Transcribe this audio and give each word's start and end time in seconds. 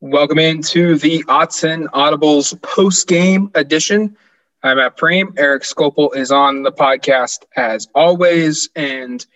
Welcome 0.00 0.38
into 0.38 0.96
the 0.96 1.24
Autzen 1.24 1.86
Audibles 1.86 2.62
post 2.62 3.08
game 3.08 3.50
edition. 3.56 4.16
I'm 4.62 4.76
Matt 4.76 4.96
Prehm. 4.96 5.36
Eric 5.36 5.64
Skopil 5.64 6.14
is 6.14 6.30
on 6.30 6.62
the 6.62 6.70
podcast 6.70 7.38
as 7.56 7.88
always, 7.96 8.68
and 8.76 9.26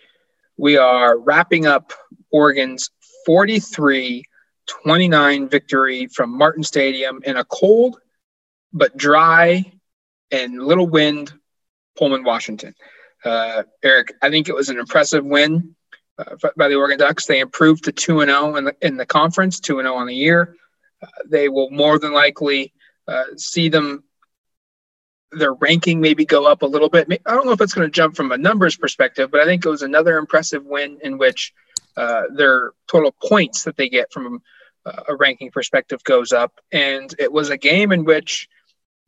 we 0.55 0.77
are 0.77 1.19
wrapping 1.19 1.65
up 1.65 1.91
Oregon's 2.31 2.91
43 3.25 4.23
29 4.65 5.49
victory 5.49 6.07
from 6.07 6.37
Martin 6.37 6.63
Stadium 6.63 7.19
in 7.25 7.35
a 7.35 7.43
cold 7.43 7.99
but 8.71 8.95
dry 8.95 9.69
and 10.31 10.63
little 10.63 10.87
wind 10.87 11.33
Pullman, 11.97 12.23
Washington. 12.23 12.73
Uh, 13.25 13.63
Eric, 13.83 14.13
I 14.21 14.29
think 14.29 14.47
it 14.47 14.55
was 14.55 14.69
an 14.69 14.79
impressive 14.79 15.25
win 15.25 15.75
uh, 16.17 16.35
by 16.55 16.67
the 16.67 16.75
Oregon 16.75 16.97
Ducks. 16.97 17.25
They 17.25 17.39
improved 17.39 17.85
to 17.85 17.91
2 17.91 18.21
and 18.21 18.29
0 18.29 18.55
in 18.55 18.65
the 18.65 18.75
in 18.81 18.97
the 18.97 19.05
conference, 19.05 19.59
2 19.59 19.79
and 19.79 19.85
0 19.85 19.95
on 19.95 20.07
the 20.07 20.15
year. 20.15 20.55
Uh, 21.01 21.07
they 21.25 21.49
will 21.49 21.69
more 21.69 21.99
than 21.99 22.13
likely 22.13 22.73
uh, 23.07 23.23
see 23.37 23.69
them 23.69 24.03
their 25.31 25.53
ranking 25.53 25.99
maybe 25.99 26.25
go 26.25 26.45
up 26.45 26.61
a 26.61 26.67
little 26.67 26.89
bit. 26.89 27.07
I 27.25 27.33
don't 27.33 27.45
know 27.45 27.53
if 27.53 27.61
it's 27.61 27.73
going 27.73 27.87
to 27.87 27.91
jump 27.91 28.15
from 28.15 28.31
a 28.31 28.37
numbers 28.37 28.77
perspective, 28.77 29.31
but 29.31 29.41
I 29.41 29.45
think 29.45 29.65
it 29.65 29.69
was 29.69 29.81
another 29.81 30.17
impressive 30.17 30.63
win 30.63 30.99
in 31.01 31.17
which 31.17 31.53
uh, 31.97 32.23
their 32.31 32.71
total 32.87 33.11
points 33.11 33.63
that 33.63 33.75
they 33.75 33.89
get 33.89 34.11
from 34.11 34.41
uh, 34.85 35.03
a 35.07 35.15
ranking 35.15 35.49
perspective 35.49 36.03
goes 36.03 36.33
up. 36.33 36.59
And 36.71 37.13
it 37.17 37.31
was 37.31 37.49
a 37.49 37.57
game 37.57 37.91
in 37.91 38.05
which 38.05 38.47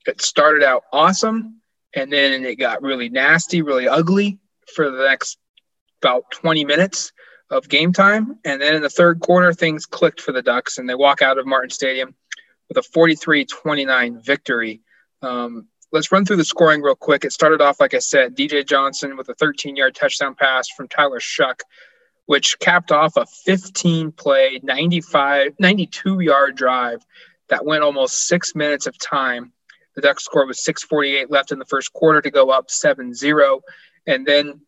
it 0.08 0.22
started 0.22 0.64
out 0.64 0.84
awesome 0.92 1.62
and 1.96 2.12
then 2.12 2.44
it 2.44 2.56
got 2.56 2.82
really 2.82 3.10
nasty, 3.10 3.62
really 3.62 3.88
ugly 3.88 4.40
for 4.74 4.90
the 4.90 5.04
next 5.08 5.38
about 6.06 6.30
20 6.32 6.66
minutes 6.66 7.12
of 7.50 7.68
game 7.68 7.92
time. 7.92 8.38
And 8.46 8.62
then 8.62 8.76
in 8.76 8.82
the 8.84 8.90
third 8.90 9.20
quarter, 9.20 9.54
things 9.54 9.86
clicked 9.86 10.22
for 10.22 10.32
the 10.32 10.42
Ducks, 10.42 10.78
and 10.78 10.88
they 10.88 10.96
walk 10.96 11.22
out 11.22 11.38
of 11.38 11.48
Martin 11.48 11.72
Stadium 11.72 12.14
with 12.68 12.78
a 12.78 12.84
43 12.84 13.46
29 13.46 14.22
victory. 14.22 14.82
Um, 15.22 15.68
let's 15.92 16.12
run 16.12 16.26
through 16.26 16.38
the 16.38 16.46
scoring 16.46 16.82
real 16.82 16.96
quick. 16.96 17.26
It 17.26 17.32
started 17.32 17.62
off, 17.62 17.80
like 17.80 17.94
I 17.94 18.00
said, 18.00 18.36
DJ 18.36 18.66
Johnson 18.68 19.18
with 19.18 19.30
a 19.30 19.34
13 19.36 19.76
yard 19.76 19.96
touchdown 19.96 20.36
pass 20.36 20.70
from 20.70 20.88
Tyler 20.88 21.20
Shough, 21.20 21.60
which 22.28 22.60
capped 22.60 22.92
off 22.92 23.18
a 23.18 23.26
15 23.26 24.12
play, 24.12 24.60
95, 24.62 25.54
92 25.60 26.20
yard 26.20 26.56
drive 26.56 27.04
that 27.50 27.66
went 27.66 27.84
almost 27.84 28.28
six 28.28 28.54
minutes 28.56 28.86
of 28.88 28.98
time 29.00 29.54
the 29.96 30.02
Ducks 30.02 30.26
score 30.26 30.46
was 30.46 30.64
6:48 30.64 31.32
left 31.32 31.52
in 31.52 31.60
the 31.60 31.66
first 31.66 31.94
quarter 31.94 32.22
to 32.22 32.30
go 32.30 32.50
up 32.50 32.68
7-0, 32.68 33.62
and 34.06 34.26
then 34.26 34.62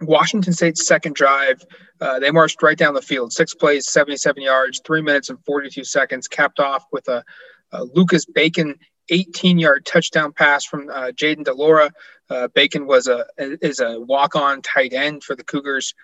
Washington 0.00 0.52
State's 0.52 0.86
second 0.86 1.14
drive, 1.14 1.62
uh, 2.00 2.18
they 2.18 2.30
marched 2.30 2.62
right 2.62 2.78
down 2.78 2.94
the 2.94 3.02
field, 3.02 3.32
six 3.32 3.54
plays, 3.54 3.88
77 3.88 4.42
yards, 4.42 4.80
three 4.84 5.02
minutes 5.02 5.30
and 5.30 5.38
42 5.44 5.84
seconds, 5.84 6.28
capped 6.28 6.58
off 6.58 6.84
with 6.92 7.06
a, 7.08 7.24
a 7.72 7.84
Lucas 7.84 8.24
Bacon 8.24 8.76
18-yard 9.10 9.84
touchdown 9.84 10.32
pass 10.32 10.64
from 10.64 10.88
uh, 10.88 11.10
Jayden 11.10 11.44
de 11.44 11.52
Laura. 11.52 11.90
Uh, 12.28 12.48
Bacon 12.48 12.86
was 12.86 13.08
a 13.08 13.26
is 13.38 13.80
a 13.80 14.00
walk-on 14.00 14.62
tight 14.62 14.92
end 14.92 15.24
for 15.24 15.34
the 15.34 15.44
Cougars. 15.44 15.94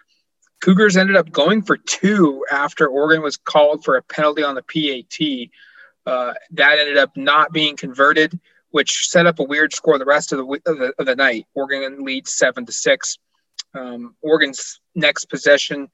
Cougars 0.60 0.96
ended 0.96 1.16
up 1.16 1.30
going 1.30 1.62
for 1.62 1.76
two 1.76 2.44
after 2.50 2.88
Oregon 2.88 3.22
was 3.22 3.36
called 3.36 3.84
for 3.84 3.96
a 3.96 4.02
penalty 4.02 4.42
on 4.42 4.56
the 4.56 4.62
PAT. 4.62 5.50
Uh, 6.04 6.34
that 6.52 6.78
ended 6.78 6.96
up 6.96 7.16
not 7.16 7.52
being 7.52 7.76
converted, 7.76 8.38
which 8.70 9.08
set 9.08 9.26
up 9.26 9.38
a 9.38 9.44
weird 9.44 9.72
score 9.72 9.98
the 9.98 10.04
rest 10.04 10.32
of 10.32 10.38
the 10.38 10.60
of 10.66 10.78
the, 10.78 10.92
of 10.98 11.06
the 11.06 11.16
night. 11.16 11.46
Oregon 11.54 12.04
leads 12.04 12.32
seven 12.32 12.66
to 12.66 12.72
six. 12.72 13.18
Um, 13.76 14.14
Oregon's 14.22 14.80
next 14.94 15.26
possession 15.26 15.88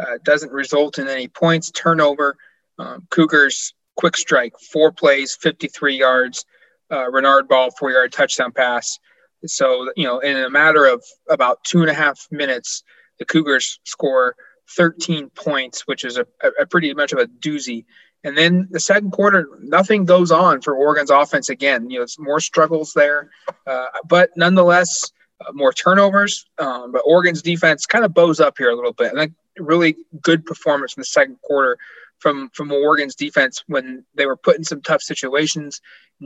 uh, 0.00 0.18
doesn't 0.22 0.52
result 0.52 0.98
in 0.98 1.08
any 1.08 1.28
points. 1.28 1.70
Turnover. 1.70 2.36
Um, 2.78 3.06
Cougars 3.10 3.74
quick 3.96 4.16
strike, 4.16 4.54
four 4.72 4.92
plays, 4.92 5.36
53 5.40 5.96
yards. 5.96 6.44
Uh, 6.90 7.10
Renard 7.10 7.48
Bell, 7.48 7.70
four 7.70 7.90
yard 7.90 8.12
touchdown 8.12 8.52
pass. 8.52 8.98
So, 9.46 9.90
you 9.96 10.04
know, 10.04 10.20
in 10.20 10.36
a 10.36 10.50
matter 10.50 10.86
of 10.86 11.04
about 11.28 11.62
two 11.64 11.82
and 11.82 11.90
a 11.90 11.94
half 11.94 12.26
minutes, 12.30 12.82
the 13.18 13.24
Cougars 13.24 13.78
score 13.84 14.36
13 14.76 15.30
points, 15.30 15.82
which 15.86 16.04
is 16.04 16.16
a, 16.16 16.26
a 16.60 16.66
pretty 16.66 16.94
much 16.94 17.12
of 17.12 17.18
a 17.18 17.26
doozy. 17.26 17.84
And 18.24 18.36
then 18.36 18.68
the 18.70 18.80
second 18.80 19.12
quarter, 19.12 19.48
nothing 19.60 20.04
goes 20.04 20.32
on 20.32 20.60
for 20.60 20.74
Oregon's 20.74 21.10
offense 21.10 21.48
again. 21.50 21.90
You 21.90 21.98
know, 21.98 22.02
it's 22.04 22.18
more 22.18 22.40
struggles 22.40 22.92
there, 22.94 23.30
uh, 23.66 23.86
but 24.08 24.30
nonetheless, 24.36 25.12
more 25.52 25.72
turnovers. 25.72 26.46
Um, 26.58 26.92
but 26.92 27.02
Oregon's 27.04 27.42
defense 27.42 27.86
kind 27.86 28.04
of 28.04 28.14
bows 28.14 28.40
up 28.40 28.58
here 28.58 28.70
a 28.70 28.74
little 28.74 28.92
bit. 28.92 29.12
And 29.12 29.20
a 29.20 29.62
really 29.62 29.96
good 30.22 30.44
performance 30.44 30.96
in 30.96 31.00
the 31.00 31.06
second 31.06 31.40
quarter 31.42 31.78
from 32.18 32.50
from 32.50 32.72
Oregon's 32.72 33.14
defense 33.14 33.62
when 33.66 34.04
they 34.14 34.26
were 34.26 34.36
put 34.36 34.56
in 34.56 34.64
some 34.64 34.82
tough 34.82 35.02
situations 35.02 35.80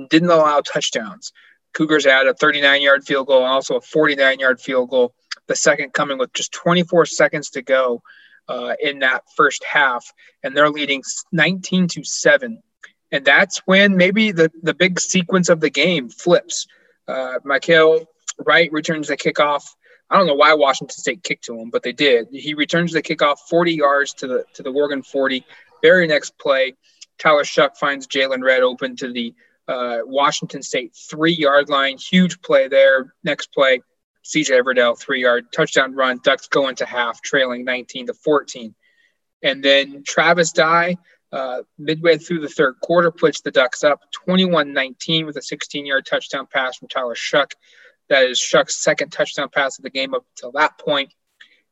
didn't 0.09 0.31
allow 0.31 0.61
touchdowns. 0.61 1.33
Cougars 1.75 2.05
had 2.05 2.27
a 2.27 2.35
39 2.35 2.83
yard 2.83 3.05
field 3.05 3.27
goal 3.27 3.39
and 3.39 3.53
also 3.53 3.77
a 3.77 3.81
49 3.81 4.39
yard 4.39 4.61
field 4.61 4.91
goal. 4.91 5.15
The 5.47 5.57
second 5.57 5.93
coming 5.93 6.19
with 6.19 6.33
just 6.33 6.53
24 6.53 7.07
seconds 7.07 7.51
to 7.51 7.63
go 7.63 8.03
uh, 8.49 8.75
in 8.81 9.01
that 9.01 9.25
first 9.37 9.65
half, 9.65 10.13
and 10.43 10.57
they're 10.57 10.71
leading 10.71 11.03
19 11.33 11.89
to 11.89 12.05
seven. 12.05 12.63
And 13.11 13.25
that's 13.25 13.59
when 13.67 13.97
maybe 13.97 14.33
the, 14.33 14.51
the 14.63 14.75
big 14.75 14.99
sequence 14.99 15.49
of 15.49 15.61
the 15.61 15.71
game 15.71 16.09
flips. 16.09 16.67
Uh, 17.07 17.39
Mykael 17.45 18.07
Wright 18.47 18.71
returns 18.73 19.09
the 19.09 19.17
kickoff. 19.17 19.65
I 20.11 20.19
don't 20.19 20.27
know 20.27 20.35
why 20.35 20.55
Washington 20.55 20.97
State 20.97 21.23
kicked 21.23 21.45
to 21.45 21.59
him, 21.59 21.71
but 21.71 21.83
they 21.83 21.93
did. 21.93 22.29
He 22.31 22.55
returns 22.55 22.93
the 22.93 23.03
kickoff 23.03 23.39
40 23.49 23.73
yards 23.73 24.15
to 24.15 24.27
the 24.27 24.45
to 24.55 24.63
the 24.63 24.71
Oregon 24.71 25.03
40. 25.03 25.45
Very 25.83 26.07
next 26.07 26.39
play, 26.39 26.75
Tyler 27.19 27.45
Shough 27.45 27.77
finds 27.77 28.07
Jaylon 28.07 28.43
Redd 28.43 28.63
open 28.63 28.97
to 28.97 29.13
the 29.13 29.35
uh, 29.69 29.99
Washington 30.05 30.63
State 30.63 30.95
three 30.95 31.33
yard 31.33 31.69
line. 31.69 31.97
Huge 31.99 32.41
play 32.43 32.69
there. 32.69 33.15
Next 33.25 33.53
play, 33.53 33.81
CJ 34.25 34.63
Verdell 34.63 34.99
three 34.99 35.23
yard 35.23 35.47
touchdown 35.53 35.95
run. 35.95 36.21
Ducks 36.23 36.49
go 36.49 36.69
into 36.69 36.85
half, 36.85 37.23
trailing 37.23 37.65
19 37.65 38.09
to 38.09 38.15
14. 38.15 38.75
And 39.43 39.63
then 39.63 40.03
Travis 40.07 40.53
Dye, 40.53 40.97
uh, 41.33 41.63
midway 41.79 42.19
through 42.19 42.41
the 42.41 42.49
third 42.49 42.75
quarter, 42.81 43.11
puts 43.11 43.41
the 43.41 43.51
Ducks 43.51 43.83
up 43.83 44.01
21 44.13 44.73
19 44.73 45.27
with 45.27 45.37
a 45.37 45.43
16 45.43 45.87
yard 45.87 46.07
touchdown 46.07 46.47
pass 46.53 46.77
from 46.77 46.89
Tyler 46.89 47.15
Shough. 47.15 47.53
That 48.13 48.27
is 48.27 48.39
Shough's 48.39 48.77
second 48.77 49.09
touchdown 49.09 49.49
pass 49.49 49.79
of 49.79 49.85
the 49.85 49.91
game 49.91 50.13
up 50.13 50.27
until 50.37 50.53
that 50.53 50.77
point. 50.77 51.15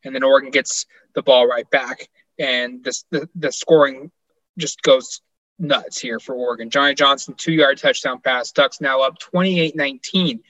And 0.03 0.15
then 0.15 0.23
Oregon 0.23 0.51
gets 0.51 0.87
the 1.15 1.21
ball 1.23 1.47
right 1.47 1.69
back. 1.69 2.09
And 2.39 2.83
this, 2.83 3.05
the, 3.11 3.29
the 3.35 3.53
scoring 3.53 4.11
just 4.57 4.81
goes 4.81 5.21
nuts 5.59 6.01
here 6.01 6.19
for 6.19 6.35
Oregon. 6.35 6.71
Johnny 6.71 6.95
Johnson, 6.95 7.35
two 7.37 7.53
yard 7.53 7.77
touchdown 7.77 8.23
pass. 8.23 8.53
Ducks 8.53 8.81
now 8.81 9.03
up 9.03 9.19
28 9.19 9.77
19 9.77 10.41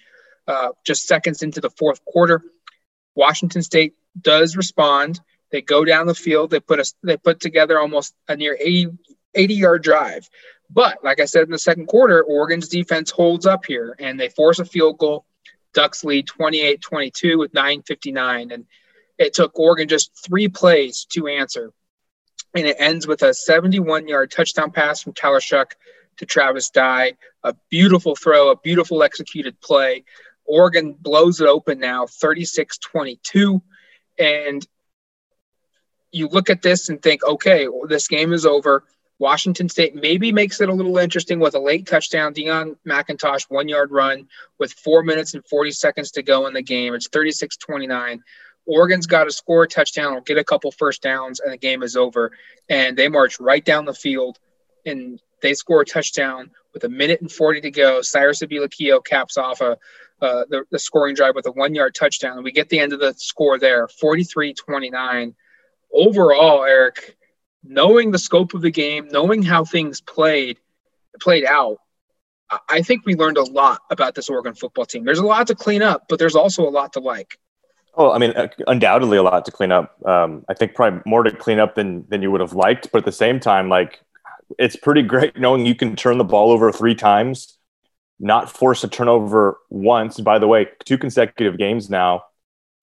uh, 0.47 0.69
just 0.87 1.09
seconds 1.09 1.43
into 1.43 1.61
the 1.61 1.71
fourth 1.71 2.05
quarter. 2.05 2.41
Washington 3.17 3.63
State 3.63 3.95
does 4.21 4.57
respond. 4.57 5.21
They 5.51 5.61
go 5.61 5.85
down 5.85 6.07
the 6.07 6.15
field. 6.15 6.53
They 6.53 6.61
put 6.61 6.79
a, 6.79 6.85
they 7.03 7.17
put 7.17 7.41
together 7.41 7.81
almost 7.81 8.15
a 8.29 8.37
near 8.37 8.57
80, 8.61 8.97
80 9.35 9.55
yard 9.55 9.83
drive. 9.83 10.31
But 10.71 11.03
like 11.03 11.19
I 11.19 11.25
said 11.25 11.43
in 11.43 11.51
the 11.51 11.59
second 11.59 11.89
quarter, 11.89 12.23
Oregon's 12.23 12.69
defense 12.69 13.11
holds 13.11 13.45
up 13.45 13.65
here 13.65 13.97
and 13.99 14.21
they 14.21 14.29
force 14.29 14.61
a 14.61 14.65
field 14.65 14.97
goal. 14.97 15.25
Ducks 15.73 16.05
lead 16.05 16.27
28 16.27 16.81
22 16.81 17.39
with 17.39 17.53
9.59. 17.53 18.53
And 18.53 18.67
it 19.19 19.35
took 19.35 19.59
Oregon 19.59 19.89
just 19.89 20.11
three 20.25 20.49
plays 20.49 21.07
to 21.11 21.29
answer. 21.29 21.73
And 22.55 22.67
it 22.67 22.77
ends 22.79 23.07
with 23.07 23.23
a 23.23 23.33
71 23.33 24.09
yard 24.09 24.31
touchdown 24.31 24.73
pass 24.73 25.03
from 25.03 25.13
Shough 25.13 25.71
to 26.17 26.27
Travis 26.27 26.71
Dye. 26.71 27.15
A 27.45 27.55
beautiful 27.71 28.17
throw, 28.17 28.51
a 28.51 28.57
beautiful 28.57 29.03
executed 29.03 29.61
play. 29.61 30.05
Oregon 30.45 30.97
blows 30.99 31.41
it 31.41 31.47
open 31.47 31.79
now 31.79 32.07
36 32.07 32.79
22. 32.79 33.63
And 34.19 34.67
you 36.13 36.29
look 36.29 36.51
at 36.51 36.63
this 36.63 36.89
and 36.89 37.01
think, 37.01 37.25
okay, 37.25 37.69
well, 37.69 37.87
this 37.87 38.09
game 38.09 38.33
is 38.33 38.45
over. 38.45 38.85
Washington 39.21 39.69
State 39.69 39.95
maybe 39.95 40.33
makes 40.33 40.63
it 40.63 40.71
a 40.71 40.73
little 40.73 40.97
interesting 40.97 41.39
with 41.41 41.55
a 41.55 41.61
late 41.61 41.87
touchdown, 41.87 42.33
Deon 42.33 42.77
McIntosh 42.89 43.45
one 43.51 43.69
yard 43.69 43.93
run 43.93 44.27
with 44.59 44.73
four 44.73 45.03
minutes 45.03 45.35
and 45.35 45.47
40 45.47 45.73
seconds 45.73 46.11
to 46.13 46.23
go 46.23 46.47
in 46.47 46.55
the 46.55 46.63
game. 46.63 46.95
It's 46.95 47.07
36 47.09 47.59
29. 47.59 48.25
Oregon's 48.67 49.07
got 49.07 49.25
to 49.25 49.31
score 49.31 49.65
a 49.65 49.69
touchdown 49.69 50.15
or 50.15 50.23
get 50.23 50.39
a 50.39 50.45
couple 50.45 50.73
first 50.73 51.03
downs, 51.03 51.41
and 51.41 51.53
the 51.53 51.59
game 51.59 51.83
is 51.83 51.97
over. 51.97 52.33
And 52.69 52.97
they 52.97 53.09
march 53.09 53.39
right 53.39 53.65
down 53.65 53.85
the 53.85 53.95
field 53.95 54.39
and 54.87 55.21
they 55.43 55.53
score 55.53 55.83
a 55.83 55.87
touchdown 55.87 56.51
with 56.73 56.85
a 56.85 56.89
minute 56.89 57.21
and 57.21 57.31
40 57.31 57.61
to 57.63 57.71
go. 57.71 58.01
Cyrus 58.01 58.41
Habibi-Likio 58.41 59.05
caps 59.05 59.37
off 59.37 59.61
a 59.61 59.77
uh, 60.23 60.45
the, 60.51 60.65
the 60.71 60.79
scoring 60.79 61.15
drive 61.15 61.35
with 61.35 61.47
a 61.47 61.53
one 61.53 61.75
yard 61.75 61.95
touchdown. 61.95 62.37
and 62.37 62.45
We 62.45 62.53
get 62.53 62.69
the 62.71 62.79
end 62.79 62.93
of 62.93 63.01
the 63.01 63.15
score 63.17 63.59
there, 63.59 63.87
43 63.89 64.55
29. 64.55 65.35
Overall, 65.93 66.65
Eric, 66.65 67.17
knowing 67.65 68.11
the 68.11 68.19
scope 68.19 68.55
of 68.55 68.63
the 68.63 68.71
game, 68.71 69.09
knowing 69.11 69.43
how 69.43 69.65
things 69.65 70.01
played, 70.01 70.59
played 71.21 71.45
out, 71.45 71.79
I 72.69 72.83
think 72.83 73.07
we 73.07 73.15
learned 73.15 73.37
a 73.37 73.45
lot 73.45 73.83
about 73.91 74.15
this 74.15 74.29
Oregon 74.29 74.55
football 74.55 74.85
team. 74.85 75.05
There's 75.05 75.21
a 75.21 75.27
lot 75.27 75.47
to 75.49 75.55
clean 75.55 75.83
up, 75.83 76.07
but 76.09 76.19
there's 76.19 76.35
also 76.35 76.69
a 76.69 76.71
lot 76.71 76.93
to 76.95 77.01
like. 77.01 77.39
Oh, 77.95 78.13
I 78.13 78.19
mean, 78.19 78.33
uh, 78.33 78.49
undoubtedly 78.67 79.19
a 79.19 79.23
lot 79.23 79.45
to 79.45 79.53
clean 79.53 79.73
up. 79.73 79.95
Um, 80.07 80.45
I 80.49 80.55
think 80.55 80.75
probably 80.75 81.01
more 81.07 81.23
to 81.23 81.31
clean 81.31 81.59
up 81.59 81.75
than 81.75 82.07
than 82.09 82.23
you 82.23 82.31
would 82.31 82.41
have 82.41 82.53
liked, 82.53 82.91
but 82.93 82.99
at 82.99 83.05
the 83.05 83.13
same 83.13 83.41
time, 83.41 83.69
like 83.69 84.01
it's 84.59 84.77
pretty 84.77 85.03
great 85.03 85.39
knowing 85.39 85.67
you 85.67 85.75
can 85.75 85.97
turn 85.97 86.19
the 86.19 86.25
ball 86.25 86.51
over 86.51 86.73
three 86.73 86.95
times, 86.95 87.59
not 88.19 88.51
force 88.51 88.83
a 88.85 88.89
turnover 88.89 89.59
once. 89.69 90.21
By 90.21 90.39
the 90.39 90.49
way, 90.49 90.69
two 90.85 90.99
consecutive 90.99 91.59
games 91.59 91.91
now 91.91 92.25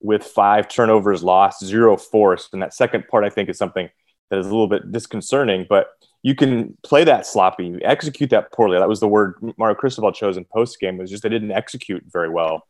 with 0.02 0.24
five 0.24 0.68
turnovers 0.68 1.24
lost, 1.24 1.66
zero 1.66 1.98
forced. 1.98 2.54
And 2.54 2.62
that 2.62 2.74
second 2.74 3.08
part, 3.08 3.24
I 3.24 3.30
think, 3.30 3.50
is 3.50 3.58
something 3.58 3.90
that 4.30 4.40
is 4.40 4.46
a 4.46 4.50
little 4.50 4.68
bit 4.68 4.92
disconcerting, 4.92 5.66
but 5.70 5.90
you 6.24 6.36
can 6.36 6.78
play 6.84 7.04
that 7.04 7.26
sloppy, 7.26 7.80
execute 7.84 8.30
that 8.32 8.52
poorly. 8.52 8.78
That 8.78 8.90
was 8.90 9.00
the 9.00 9.08
word 9.08 9.36
Mario 9.58 9.76
Cristobal 9.76 10.12
chose 10.12 10.38
in 10.38 10.46
post 10.46 10.80
game, 10.80 10.98
was 10.98 11.10
just 11.10 11.24
they 11.24 11.30
didn't 11.30 11.52
execute 11.52 12.04
very 12.12 12.30
well. 12.30 12.68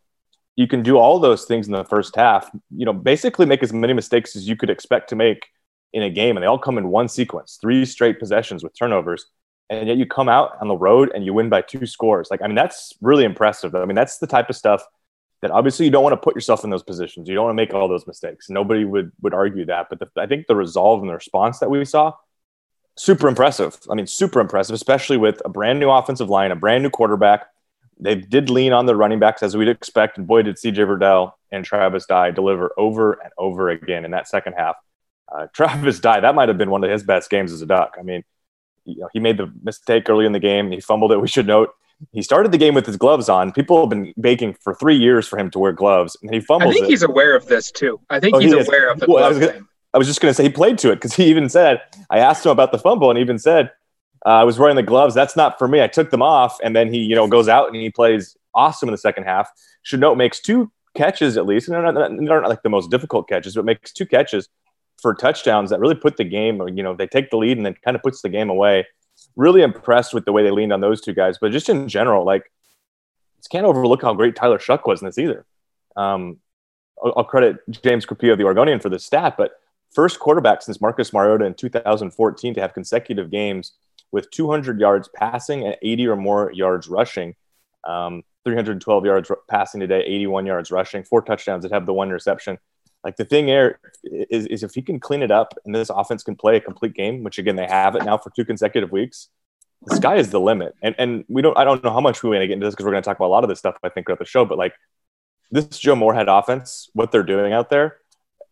You 0.56 0.68
can 0.68 0.84
do 0.84 0.98
all 0.98 1.20
those 1.20 1.46
things 1.46 1.68
in 1.68 1.74
the 1.74 1.86
first 1.86 2.16
half, 2.16 2.50
you 2.76 2.86
know, 2.86 2.94
basically 2.94 3.46
make 3.46 3.64
as 3.64 3.74
many 3.74 3.94
mistakes 3.94 4.36
as 4.36 4.48
you 4.48 4.56
could 4.56 4.70
expect 4.70 5.10
to 5.10 5.16
make 5.16 5.48
in 5.94 6.04
a 6.04 6.10
game, 6.10 6.36
and 6.36 6.44
they 6.44 6.48
all 6.48 6.60
come 6.60 6.78
in 6.78 6.90
one 6.90 7.08
sequence, 7.08 7.58
three 7.62 7.86
straight 7.86 8.20
possessions 8.20 8.64
with 8.64 8.78
turnovers. 8.78 9.28
And 9.70 9.88
yet 9.88 9.98
you 9.98 10.06
come 10.06 10.30
out 10.30 10.52
on 10.62 10.68
the 10.68 10.78
road 10.78 11.12
and 11.14 11.26
you 11.26 11.34
win 11.34 11.50
by 11.50 11.62
two 11.62 11.86
scores. 11.86 12.30
Like, 12.32 12.42
I 12.42 12.48
mean, 12.48 12.56
that's 12.56 12.94
really 13.02 13.26
impressive. 13.26 13.76
I 13.76 13.86
mean, 13.86 13.96
that's 13.96 14.18
the 14.18 14.28
type 14.28 14.50
of 14.50 14.56
stuff 14.56 14.82
that 15.42 15.52
obviously 15.52 15.86
you 15.86 15.92
don't 15.92 16.04
want 16.04 16.14
to 16.14 16.18
put 16.18 16.36
yourself 16.36 16.64
in 16.64 16.70
those 16.70 16.84
positions. 16.84 17.28
You 17.28 17.36
don't 17.36 17.46
want 17.46 17.54
to 17.54 17.62
make 17.62 17.74
all 17.74 17.88
those 17.88 18.08
mistakes. 18.08 18.50
Nobody 18.50 18.86
would 18.86 19.12
would 19.22 19.34
argue 19.34 19.66
that. 19.66 19.88
But 19.90 20.00
the, 20.00 20.10
I 20.18 20.26
think 20.26 20.48
the 20.48 20.56
resolve 20.56 21.02
and 21.02 21.10
the 21.10 21.14
response 21.14 21.60
that 21.60 21.70
we 21.70 21.84
saw, 21.86 22.14
super 22.96 23.28
impressive. 23.28 23.78
I 23.90 23.96
mean, 23.96 24.08
super 24.08 24.40
impressive, 24.40 24.74
especially 24.74 25.18
with 25.18 25.42
a 25.46 25.50
brand 25.50 25.80
new 25.80 25.90
offensive 25.90 26.30
line, 26.30 26.52
a 26.52 26.56
brand 26.56 26.84
new 26.84 26.90
quarterback. 26.90 27.48
They 28.00 28.16
did 28.16 28.50
lean 28.50 28.74
on 28.74 28.86
the 28.86 28.96
running 28.96 29.20
backs 29.20 29.42
as 29.42 29.58
we'd 29.58 29.68
expect, 29.68 30.18
and 30.18 30.28
boy, 30.28 30.44
did 30.44 30.58
CJ 30.58 30.76
Verdell 30.76 31.34
and 31.52 31.66
Travis 31.66 32.06
Dye 32.06 32.30
deliver 32.30 32.72
over 32.78 33.14
and 33.14 33.32
over 33.38 33.70
again 33.70 34.06
in 34.06 34.12
that 34.12 34.28
second 34.28 34.54
half. 34.54 34.76
Uh, 35.32 35.48
Travis 35.54 36.00
Dye, 36.00 36.20
that 36.20 36.36
might 36.36 36.50
have 36.50 36.58
been 36.58 36.70
one 36.70 36.84
of 36.84 36.92
his 36.92 37.04
best 37.04 37.30
games 37.30 37.52
as 37.52 37.62
a 37.62 37.66
Duck. 37.66 37.96
I 38.00 38.04
mean, 38.04 38.24
you 38.86 39.02
know, 39.02 39.10
he 39.14 39.20
made 39.20 39.38
the 39.38 39.52
mistake 39.64 40.10
early 40.10 40.26
in 40.26 40.32
the 40.32 40.40
game. 40.40 40.72
He 40.72 40.80
fumbled 40.80 41.12
it. 41.12 41.20
We 41.20 41.28
should 41.28 41.48
note 41.48 41.72
he 42.12 42.22
started 42.22 42.52
the 42.52 42.58
game 42.58 42.74
with 42.74 42.86
his 42.86 42.98
gloves 42.98 43.30
on. 43.30 43.52
People 43.52 43.82
have 43.82 43.90
been 43.90 44.14
begging 44.18 44.54
for 44.54 44.74
three 44.76 44.96
years 44.96 45.28
for 45.28 45.38
him 45.38 45.50
to 45.52 45.60
wear 45.60 45.72
gloves, 45.72 46.16
and 46.22 46.34
he 46.34 46.40
fumbles. 46.40 46.72
I 46.72 46.74
think 46.74 46.86
it. 46.86 46.90
he's 46.90 47.04
aware 47.04 47.36
of 47.36 47.48
this 47.48 47.72
too. 47.72 48.00
I 48.10 48.20
think 48.20 48.36
oh, 48.36 48.40
he's 48.40 48.54
he 48.54 48.60
aware 48.60 48.90
of 48.90 49.00
the 49.00 49.08
well, 49.08 49.24
I 49.24 49.30
was, 49.30 49.40
gonna, 49.40 49.60
I 49.94 49.98
was, 49.98 50.08
just 50.08 50.22
going 50.22 50.30
to 50.30 50.34
say 50.34 50.44
he 50.44 50.50
played 50.50 50.78
to 50.80 50.92
it 50.92 50.96
because 50.96 51.14
he 51.14 51.26
even 51.26 51.50
said 51.50 51.82
I 52.10 52.20
asked 52.20 52.46
him 52.46 52.52
about 52.52 52.72
the 52.72 52.78
fumble, 52.78 53.10
and 53.10 53.18
he 53.18 53.22
even 53.22 53.40
said 53.40 53.72
uh, 54.26 54.30
I 54.30 54.44
was 54.44 54.60
wearing 54.60 54.76
the 54.76 54.84
gloves. 54.84 55.16
That's 55.16 55.36
not 55.36 55.58
for 55.58 55.68
me. 55.68 55.82
I 55.82 55.88
took 55.88 56.12
them 56.12 56.22
off, 56.22 56.58
and 56.64 56.76
then 56.76 56.94
he 56.94 57.00
you 57.00 57.16
know 57.16 57.28
goes 57.28 57.48
out 57.48 57.68
and 57.68 57.76
he 57.76 57.90
plays 57.90 58.38
awesome 58.54 58.90
in 58.90 58.92
the 58.92 58.98
second 58.98 59.24
half. 59.24 59.50
Should 59.82 60.00
note 60.00 60.16
makes 60.16 60.40
two 60.40 60.72
catches 60.96 61.38
at 61.38 61.46
least, 61.46 61.68
and 61.68 61.76
they're 61.76 61.92
not, 61.92 62.10
they're 62.10 62.42
not 62.42 62.50
like 62.50 62.64
the 62.64 62.70
most 62.70 62.92
difficult 62.92 63.28
catches, 63.28 63.56
but 63.56 63.66
makes 63.66 63.92
two 63.92 64.06
catches 64.06 64.50
for 65.02 65.14
touchdowns 65.14 65.70
that 65.70 65.80
really 65.80 65.96
put 65.96 66.18
the 66.18 66.24
game. 66.24 66.62
You 66.70 66.84
know, 66.84 66.96
they 66.96 67.08
take 67.08 67.30
the 67.30 67.38
lead 67.38 67.58
and 67.58 67.66
then 67.66 67.76
kind 67.84 67.96
of 67.96 68.04
puts 68.04 68.22
the 68.22 68.30
game 68.30 68.50
away. 68.50 68.86
Really 69.38 69.62
impressed 69.62 70.14
with 70.14 70.26
the 70.26 70.34
way 70.34 70.44
they 70.44 70.52
leaned 70.52 70.74
on 70.74 70.82
those 70.82 71.00
two 71.00 71.14
guys, 71.14 71.38
but 71.40 71.54
just 71.54 71.70
in 71.70 71.88
general, 71.88 72.26
like 72.26 72.52
just 73.38 73.50
can't 73.50 73.66
overlook 73.66 74.02
how 74.02 74.14
great 74.14 74.36
Tyler 74.36 74.58
Shough 74.58 74.86
was 74.86 75.02
in 75.02 75.06
this 75.06 75.18
either. 75.18 75.46
Um, 75.96 76.38
I'll, 77.04 77.14
I'll, 77.18 77.24
credit 77.24 77.58
James 77.70 78.06
Crepea 78.06 78.34
of 78.34 78.38
the 78.38 78.44
Oregonian 78.44 78.80
for 78.80 78.90
this 78.90 79.06
stat, 79.06 79.36
but 79.38 79.52
first 79.94 80.20
quarterback 80.20 80.62
since 80.62 80.82
Marcus 80.82 81.14
Mariota 81.14 81.46
in 81.46 81.54
2014 81.54 82.54
to 82.56 82.62
have 82.62 82.74
consecutive 82.74 83.32
games 83.32 83.74
with 84.12 84.30
200 84.32 84.80
yards 84.80 85.10
passing 85.16 85.66
and 85.66 85.78
80 85.82 86.08
or 86.08 86.16
more 86.16 86.52
yards 86.54 86.88
rushing. 86.88 87.36
Um, 87.84 88.24
312 88.46 89.06
yards 89.06 89.32
passing 89.50 89.82
today, 89.82 90.02
81 90.06 90.46
yards 90.46 90.72
rushing, 90.72 91.04
four 91.04 91.22
touchdowns 91.22 91.64
that 91.64 91.72
have 91.72 91.86
the 91.86 91.94
one 91.94 92.08
interception. 92.08 92.58
Like 93.08 93.16
the 93.16 93.24
thing 93.24 93.48
here 93.48 93.80
is, 94.04 94.48
is 94.48 94.64
if 94.64 94.74
he 94.74 94.82
can 94.82 95.00
clean 95.00 95.22
it 95.22 95.32
up 95.32 95.54
and 95.64 95.74
this 95.74 95.90
offense 95.90 96.24
can 96.24 96.36
play 96.36 96.58
a 96.58 96.60
complete 96.60 96.94
game, 96.94 97.24
which 97.24 97.40
again 97.40 97.56
they 97.56 97.66
have 97.66 97.96
it 97.96 98.04
now 98.04 98.18
for 98.18 98.32
two 98.32 98.44
consecutive 98.44 98.92
weeks, 98.92 99.30
the 99.84 99.96
sky 99.96 100.18
is 100.18 100.30
the 100.30 100.42
limit. 100.42 100.76
And 100.84 100.94
and 100.98 101.24
we 101.30 101.42
don't 101.42 101.58
I 101.58 101.64
don't 101.64 101.82
know 101.86 101.90
how 101.90 102.02
much 102.02 102.22
we 102.22 102.30
want 102.32 102.42
to 102.42 102.48
get 102.48 102.56
into 102.56 102.66
this 102.66 102.76
because 102.76 102.86
we're 102.86 102.92
going 102.92 103.02
to 103.02 103.08
talk 103.08 103.16
about 103.16 103.28
a 103.28 103.36
lot 103.38 103.46
of 103.46 103.50
this 103.50 103.60
stuff 103.60 103.78
I 103.82 103.88
think 103.88 104.08
throughout 104.08 104.20
the 104.20 104.26
show. 104.26 104.44
But 104.44 104.58
like 104.58 104.74
this 105.52 105.80
Joe 105.80 105.96
Moorhead 105.96 106.28
offense, 106.28 106.90
what 106.92 107.14
they're 107.14 107.24
doing 107.24 107.54
out 107.54 107.70
there, 107.70 107.96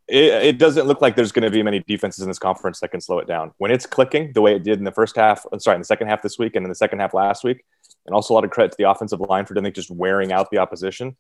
it, 0.07 0.31
it 0.45 0.57
doesn't 0.57 0.87
look 0.87 1.01
like 1.01 1.17
there's 1.17 1.33
going 1.33 1.43
to 1.43 1.51
be 1.51 1.61
many 1.61 1.83
defenses 1.85 2.21
in 2.21 2.29
this 2.29 2.39
conference 2.39 2.79
that 2.79 2.91
can 2.91 3.01
slow 3.01 3.19
it 3.19 3.27
down. 3.27 3.51
When 3.57 3.71
it's 3.71 3.85
clicking 3.85 4.31
the 4.31 4.41
way 4.41 4.55
it 4.55 4.63
did 4.63 4.77
in 4.77 4.85
the 4.85 4.91
first 4.93 5.17
half, 5.17 5.45
uh, 5.51 5.59
sorry, 5.59 5.75
in 5.75 5.81
the 5.81 5.85
second 5.85 6.07
half 6.07 6.21
this 6.21 6.39
week 6.39 6.55
and 6.55 6.63
in 6.63 6.69
the 6.69 6.75
second 6.75 6.99
half 6.99 7.13
last 7.13 7.43
week, 7.43 7.65
and 8.05 8.15
also 8.15 8.33
a 8.33 8.35
lot 8.35 8.45
of 8.45 8.51
credit 8.51 8.71
to 8.71 8.77
the 8.77 8.89
offensive 8.89 9.19
line 9.19 9.45
for 9.45 9.59
I 9.59 9.61
think 9.61 9.75
just 9.75 9.91
wearing 9.91 10.31
out 10.31 10.49
the 10.49 10.59
opposition. 10.59 11.17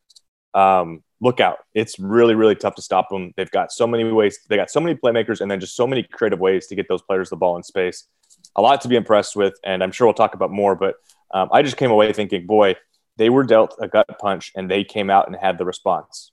Um, 0.55 1.03
look 1.21 1.39
out. 1.39 1.57
It's 1.73 1.99
really, 1.99 2.33
really 2.33 2.55
tough 2.55 2.75
to 2.75 2.81
stop 2.81 3.09
them. 3.09 3.33
They've 3.37 3.51
got 3.51 3.71
so 3.71 3.85
many 3.85 4.03
ways, 4.11 4.39
they 4.49 4.55
got 4.55 4.71
so 4.71 4.79
many 4.79 4.95
playmakers 4.95 5.41
and 5.41 5.51
then 5.51 5.59
just 5.59 5.75
so 5.75 5.85
many 5.85 6.03
creative 6.03 6.39
ways 6.39 6.67
to 6.67 6.75
get 6.75 6.87
those 6.87 7.01
players 7.01 7.29
the 7.29 7.35
ball 7.35 7.57
in 7.57 7.63
space 7.63 8.07
a 8.55 8.61
lot 8.61 8.81
to 8.81 8.87
be 8.87 8.95
impressed 8.95 9.35
with, 9.35 9.53
and 9.63 9.83
I'm 9.83 9.91
sure 9.91 10.07
we'll 10.07 10.13
talk 10.13 10.33
about 10.33 10.51
more. 10.51 10.75
But 10.75 10.95
um, 11.31 11.49
I 11.51 11.61
just 11.61 11.77
came 11.77 11.91
away 11.91 12.13
thinking, 12.13 12.45
boy, 12.45 12.75
they 13.17 13.29
were 13.29 13.43
dealt 13.43 13.75
a 13.79 13.87
gut 13.87 14.07
punch, 14.19 14.51
and 14.55 14.69
they 14.69 14.83
came 14.83 15.09
out 15.09 15.27
and 15.27 15.35
had 15.35 15.57
the 15.57 15.65
response. 15.65 16.31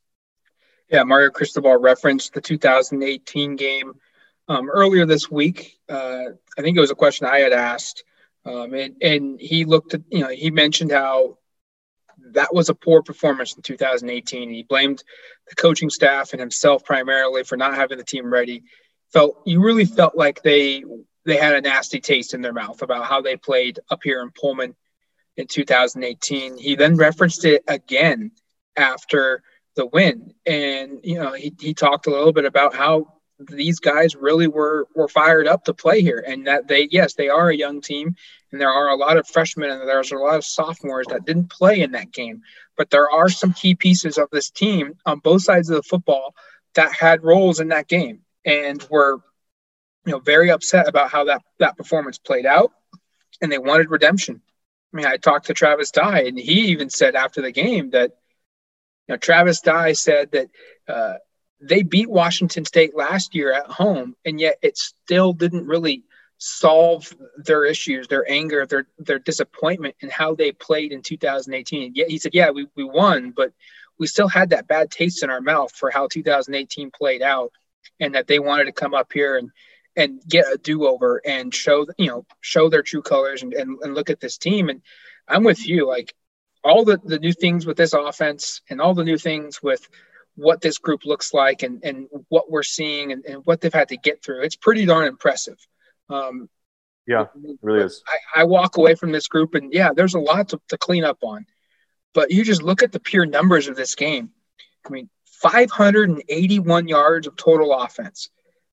Yeah, 0.89 1.05
Mario 1.05 1.31
Cristobal 1.31 1.77
referenced 1.79 2.35
the 2.35 2.41
2018 2.41 3.57
game 3.57 3.95
um, 4.49 4.69
earlier 4.69 5.07
this 5.07 5.31
week. 5.31 5.79
Uh, 5.89 6.25
I 6.59 6.63
think 6.63 6.77
it 6.77 6.81
was 6.81 6.91
a 6.91 6.97
question 6.97 7.27
I 7.27 7.39
had 7.39 7.53
asked, 7.53 8.05
um, 8.45 8.75
and, 8.75 8.97
and 9.01 9.41
he 9.41 9.65
looked 9.65 9.95
at, 9.95 10.03
you 10.11 10.21
know, 10.21 10.29
he 10.29 10.51
mentioned 10.51 10.93
how 10.93 11.39
that 12.35 12.55
was 12.55 12.69
a 12.69 12.75
poor 12.75 13.03
performance 13.03 13.57
in 13.57 13.63
2018. 13.63 14.51
He 14.51 14.63
blamed 14.63 15.03
the 15.49 15.55
coaching 15.55 15.91
staff 15.91 16.33
and 16.33 16.41
himself 16.41 16.85
primarily 16.85 17.45
for 17.45 17.57
not 17.57 17.75
having 17.75 17.99
the 17.99 18.05
team 18.05 18.33
ready. 18.33 18.65
Felt 19.13 19.43
you 19.45 19.63
really 19.63 19.85
felt 19.85 20.17
like 20.17 20.43
they 20.43 20.85
they 21.25 21.37
had 21.37 21.55
a 21.55 21.61
nasty 21.61 22.01
taste 22.01 22.35
in 22.35 22.41
their 22.41 22.53
mouth 22.53 22.83
about 22.83 23.05
how 23.05 23.21
they 23.21 23.37
played 23.37 23.79
up 23.91 24.01
here 24.03 24.23
in 24.23 24.31
Pullman 24.31 24.75
in 25.37 25.47
2018. 25.47 26.59
He 26.59 26.75
then 26.75 26.97
referenced 26.97 27.45
it 27.45 27.63
again 27.69 28.33
after 28.77 29.43
the 29.77 29.87
win. 29.87 30.35
And, 30.45 31.01
you 31.03 31.17
know, 31.17 31.33
he, 31.33 31.55
he 31.61 31.75
talked 31.75 32.07
a 32.07 32.11
little 32.11 32.33
bit 32.33 32.45
about 32.45 32.75
how 32.75 33.15
these 33.49 33.81
guys 33.81 34.17
really 34.17 34.47
were 34.47 34.87
were 34.95 35.09
fired 35.09 35.47
up 35.47 35.65
to 35.65 35.75
play 35.75 36.03
here 36.03 36.25
and 36.27 36.47
that 36.47 36.69
they 36.69 36.89
yes 36.91 37.15
they 37.15 37.29
are 37.29 37.51
a 37.51 37.57
young 37.57 37.81
team 37.81 38.15
and 38.51 38.61
there 38.61 38.71
are 38.71 38.89
a 38.89 38.97
lot 38.97 39.17
of 39.17 39.27
freshmen 39.27 39.71
and 39.71 39.89
there's 39.89 40.13
a 40.13 40.17
lot 40.17 40.37
of 40.37 40.45
sophomores 40.45 41.07
that 41.09 41.25
didn't 41.25 41.51
play 41.51 41.81
in 41.81 41.93
that 41.93 42.13
game 42.13 42.43
but 42.77 42.91
there 42.91 43.11
are 43.11 43.29
some 43.29 43.53
key 43.53 43.75
pieces 43.75 44.19
of 44.19 44.29
this 44.31 44.51
team 44.51 44.95
on 45.07 45.19
both 45.19 45.43
sides 45.43 45.71
of 45.71 45.77
the 45.77 45.83
football 45.83 46.35
that 46.75 46.93
had 46.93 47.23
roles 47.23 47.61
in 47.61 47.69
that 47.69 47.89
game 47.89 48.21
and 48.45 48.87
were 48.91 49.21
you 50.07 50.13
know, 50.13 50.19
very 50.19 50.51
upset 50.51 50.89
about 50.89 51.11
how 51.11 51.25
that 51.25 51.43
that 51.59 51.77
performance 51.77 52.19
played 52.19 52.47
out, 52.47 52.73
and 53.41 53.51
they 53.51 53.59
wanted 53.59 53.91
redemption. 53.91 54.41
I 54.93 54.97
mean, 54.97 55.07
I 55.07 55.17
talked 55.17 55.47
to 55.47 55.55
Travis 55.55 55.91
Dye, 55.91 56.25
and 56.25 56.39
he 56.39 56.69
even 56.69 56.91
said 56.91 57.15
after 57.15 57.41
the 57.41 57.53
game 57.53 57.91
that, 57.91 58.11
you 59.09 59.15
know, 59.15 59.17
Travis 59.17 59.61
Dye 59.61 59.93
said 59.93 60.33
that 60.33 60.49
uh, 60.89 61.15
they 61.63 61.83
beat 61.83 62.11
Washington 62.11 62.65
State 62.65 62.97
last 62.97 63.35
year 63.35 63.53
at 63.53 63.67
home, 63.67 64.17
and 64.25 64.41
yet 64.41 64.59
it 64.63 64.77
still 64.77 65.33
didn't 65.33 65.67
really 65.67 66.03
solve 66.39 67.15
their 67.37 67.65
issues, 67.65 68.09
their 68.09 68.29
anger, 68.29 68.67
their 68.67 68.87
their 68.99 69.21
disappointment 69.21 69.95
in 70.01 70.11
how 70.11 70.35
they 70.35 70.51
played 70.51 70.93
in 70.93 71.03
2018. 71.03 71.93
Yeah, 71.95 72.07
he 72.09 72.19
said, 72.19 72.35
yeah, 72.35 72.51
we, 72.51 72.67
we 72.75 72.83
won, 72.83 73.31
but 73.31 73.53
we 73.97 74.09
still 74.09 74.27
had 74.27 74.51
that 74.51 74.67
bad 74.67 74.91
taste 74.91 75.23
in 75.23 75.31
our 75.31 75.41
mouth 75.41 75.73
for 75.73 75.91
how 75.91 76.09
2018 76.09 76.91
played 76.91 77.23
out, 77.23 77.53
and 78.01 78.17
that 78.17 78.27
they 78.27 78.41
wanted 78.41 78.65
to 78.65 78.73
come 78.73 78.93
up 78.93 79.13
here 79.13 79.37
and 79.37 79.51
and 79.95 80.23
get 80.27 80.47
a 80.53 80.59
do-over 80.59 81.21
and 81.25 81.55
show 81.55 81.87
you 81.99 82.09
know 82.09 82.27
show 82.41 82.69
their 82.69 82.83
true 82.83 83.03
colors 83.03 83.43
and, 83.43 83.53
and, 83.53 83.79
and 83.83 83.95
look 83.95 84.09
at 84.11 84.21
this 84.21 84.39
team 84.39 84.71
and 84.71 84.81
i'm 85.29 85.45
with 85.45 85.69
you 85.69 85.87
like 85.87 86.15
all 86.65 86.85
the, 86.85 86.99
the 87.05 87.19
new 87.19 87.33
things 87.33 87.67
with 87.67 87.77
this 87.77 87.93
offense 87.93 88.63
and 88.71 88.81
all 88.81 88.95
the 88.95 89.05
new 89.05 89.19
things 89.19 89.63
with 89.63 89.87
what 90.35 90.61
this 90.61 90.79
group 90.79 91.05
looks 91.05 91.35
like 91.35 91.63
and, 91.63 91.85
and 91.85 92.09
what 92.29 92.51
we're 92.51 92.63
seeing 92.63 93.13
and, 93.13 93.25
and 93.25 93.43
what 93.45 93.61
they've 93.61 93.75
had 93.75 93.89
to 93.89 93.97
get 93.97 94.23
through 94.23 94.43
it's 94.43 94.57
pretty 94.57 94.87
darn 94.87 95.07
impressive 95.07 95.59
um, 96.09 96.49
yeah 97.07 97.27
it 97.45 97.59
really 97.63 97.85
is 97.85 98.03
I, 98.35 98.41
I, 98.41 98.45
walk 98.45 98.77
away 98.77 98.95
from 98.95 99.13
this 99.13 99.29
group 99.29 99.55
and 99.55 99.73
yeah 99.73 99.91
there's 99.95 100.15
a 100.15 100.21
lot 100.21 100.49
to, 100.51 100.61
to 100.69 100.79
clean 100.79 101.05
up 101.05 101.19
on 101.23 101.47
but 102.15 102.31
you 102.31 102.45
just 102.45 102.63
look 102.63 102.83
at 102.83 102.93
the 102.93 103.01
pure 103.01 103.27
numbers 103.27 103.69
of 103.69 103.77
this 103.77 103.95
game 103.95 104.31
i 104.87 104.91
mean 104.91 105.09
581 105.27 106.89
yards 106.89 107.27
of 107.27 107.37
total 107.37 107.73
offense 107.75 108.31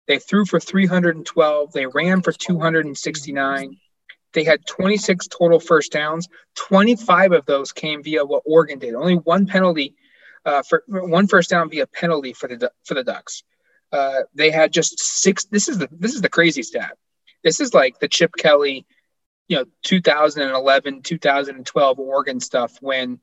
they 0.09 0.17
threw 0.17 0.43
for 0.43 0.59
312. 0.59 1.71
They 1.71 1.85
ran 1.85 2.23
for 2.23 2.31
269. 2.31 3.77
They 4.33 4.43
had 4.43 4.65
26 4.65 5.27
total 5.27 5.59
first 5.59 5.91
downs. 5.91 6.27
25 6.55 7.31
of 7.31 7.45
those 7.45 7.71
came 7.71 8.01
via 8.01 8.25
what 8.25 8.41
Oregon 8.43 8.79
did. 8.79 8.95
Only 8.95 9.17
one 9.17 9.45
penalty 9.45 9.93
uh, 10.45 10.63
for 10.63 10.83
one 10.87 11.27
first 11.27 11.49
down 11.49 11.69
via 11.69 11.87
penalty 11.87 12.33
for 12.33 12.47
the 12.47 12.71
for 12.85 12.93
the 12.93 13.03
Ducks. 13.03 13.43
Uh, 13.91 14.21
they 14.35 14.51
had 14.51 14.71
just 14.71 14.99
six. 14.99 15.45
This 15.45 15.67
is 15.67 15.77
the 15.77 15.89
this 15.91 16.13
is 16.13 16.21
the 16.21 16.29
crazy 16.29 16.63
stat. 16.63 16.97
This 17.43 17.59
is 17.59 17.73
like 17.73 17.99
the 17.99 18.07
Chip 18.07 18.33
Kelly, 18.37 18.85
you 19.47 19.57
know, 19.57 19.65
2011, 19.83 21.01
2012 21.01 21.99
Oregon 21.99 22.39
stuff 22.39 22.77
when 22.81 23.19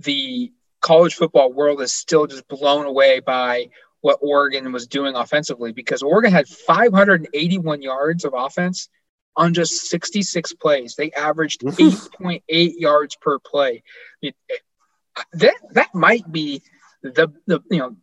the 0.00 0.52
college 0.80 1.14
football 1.14 1.52
world 1.52 1.80
is 1.80 1.92
still 1.92 2.26
just 2.26 2.48
blown 2.48 2.86
away 2.86 3.20
by 3.20 3.68
what 4.00 4.18
Oregon 4.20 4.72
was 4.72 4.86
doing 4.86 5.14
offensively 5.14 5.72
because 5.72 6.02
Oregon 6.02 6.32
had 6.32 6.48
581 6.48 7.82
yards 7.82 8.24
of 8.24 8.32
offense 8.34 8.88
on 9.36 9.54
just 9.54 9.88
66 9.88 10.54
plays. 10.54 10.94
They 10.96 11.10
averaged 11.12 11.62
8.8 11.62 12.42
yards 12.78 13.16
per 13.20 13.38
play. 13.38 13.82
It, 14.22 14.34
it, 14.48 14.60
that 15.32 15.56
that 15.72 15.94
might 15.94 16.30
be 16.30 16.62
the 17.02 17.32
the 17.46 17.60
you 17.70 17.78
know 17.78 17.96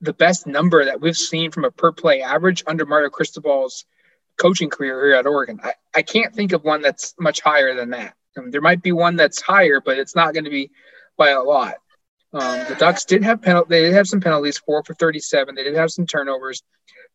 the 0.00 0.12
best 0.12 0.46
number 0.46 0.84
that 0.84 1.00
we've 1.00 1.16
seen 1.16 1.50
from 1.50 1.64
a 1.64 1.70
per 1.70 1.92
play 1.92 2.20
average 2.22 2.62
under 2.66 2.84
Mario 2.84 3.08
Cristobal's 3.08 3.84
coaching 4.36 4.68
career 4.68 5.06
here 5.06 5.16
at 5.16 5.26
Oregon. 5.26 5.58
I, 5.62 5.72
I 5.94 6.02
can't 6.02 6.34
think 6.34 6.52
of 6.52 6.64
one 6.64 6.82
that's 6.82 7.14
much 7.18 7.40
higher 7.40 7.74
than 7.74 7.90
that. 7.90 8.14
Um, 8.36 8.50
there 8.50 8.60
might 8.60 8.82
be 8.82 8.92
one 8.92 9.16
that's 9.16 9.40
higher, 9.40 9.80
but 9.80 9.98
it's 9.98 10.14
not 10.14 10.34
going 10.34 10.44
to 10.44 10.50
be 10.50 10.70
by 11.16 11.30
a 11.30 11.42
lot. 11.42 11.76
Um, 12.32 12.64
the 12.68 12.76
Ducks 12.78 13.04
did 13.04 13.24
have 13.24 13.40
penalty. 13.40 13.68
They 13.70 13.80
did 13.82 13.94
have 13.94 14.06
some 14.06 14.20
penalties, 14.20 14.58
four 14.58 14.82
for 14.84 14.94
37. 14.94 15.54
They 15.54 15.64
did 15.64 15.74
have 15.74 15.90
some 15.90 16.06
turnovers, 16.06 16.62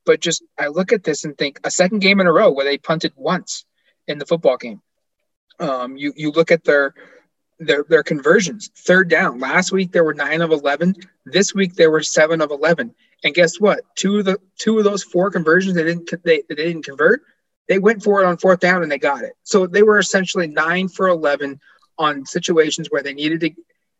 but 0.05 0.19
just 0.19 0.43
I 0.57 0.67
look 0.67 0.93
at 0.93 1.03
this 1.03 1.25
and 1.25 1.37
think 1.37 1.59
a 1.63 1.69
second 1.69 1.99
game 1.99 2.19
in 2.19 2.27
a 2.27 2.31
row 2.31 2.49
where 2.51 2.65
they 2.65 2.79
punted 2.79 3.13
once 3.15 3.65
in 4.07 4.17
the 4.17 4.25
football 4.25 4.57
game. 4.57 4.81
Um, 5.59 5.95
you 5.95 6.13
you 6.15 6.31
look 6.31 6.51
at 6.51 6.63
their 6.63 6.95
their 7.61 7.83
their 7.87 8.03
conversions, 8.03 8.69
third 8.75 9.09
down. 9.09 9.39
Last 9.39 9.71
week 9.71 9.91
there 9.91 10.03
were 10.03 10.13
nine 10.13 10.41
of 10.41 10.51
11. 10.51 10.95
This 11.25 11.53
week 11.53 11.75
there 11.75 11.91
were 11.91 12.03
seven 12.03 12.41
of 12.41 12.51
11. 12.51 12.93
And 13.23 13.33
guess 13.35 13.59
what? 13.59 13.81
Two 13.95 14.19
of 14.19 14.25
the 14.25 14.39
two 14.57 14.77
of 14.77 14.83
those 14.83 15.03
four 15.03 15.31
conversions 15.31 15.75
they 15.75 15.83
didn't 15.83 16.09
they, 16.23 16.43
they 16.49 16.55
didn't 16.55 16.85
convert. 16.85 17.21
They 17.67 17.79
went 17.79 18.03
for 18.03 18.21
it 18.21 18.25
on 18.25 18.37
fourth 18.37 18.59
down 18.59 18.83
and 18.83 18.91
they 18.91 18.97
got 18.97 19.23
it. 19.23 19.33
So 19.43 19.67
they 19.67 19.83
were 19.83 19.99
essentially 19.99 20.47
nine 20.47 20.89
for 20.89 21.07
11 21.07 21.59
on 21.97 22.25
situations 22.25 22.87
where 22.89 23.03
they 23.03 23.13
needed 23.13 23.39
to 23.41 23.51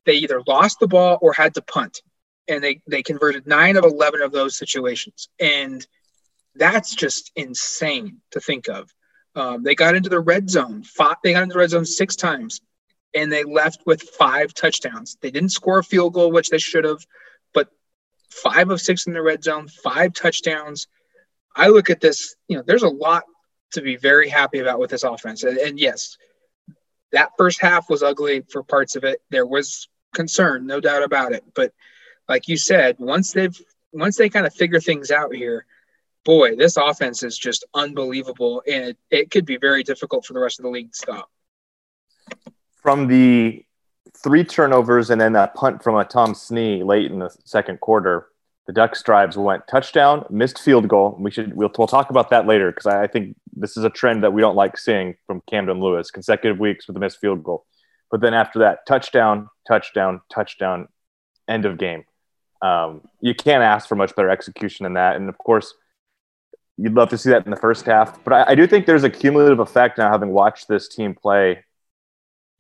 they 0.06 0.14
either 0.14 0.42
lost 0.48 0.80
the 0.80 0.88
ball 0.88 1.20
or 1.22 1.34
had 1.34 1.54
to 1.56 1.62
punt. 1.62 2.02
And 2.48 2.64
they, 2.64 2.82
they 2.88 3.04
converted 3.04 3.48
nine 3.48 3.78
of 3.78 3.86
11 3.86 4.22
of 4.22 4.32
those 4.32 4.58
situations. 4.58 5.30
And 5.40 5.86
that's 6.56 6.96
just 6.96 7.32
insane 7.36 8.18
to 8.32 8.40
think 8.40 8.68
of. 8.68 8.90
Um, 9.36 9.64
they 9.64 9.76
got 9.76 9.96
into 9.96 10.10
the 10.10 10.20
red 10.20 10.50
zone. 10.50 10.84
Five, 10.84 11.18
they 11.24 11.34
got 11.34 11.44
into 11.44 11.54
the 11.54 11.60
red 11.60 11.70
zone 11.70 11.86
six 11.86 12.16
times, 12.16 12.62
and 13.14 13.32
they 13.32 13.44
left 13.44 13.86
with 13.86 14.02
five 14.02 14.54
touchdowns. 14.54 15.18
They 15.22 15.32
didn't 15.32 15.50
score 15.50 15.80
a 15.80 15.84
field 15.84 16.14
goal, 16.14 16.32
which 16.32 16.50
they 16.50 16.58
should 16.58 16.86
have, 16.86 17.06
but 17.54 17.70
five 18.30 18.70
of 18.70 18.82
six 18.82 19.08
in 19.08 19.14
the 19.14 19.22
red 19.22 19.44
zone, 19.44 19.68
five 19.68 20.14
touchdowns. 20.14 20.88
I 21.56 21.68
look 21.68 21.90
at 21.90 22.02
this. 22.02 22.36
You 22.48 22.58
know, 22.58 22.64
there's 22.66 22.84
a 22.84 22.90
lot 22.90 23.24
to 23.72 23.82
be 23.82 23.98
very 23.98 24.30
happy 24.30 24.60
about 24.60 24.80
with 24.80 24.90
this 24.90 25.04
offense. 25.04 25.44
And, 25.44 25.58
and 25.58 25.80
yes, 25.80 26.18
that 27.12 27.32
first 27.38 27.62
half 27.62 27.90
was 27.90 28.04
ugly 28.04 28.42
for 28.50 28.64
parts 28.64 28.96
of 28.96 29.04
it. 29.04 29.22
There 29.30 29.46
was 29.46 29.88
concern, 30.14 30.66
no 30.66 30.80
doubt 30.80 31.04
about 31.04 31.34
it. 31.34 31.44
But 31.54 31.74
like 32.28 32.48
you 32.48 32.58
said, 32.58 32.98
once 33.00 33.34
they've 33.34 33.60
once 33.94 34.16
they 34.16 34.30
kind 34.30 34.46
of 34.46 34.54
figure 34.54 34.80
things 34.80 35.12
out 35.12 35.36
here, 35.36 35.66
boy, 36.24 36.56
this 36.56 36.78
offense 36.78 37.24
is 37.24 37.38
just 37.38 37.66
unbelievable, 37.74 38.64
and 38.66 38.86
it, 38.86 38.98
it 39.10 39.32
could 39.32 39.46
be 39.46 39.58
very 39.58 39.84
difficult 39.84 40.26
for 40.26 40.34
the 40.34 40.40
rest 40.40 40.60
of 40.60 40.64
the 40.64 40.70
league 40.70 40.92
to 40.92 40.98
stop. 40.98 41.30
From 42.82 43.08
the 43.08 43.64
three 44.18 44.44
turnovers 44.44 45.10
and 45.10 45.20
then 45.20 45.34
that 45.34 45.56
punt 45.56 45.84
from 45.84 45.96
a 45.96 46.06
Tom 46.06 46.34
Snee 46.34 46.86
late 46.86 47.12
in 47.12 47.20
the 47.20 47.36
second 47.46 47.80
quarter, 47.80 48.28
the 48.68 48.74
Ducks 48.74 49.02
drives 49.02 49.38
went 49.38 49.68
touchdown, 49.68 50.26
missed 50.30 50.60
field 50.60 50.88
goal. 50.88 51.18
We 51.20 51.32
should 51.32 51.56
we'll, 51.56 51.72
we'll 51.78 51.88
talk 51.88 52.10
about 52.10 52.30
that 52.30 52.48
later 52.48 52.72
because 52.72 52.86
I, 52.86 53.04
I, 53.04 53.08
think 53.08 53.36
this 53.54 53.76
is 53.76 53.84
a 53.84 53.90
trend 53.90 54.24
that 54.24 54.34
we 54.34 54.42
don't 54.42 54.56
like 54.56 54.78
seeing 54.78 55.16
from 55.26 55.42
Camden 55.50 55.80
Lewis 55.80 56.12
consecutive 56.12 56.60
weeks 56.60 56.88
with 56.88 56.96
a 56.96 57.00
missed 57.00 57.20
field 57.20 57.44
goal. 57.44 57.66
But 58.12 58.22
then 58.22 58.34
after 58.34 58.60
that, 58.60 58.86
touchdown, 58.88 59.50
touchdown, 59.68 60.22
touchdown, 60.32 60.88
end 61.48 61.66
of 61.66 61.78
game. 61.78 62.04
Um, 62.62 63.02
you 63.20 63.34
can't 63.34 63.64
ask 63.64 63.88
for 63.88 63.96
much 63.96 64.16
better 64.16 64.30
execution 64.30 64.84
than 64.84 64.94
that. 64.94 65.16
And 65.16 65.28
of 65.28 65.38
course, 65.38 65.74
you'd 66.78 66.94
love 66.94 67.10
to 67.10 67.18
see 67.18 67.32
that 67.32 67.46
in 67.46 67.52
the 67.52 67.58
first 67.58 67.86
half. 67.86 68.24
But 68.24 68.34
I, 68.34 68.52
I 68.52 68.56
do 68.56 68.68
think 68.68 68.86
there's 68.86 69.04
a 69.04 69.10
cumulative 69.10 69.60
effect 69.60 69.98
now, 69.98 70.12
having 70.12 70.30
watched 70.30 70.68
this 70.68 70.88
team 70.88 71.16
play 71.16 71.64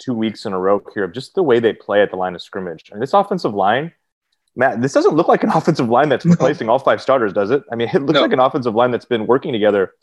two 0.01 0.13
weeks 0.13 0.46
in 0.46 0.53
a 0.53 0.60
row 0.60 0.81
here, 0.93 1.03
of 1.03 1.13
just 1.13 1.36
the 1.36 1.43
way 1.43 1.60
they 1.60 1.74
play 1.74 2.01
at 2.01 2.10
the 2.10 2.17
line 2.17 2.36
of 2.36 2.41
scrimmage. 2.41 2.89
I 2.91 2.96
mean, 2.96 3.01
this 3.01 3.13
offensive 3.13 3.53
line 3.53 3.93
Matt, 4.55 4.81
this 4.81 4.93
doesn't 4.93 5.15
look 5.15 5.27
like 5.27 5.43
an 5.43 5.50
offensive 5.55 5.89
line 5.89 6.10
that's 6.10 6.25
replacing 6.25 6.70
all 6.70 6.79
five 6.79 7.01
starters, 7.01 7.34
does 7.34 7.51
it? 7.51 7.63
I 7.72 7.75
mean, 7.75 7.89
it 7.93 8.01
looks 8.01 8.13
no. 8.13 8.22
like 8.22 8.34
an 8.34 8.39
offensive 8.39 8.75
line 8.75 8.91
that's 8.91 9.05
been 9.05 9.27
working 9.27 9.53
together 9.53 9.93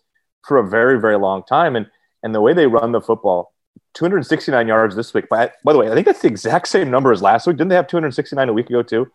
for 0.47 0.59
a 0.59 0.69
very, 0.69 1.01
very 1.01 1.19
long 1.19 1.43
time. 1.45 1.77
And 1.77 1.87
and 2.23 2.35
the 2.35 2.41
way 2.41 2.53
they 2.53 2.67
run 2.67 2.91
the 2.93 3.01
football, 3.01 3.55
269 3.95 4.67
yards 4.67 4.97
this 4.97 5.15
week. 5.15 5.29
By, 5.29 5.53
by 5.65 5.73
the 5.73 5.79
way, 5.79 5.89
I 5.89 5.95
think 5.95 6.07
that's 6.07 6.21
the 6.21 6.27
exact 6.27 6.67
same 6.67 6.91
number 6.91 7.13
as 7.13 7.23
last 7.23 7.47
week. 7.47 7.57
Didn't 7.57 7.69
they 7.69 7.77
have 7.77 7.87
269 7.87 8.49
a 8.49 8.53
week 8.53 8.69
ago 8.69 8.83
too? 8.83 9.07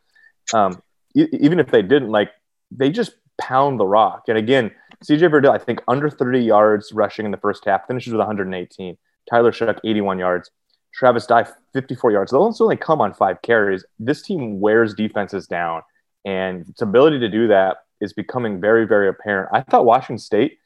Um, 0.54 0.82
e- 1.16 1.28
even 1.34 1.60
if 1.60 1.70
they 1.70 1.82
didn't, 1.82 2.10
like 2.10 2.32
they 2.72 2.90
just 2.90 3.14
pound 3.42 3.78
the 3.78 3.86
rock. 3.86 4.24
And 4.30 4.38
again, 4.38 4.72
CJ 5.04 5.30
Verdell, 5.32 5.54
I 5.54 5.58
think 5.58 5.82
under 5.88 6.10
30 6.10 6.40
yards 6.40 6.94
rushing 6.94 7.26
in 7.26 7.32
the 7.32 7.38
first 7.38 7.66
half, 7.66 7.88
finishes 7.88 8.14
with 8.14 8.20
118. 8.20 8.98
Tyler 9.30 9.52
Shough, 9.52 9.80
81 9.84 10.20
yards. 10.20 10.50
Travis 10.94 11.26
Dye, 11.26 11.48
54 11.74 12.12
yards. 12.12 12.32
Those 12.32 12.62
only 12.62 12.78
come 12.78 13.02
on 13.02 13.14
five 13.14 13.42
carries. 13.42 13.84
This 14.00 14.22
team 14.22 14.60
wears 14.60 14.94
defenses 14.94 15.48
down, 15.48 15.82
and 16.26 16.68
its 16.68 16.82
ability 16.82 17.20
to 17.20 17.30
do 17.30 17.48
that 17.48 17.78
is 18.00 18.14
becoming 18.14 18.62
very, 18.62 18.86
very 18.86 19.08
apparent. 19.10 19.50
I 19.54 19.62
thought 19.62 19.86
Washington 19.86 20.20
State 20.20 20.60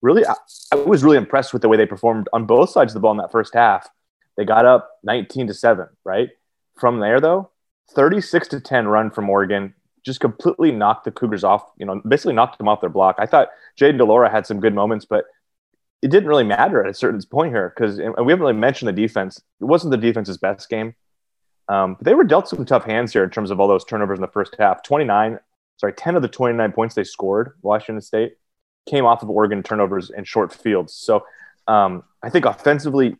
really, 0.00 0.24
I, 0.26 0.34
I 0.72 0.76
was 0.76 1.02
really 1.02 1.16
impressed 1.16 1.52
with 1.52 1.62
the 1.62 1.68
way 1.68 1.76
they 1.76 1.86
performed 1.86 2.28
on 2.32 2.46
both 2.46 2.70
sides 2.70 2.92
of 2.92 2.94
the 2.94 3.00
ball 3.00 3.12
in 3.12 3.18
that 3.18 3.32
first 3.32 3.54
half. 3.54 3.88
They 4.36 4.44
got 4.44 4.66
up 4.66 4.90
19 5.02 5.48
to 5.48 5.54
7, 5.54 5.86
right? 6.04 6.28
From 6.78 7.00
there, 7.00 7.20
though, 7.20 7.50
36 7.94 8.48
to 8.48 8.60
10 8.60 8.88
run 8.88 9.10
from 9.10 9.30
Oregon 9.30 9.74
just 10.04 10.20
completely 10.20 10.70
knocked 10.70 11.04
the 11.04 11.10
Cougars 11.10 11.44
off, 11.44 11.64
you 11.78 11.86
know, 11.86 12.00
basically 12.06 12.34
knocked 12.34 12.58
them 12.58 12.68
off 12.68 12.80
their 12.80 12.90
block. 12.90 13.16
I 13.18 13.26
thought 13.26 13.48
Jayden 13.80 13.96
de 13.96 14.04
Laura 14.04 14.30
had 14.30 14.46
some 14.46 14.60
good 14.60 14.74
moments, 14.74 15.06
but 15.06 15.24
it 16.04 16.10
didn't 16.10 16.28
really 16.28 16.44
matter 16.44 16.84
at 16.84 16.90
a 16.90 16.92
certain 16.92 17.18
point 17.22 17.50
here 17.50 17.72
because 17.74 17.96
we 17.96 18.04
haven't 18.04 18.40
really 18.40 18.52
mentioned 18.52 18.88
the 18.90 18.92
defense. 18.92 19.40
It 19.58 19.64
wasn't 19.64 19.90
the 19.90 19.96
defense's 19.96 20.36
best 20.36 20.68
game. 20.68 20.94
Um, 21.70 21.94
but 21.94 22.04
they 22.04 22.12
were 22.12 22.24
dealt 22.24 22.46
some 22.46 22.66
tough 22.66 22.84
hands 22.84 23.14
here 23.14 23.24
in 23.24 23.30
terms 23.30 23.50
of 23.50 23.58
all 23.58 23.66
those 23.66 23.86
turnovers 23.86 24.18
in 24.18 24.20
the 24.20 24.28
first 24.28 24.54
half. 24.58 24.82
29, 24.82 25.38
sorry, 25.78 25.94
10 25.94 26.14
of 26.14 26.20
the 26.20 26.28
29 26.28 26.72
points 26.72 26.94
they 26.94 27.04
scored, 27.04 27.52
Washington 27.62 28.02
State, 28.02 28.36
came 28.86 29.06
off 29.06 29.22
of 29.22 29.30
Oregon 29.30 29.62
turnovers 29.62 30.10
and 30.10 30.28
short 30.28 30.52
fields. 30.52 30.92
So 30.92 31.24
um, 31.68 32.04
I 32.22 32.28
think 32.28 32.44
offensively, 32.44 33.16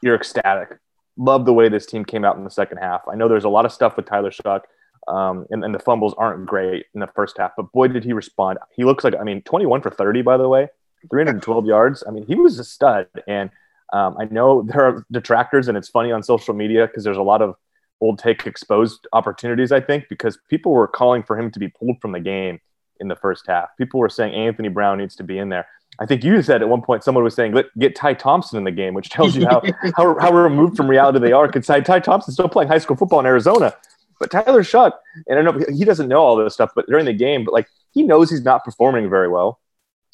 you're 0.00 0.14
ecstatic. 0.14 0.78
Love 1.16 1.44
the 1.44 1.52
way 1.52 1.68
this 1.68 1.86
team 1.86 2.04
came 2.04 2.24
out 2.24 2.36
in 2.36 2.44
the 2.44 2.50
second 2.50 2.78
half. 2.78 3.00
I 3.10 3.16
know 3.16 3.26
there's 3.26 3.42
a 3.42 3.48
lot 3.48 3.64
of 3.64 3.72
stuff 3.72 3.96
with 3.96 4.06
Tyler 4.06 4.30
Shough, 4.30 4.62
um, 5.08 5.44
and, 5.50 5.64
and 5.64 5.74
the 5.74 5.80
fumbles 5.80 6.14
aren't 6.16 6.46
great 6.46 6.86
in 6.94 7.00
the 7.00 7.08
first 7.08 7.36
half, 7.36 7.50
but 7.56 7.72
boy, 7.72 7.88
did 7.88 8.04
he 8.04 8.12
respond. 8.12 8.58
He 8.76 8.84
looks 8.84 9.02
like, 9.02 9.14
I 9.20 9.24
mean, 9.24 9.42
21 9.42 9.82
for 9.82 9.90
30, 9.90 10.22
by 10.22 10.36
the 10.36 10.48
way. 10.48 10.68
312 11.08 11.66
yards. 11.66 12.04
I 12.06 12.10
mean, 12.10 12.26
he 12.26 12.34
was 12.34 12.58
a 12.58 12.64
stud. 12.64 13.06
And 13.26 13.50
um, 13.92 14.16
I 14.18 14.24
know 14.26 14.62
there 14.62 14.84
are 14.84 15.06
detractors, 15.10 15.68
and 15.68 15.76
it's 15.76 15.88
funny 15.88 16.12
on 16.12 16.22
social 16.22 16.54
media 16.54 16.86
because 16.86 17.04
there's 17.04 17.16
a 17.16 17.22
lot 17.22 17.42
of 17.42 17.54
old 18.00 18.18
take 18.18 18.46
exposed 18.46 19.06
opportunities, 19.12 19.72
I 19.72 19.80
think, 19.80 20.06
because 20.08 20.38
people 20.48 20.72
were 20.72 20.88
calling 20.88 21.22
for 21.22 21.38
him 21.38 21.50
to 21.50 21.58
be 21.58 21.68
pulled 21.68 22.00
from 22.00 22.12
the 22.12 22.20
game 22.20 22.60
in 22.98 23.08
the 23.08 23.16
first 23.16 23.44
half. 23.46 23.68
People 23.76 24.00
were 24.00 24.08
saying 24.08 24.34
Anthony 24.34 24.68
Brown 24.68 24.98
needs 24.98 25.16
to 25.16 25.24
be 25.24 25.38
in 25.38 25.48
there. 25.48 25.66
I 25.98 26.06
think 26.06 26.22
you 26.22 26.40
said 26.40 26.62
at 26.62 26.68
one 26.68 26.82
point 26.82 27.02
someone 27.02 27.24
was 27.24 27.34
saying, 27.34 27.52
Let, 27.52 27.66
get 27.78 27.96
Ty 27.96 28.14
Thompson 28.14 28.56
in 28.58 28.64
the 28.64 28.70
game, 28.70 28.94
which 28.94 29.10
tells 29.10 29.36
you 29.36 29.46
how, 29.46 29.62
how, 29.96 30.18
how 30.18 30.32
removed 30.32 30.76
from 30.76 30.88
reality 30.88 31.18
they 31.18 31.32
are. 31.32 31.46
Because 31.46 31.66
Ty, 31.66 31.80
Ty 31.80 32.00
Thompson's 32.00 32.34
still 32.34 32.48
playing 32.48 32.68
high 32.68 32.78
school 32.78 32.96
football 32.96 33.20
in 33.20 33.26
Arizona. 33.26 33.74
But 34.18 34.30
Tyler 34.30 34.62
Shough, 34.62 34.92
and 35.26 35.38
I 35.38 35.42
know 35.42 35.58
he 35.72 35.84
doesn't 35.84 36.08
know 36.08 36.20
all 36.20 36.36
this 36.36 36.54
stuff, 36.54 36.70
but 36.74 36.86
during 36.86 37.06
the 37.06 37.12
game, 37.14 37.44
but 37.44 37.54
like 37.54 37.68
he 37.92 38.02
knows 38.02 38.30
he's 38.30 38.42
not 38.44 38.64
performing 38.64 39.08
very 39.08 39.28
well 39.28 39.58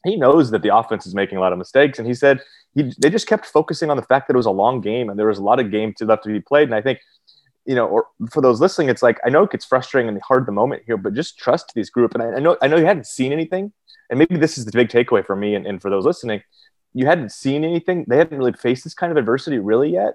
he 0.09 0.17
knows 0.17 0.51
that 0.51 0.63
the 0.63 0.75
offense 0.75 1.07
is 1.07 1.15
making 1.15 1.39
a 1.39 1.41
lot 1.41 1.53
of 1.53 1.59
mistakes. 1.59 1.99
And 1.99 2.07
he 2.07 2.15
said 2.15 2.41
he, 2.75 2.93
they 2.99 3.11
just 3.11 3.27
kept 3.27 3.47
focusing 3.47 3.91
on 3.91 3.97
the 3.97 4.03
fact 4.03 4.29
that 4.29 4.35
it 4.35 4.37
was 4.37 4.47
a 4.47 4.51
long 4.51 4.81
game 4.81 5.09
and 5.09 5.19
there 5.19 5.27
was 5.27 5.39
a 5.39 5.43
lot 5.43 5.61
of 5.61 5.71
game 5.71 5.95
to 5.95 6.05
left 6.05 6.25
to 6.25 6.29
be 6.29 6.41
played. 6.41 6.69
And 6.69 6.75
I 6.75 6.83
think, 6.83 7.01
you 7.65 7.75
know, 7.75 7.87
or 7.87 8.07
for 8.31 8.41
those 8.41 8.61
listening, 8.61 8.89
it's 8.89 9.03
like 9.03 9.19
I 9.25 9.29
know 9.29 9.45
it 9.45 9.51
gets 9.51 9.65
frustrating 9.65 10.09
and 10.09 10.21
hard 10.23 10.47
the 10.47 10.53
moment 10.53 10.83
here, 10.87 10.97
but 10.97 11.15
just 11.15 11.39
trust 11.39 11.73
these 11.75 11.91
group. 11.91 12.15
And 12.15 12.23
I, 12.23 12.37
I 12.37 12.39
know 12.39 12.57
I 12.63 12.69
know 12.69 12.77
you 12.77 12.87
hadn't 12.87 13.07
seen 13.07 13.33
anything, 13.33 13.73
and 14.09 14.19
maybe 14.19 14.37
this 14.37 14.57
is 14.57 14.65
the 14.65 14.73
big 14.73 14.89
takeaway 14.89 15.27
for 15.27 15.35
me 15.35 15.55
and, 15.55 15.67
and 15.67 15.83
for 15.83 15.91
those 15.91 16.05
listening. 16.05 16.43
You 16.95 17.07
hadn't 17.07 17.33
seen 17.33 17.65
anything. 17.65 18.05
They 18.09 18.17
hadn't 18.17 18.39
really 18.39 18.53
faced 18.53 18.85
this 18.85 18.95
kind 18.95 19.11
of 19.11 19.19
adversity 19.19 19.59
really 19.59 19.91
yet. 19.91 20.15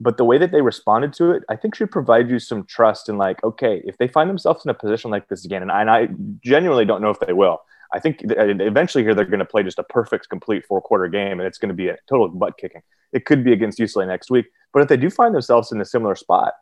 But 0.00 0.16
the 0.16 0.24
way 0.24 0.38
that 0.38 0.50
they 0.50 0.60
responded 0.60 1.12
to 1.14 1.30
it, 1.30 1.44
I 1.48 1.56
think 1.56 1.74
should 1.74 1.90
provide 1.90 2.28
you 2.28 2.38
some 2.38 2.64
trust 2.64 3.08
in 3.08 3.16
like, 3.16 3.42
okay, 3.44 3.80
if 3.84 3.96
they 3.98 4.08
find 4.08 4.28
themselves 4.28 4.64
in 4.64 4.70
a 4.70 4.74
position 4.74 5.10
like 5.10 5.28
this 5.28 5.44
again, 5.44 5.62
and 5.62 5.70
I, 5.70 5.80
and 5.82 5.90
I 5.90 6.08
genuinely 6.42 6.84
don't 6.84 7.00
know 7.00 7.10
if 7.10 7.20
they 7.20 7.32
will, 7.32 7.60
I 7.94 8.00
think 8.00 8.20
eventually 8.22 9.04
here 9.04 9.14
they're 9.14 9.24
going 9.24 9.38
to 9.38 9.44
play 9.44 9.62
just 9.62 9.78
a 9.78 9.84
perfect, 9.84 10.28
complete 10.28 10.66
four 10.66 10.82
quarter 10.82 11.06
game, 11.08 11.38
and 11.38 11.42
it's 11.42 11.58
going 11.58 11.68
to 11.68 11.74
be 11.74 11.88
a 11.88 11.96
total 12.08 12.28
butt 12.28 12.58
kicking. 12.58 12.82
It 13.12 13.24
could 13.24 13.44
be 13.44 13.52
against 13.52 13.78
UCLA 13.78 14.08
next 14.08 14.30
week, 14.30 14.46
but 14.72 14.82
if 14.82 14.88
they 14.88 14.96
do 14.96 15.08
find 15.08 15.32
themselves 15.32 15.70
in 15.70 15.80
a 15.80 15.84
similar 15.84 16.16
spot, 16.16 16.54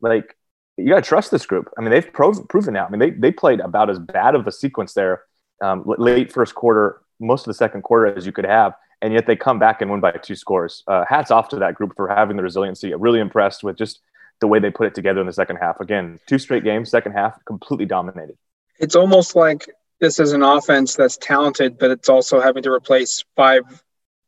like 0.00 0.36
you 0.78 0.88
got 0.88 1.04
to 1.04 1.08
trust 1.08 1.30
this 1.30 1.44
group. 1.44 1.70
I 1.76 1.82
mean, 1.82 1.90
they've 1.90 2.10
pro- 2.10 2.42
proven 2.44 2.74
now. 2.74 2.86
I 2.86 2.90
mean, 2.90 2.98
they 2.98 3.10
they 3.10 3.30
played 3.30 3.60
about 3.60 3.90
as 3.90 3.98
bad 3.98 4.34
of 4.34 4.46
a 4.46 4.52
sequence 4.52 4.94
there, 4.94 5.22
um, 5.60 5.84
late 5.86 6.32
first 6.32 6.54
quarter, 6.54 7.02
most 7.20 7.42
of 7.42 7.46
the 7.46 7.54
second 7.54 7.82
quarter 7.82 8.06
as 8.16 8.24
you 8.24 8.32
could 8.32 8.46
have, 8.46 8.72
and 9.02 9.12
yet 9.12 9.26
they 9.26 9.36
come 9.36 9.58
back 9.58 9.82
and 9.82 9.90
win 9.90 10.00
by 10.00 10.12
two 10.12 10.34
scores. 10.34 10.82
Uh, 10.86 11.04
hats 11.06 11.30
off 11.30 11.48
to 11.50 11.56
that 11.56 11.74
group 11.74 11.92
for 11.96 12.08
having 12.08 12.36
the 12.36 12.42
resiliency. 12.42 12.92
I'm 12.92 13.00
really 13.00 13.20
impressed 13.20 13.62
with 13.62 13.76
just 13.76 14.00
the 14.40 14.46
way 14.46 14.58
they 14.58 14.70
put 14.70 14.86
it 14.86 14.94
together 14.94 15.20
in 15.20 15.26
the 15.26 15.32
second 15.32 15.56
half. 15.56 15.80
Again, 15.80 16.18
two 16.26 16.38
straight 16.38 16.64
games, 16.64 16.90
second 16.90 17.12
half, 17.12 17.38
completely 17.44 17.84
dominated. 17.84 18.38
It's 18.78 18.96
almost 18.96 19.36
like 19.36 19.68
this 20.00 20.18
is 20.18 20.32
an 20.32 20.42
offense 20.42 20.96
that's 20.96 21.16
talented, 21.18 21.78
but 21.78 21.90
it's 21.90 22.08
also 22.08 22.40
having 22.40 22.62
to 22.62 22.70
replace 22.70 23.24
five 23.36 23.62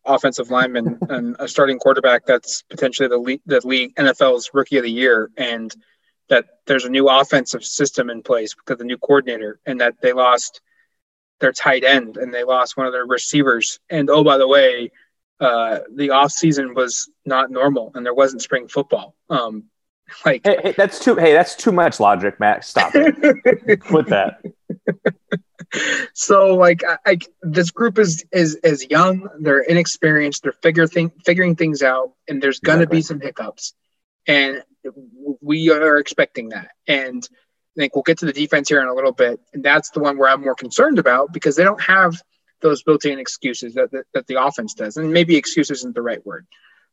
offensive 0.04 0.50
linemen 0.50 0.98
and 1.08 1.36
a 1.38 1.48
starting 1.48 1.78
quarterback 1.78 2.26
that's 2.26 2.62
potentially 2.62 3.08
the 3.08 3.18
league, 3.18 3.40
the 3.46 3.66
league 3.66 3.94
NFL's 3.96 4.50
rookie 4.52 4.76
of 4.76 4.84
the 4.84 4.90
year, 4.90 5.30
and 5.36 5.74
that 6.28 6.46
there's 6.66 6.84
a 6.84 6.90
new 6.90 7.08
offensive 7.08 7.64
system 7.64 8.10
in 8.10 8.22
place 8.22 8.54
because 8.54 8.78
the 8.78 8.84
new 8.84 8.98
coordinator, 8.98 9.60
and 9.66 9.80
that 9.80 10.00
they 10.00 10.12
lost 10.12 10.60
their 11.40 11.52
tight 11.52 11.84
end 11.84 12.16
and 12.16 12.32
they 12.32 12.44
lost 12.44 12.76
one 12.76 12.86
of 12.86 12.92
their 12.92 13.04
receivers. 13.04 13.80
And 13.90 14.08
oh, 14.08 14.24
by 14.24 14.38
the 14.38 14.48
way, 14.48 14.92
uh, 15.40 15.80
the 15.92 16.10
off 16.10 16.30
season 16.30 16.72
was 16.74 17.10
not 17.26 17.50
normal 17.50 17.92
and 17.94 18.06
there 18.06 18.14
wasn't 18.14 18.42
spring 18.42 18.68
football. 18.68 19.14
Um, 19.28 19.64
like 20.24 20.42
hey, 20.44 20.58
hey, 20.62 20.74
that's 20.76 20.98
too 20.98 21.16
hey 21.16 21.32
that's 21.32 21.54
too 21.54 21.72
much 21.72 21.98
logic, 21.98 22.38
Matt. 22.38 22.64
Stop 22.64 22.92
it. 22.94 23.80
Quit 23.80 24.06
that. 24.08 24.42
So 26.12 26.54
like 26.54 26.82
I, 26.84 26.98
I, 27.06 27.18
this 27.42 27.70
group 27.70 27.98
is 27.98 28.24
is 28.32 28.56
is 28.56 28.86
young 28.90 29.28
they're 29.40 29.60
inexperienced 29.62 30.42
they're 30.42 30.52
figure 30.52 30.86
thing, 30.86 31.12
figuring 31.24 31.56
things 31.56 31.82
out 31.82 32.12
and 32.28 32.42
there's 32.42 32.60
gonna 32.60 32.82
exactly. 32.82 32.98
be 32.98 33.02
some 33.02 33.20
hiccups. 33.20 33.74
And 34.26 34.62
we 35.40 35.70
are 35.70 35.98
expecting 35.98 36.50
that. 36.50 36.70
And 36.86 37.26
i 37.76 37.80
think 37.80 37.94
we'll 37.94 38.02
get 38.02 38.18
to 38.18 38.26
the 38.26 38.34
defense 38.34 38.68
here 38.68 38.82
in 38.82 38.88
a 38.88 38.94
little 38.94 39.12
bit 39.12 39.40
and 39.54 39.64
that's 39.64 39.90
the 39.90 40.00
one 40.00 40.18
where 40.18 40.28
i'm 40.28 40.42
more 40.42 40.54
concerned 40.54 40.98
about 40.98 41.32
because 41.32 41.56
they 41.56 41.64
don't 41.64 41.80
have 41.80 42.22
those 42.62 42.82
built-in 42.82 43.18
excuses 43.18 43.74
that, 43.74 43.90
that, 43.90 44.04
that 44.14 44.26
the 44.26 44.42
offense 44.42 44.72
does 44.72 44.96
and 44.96 45.12
maybe 45.12 45.36
excuse 45.36 45.70
isn't 45.70 45.94
the 45.94 46.02
right 46.02 46.24
word. 46.24 46.46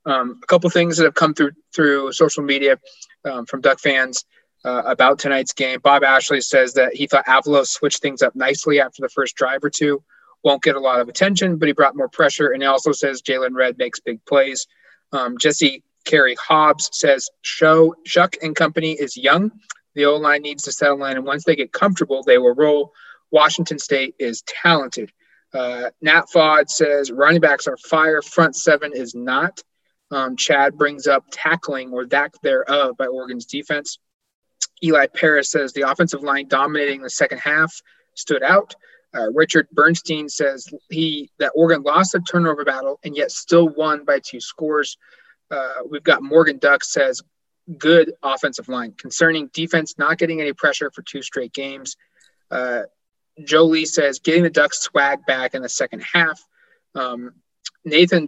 Um, 0.05 0.39
a 0.43 0.47
couple 0.47 0.69
things 0.69 0.97
that 0.97 1.03
have 1.03 1.13
come 1.13 1.33
through 1.33 1.51
through 1.73 2.11
social 2.13 2.43
media 2.43 2.79
um, 3.25 3.45
from 3.45 3.61
duck 3.61 3.79
fans 3.79 4.25
uh, 4.65 4.83
about 4.85 5.19
tonight's 5.19 5.53
game. 5.53 5.79
Bob 5.81 6.03
Ashley 6.03 6.41
says 6.41 6.73
that 6.73 6.95
he 6.95 7.07
thought 7.07 7.25
Avalos 7.25 7.67
switched 7.67 8.01
things 8.01 8.21
up 8.21 8.35
nicely 8.35 8.79
after 8.79 9.01
the 9.01 9.09
first 9.09 9.35
drive 9.35 9.63
or 9.63 9.69
two. 9.69 10.03
Won't 10.43 10.63
get 10.63 10.75
a 10.75 10.79
lot 10.79 11.01
of 11.01 11.09
attention, 11.09 11.57
but 11.57 11.67
he 11.67 11.73
brought 11.73 11.95
more 11.95 12.09
pressure. 12.09 12.51
And 12.51 12.61
he 12.61 12.67
also 12.67 12.91
says 12.91 13.21
Jaylon 13.21 13.55
Redd 13.55 13.77
makes 13.77 13.99
big 13.99 14.23
plays. 14.25 14.67
Um, 15.11 15.37
Jesse 15.37 15.83
Carey 16.05 16.35
Hobbs 16.39 16.89
says 16.93 17.29
Show 17.41 17.95
Shough 18.07 18.37
and 18.41 18.55
company 18.55 18.93
is 18.93 19.17
young. 19.17 19.51
The 19.95 20.05
O 20.05 20.15
line 20.15 20.43
needs 20.43 20.63
to 20.63 20.71
settle 20.71 21.03
in, 21.05 21.17
and 21.17 21.25
once 21.25 21.43
they 21.43 21.55
get 21.55 21.73
comfortable, 21.73 22.23
they 22.23 22.37
will 22.37 22.55
roll. 22.55 22.93
Washington 23.31 23.79
State 23.79 24.15
is 24.19 24.43
talented. 24.43 25.11
Uh, 25.53 25.89
Nat 26.01 26.25
Fod 26.33 26.69
says 26.69 27.11
running 27.11 27.41
backs 27.41 27.67
are 27.67 27.77
fire, 27.77 28.21
front 28.21 28.55
seven 28.55 28.91
is 28.93 29.15
not. 29.15 29.61
Um, 30.11 30.35
Chad 30.37 30.77
brings 30.77 31.07
up 31.07 31.25
tackling 31.31 31.91
or 31.91 32.05
lack 32.05 32.39
thereof 32.41 32.97
by 32.97 33.07
Oregon's 33.07 33.45
defense. 33.45 33.99
Eli 34.83 35.07
Paris 35.07 35.51
says 35.51 35.73
the 35.73 35.89
offensive 35.89 36.23
line 36.23 36.47
dominating 36.47 37.01
the 37.01 37.09
second 37.09 37.39
half 37.39 37.81
stood 38.15 38.43
out. 38.43 38.75
Uh, 39.15 39.31
Richard 39.31 39.67
Bernstein 39.71 40.29
says 40.29 40.67
he 40.89 41.31
that 41.39 41.51
Oregon 41.55 41.83
lost 41.83 42.11
the 42.11 42.19
turnover 42.19 42.63
battle 42.63 42.99
and 43.03 43.15
yet 43.15 43.31
still 43.31 43.67
won 43.67 44.05
by 44.05 44.19
two 44.19 44.39
scores. 44.39 44.97
Uh, 45.49 45.75
we've 45.89 46.03
got 46.03 46.21
Morgan 46.21 46.59
Duck 46.59 46.83
says 46.83 47.21
good 47.77 48.13
offensive 48.21 48.67
line 48.67 48.93
concerning 48.97 49.49
defense 49.53 49.95
not 49.97 50.17
getting 50.17 50.41
any 50.41 50.53
pressure 50.53 50.91
for 50.91 51.01
two 51.01 51.21
straight 51.21 51.53
games. 51.53 51.97
Uh, 52.51 52.83
Joe 53.43 53.65
Lee 53.65 53.85
says 53.85 54.19
getting 54.19 54.43
the 54.43 54.49
Ducks 54.49 54.79
swag 54.79 55.25
back 55.25 55.55
in 55.55 55.61
the 55.61 55.69
second 55.69 56.03
half. 56.03 56.39
Um, 56.93 57.33
Nathan 57.85 58.27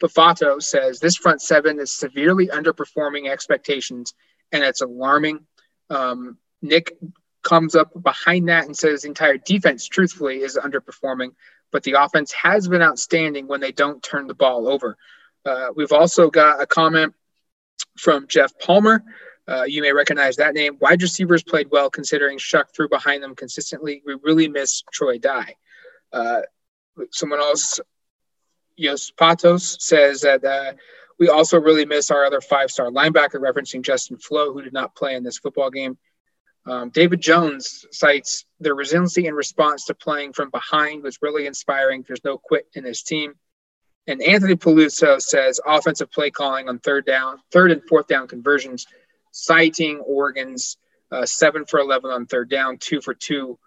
Bufato 0.00 0.62
says 0.62 1.00
this 1.00 1.16
front 1.16 1.40
seven 1.40 1.80
is 1.80 1.92
severely 1.92 2.48
underperforming 2.48 3.28
expectations 3.28 4.14
and 4.52 4.62
it's 4.62 4.82
alarming. 4.82 5.46
Um, 5.90 6.38
Nick 6.60 6.96
comes 7.42 7.74
up 7.74 7.90
behind 8.00 8.48
that 8.48 8.64
and 8.66 8.76
says 8.76 9.02
the 9.02 9.08
entire 9.08 9.36
defense, 9.36 9.86
truthfully, 9.88 10.42
is 10.42 10.56
underperforming, 10.56 11.34
but 11.70 11.82
the 11.82 11.92
offense 11.92 12.32
has 12.32 12.68
been 12.68 12.82
outstanding 12.82 13.48
when 13.48 13.60
they 13.60 13.72
don't 13.72 14.02
turn 14.02 14.26
the 14.26 14.34
ball 14.34 14.68
over. 14.68 14.96
Uh, 15.44 15.68
we've 15.74 15.92
also 15.92 16.30
got 16.30 16.62
a 16.62 16.66
comment 16.66 17.14
from 17.98 18.26
Jeff 18.28 18.56
Palmer. 18.58 19.02
Uh, 19.48 19.64
you 19.64 19.82
may 19.82 19.92
recognize 19.92 20.36
that 20.36 20.54
name. 20.54 20.78
Wide 20.80 21.02
receivers 21.02 21.42
played 21.42 21.68
well 21.70 21.90
considering 21.90 22.38
Shough 22.38 22.72
threw 22.74 22.88
behind 22.88 23.22
them 23.22 23.34
consistently. 23.34 24.02
We 24.06 24.16
really 24.22 24.48
miss 24.48 24.82
Troy 24.92 25.18
Dye. 25.18 25.56
Uh, 26.12 26.42
someone 27.10 27.40
else, 27.40 27.80
Yos 28.76 29.10
Patos, 29.10 29.78
says 29.80 30.20
that 30.20 30.44
uh, 30.44 30.74
we 31.22 31.28
also 31.28 31.60
really 31.60 31.84
miss 31.84 32.10
our 32.10 32.24
other 32.24 32.40
five 32.40 32.68
star 32.68 32.90
linebacker, 32.90 33.36
referencing 33.36 33.82
Justin 33.82 34.18
Flowe, 34.18 34.52
who 34.52 34.60
did 34.60 34.72
not 34.72 34.96
play 34.96 35.14
in 35.14 35.22
this 35.22 35.38
football 35.38 35.70
game. 35.70 35.96
Um, 36.66 36.90
David 36.90 37.20
Jones 37.20 37.86
cites 37.92 38.44
their 38.58 38.74
resiliency 38.74 39.28
in 39.28 39.34
response 39.36 39.84
to 39.84 39.94
playing 39.94 40.32
from 40.32 40.50
behind 40.50 41.04
was 41.04 41.22
really 41.22 41.46
inspiring. 41.46 42.04
There's 42.04 42.24
no 42.24 42.38
quit 42.38 42.66
in 42.74 42.82
his 42.82 43.04
team. 43.04 43.34
And 44.08 44.20
Anthony 44.20 44.56
Peluso 44.56 45.22
says 45.22 45.60
offensive 45.64 46.10
play 46.10 46.32
calling 46.32 46.68
on 46.68 46.80
third 46.80 47.06
down, 47.06 47.36
third 47.52 47.70
and 47.70 47.82
fourth 47.88 48.08
down 48.08 48.26
conversions, 48.26 48.88
citing 49.30 49.98
Oregon's 49.98 50.76
uh, 51.12 51.24
seven 51.24 51.66
for 51.66 51.78
11 51.78 52.10
on 52.10 52.26
third 52.26 52.50
down, 52.50 52.78
two 52.78 53.00
for 53.00 53.14
two 53.14 53.60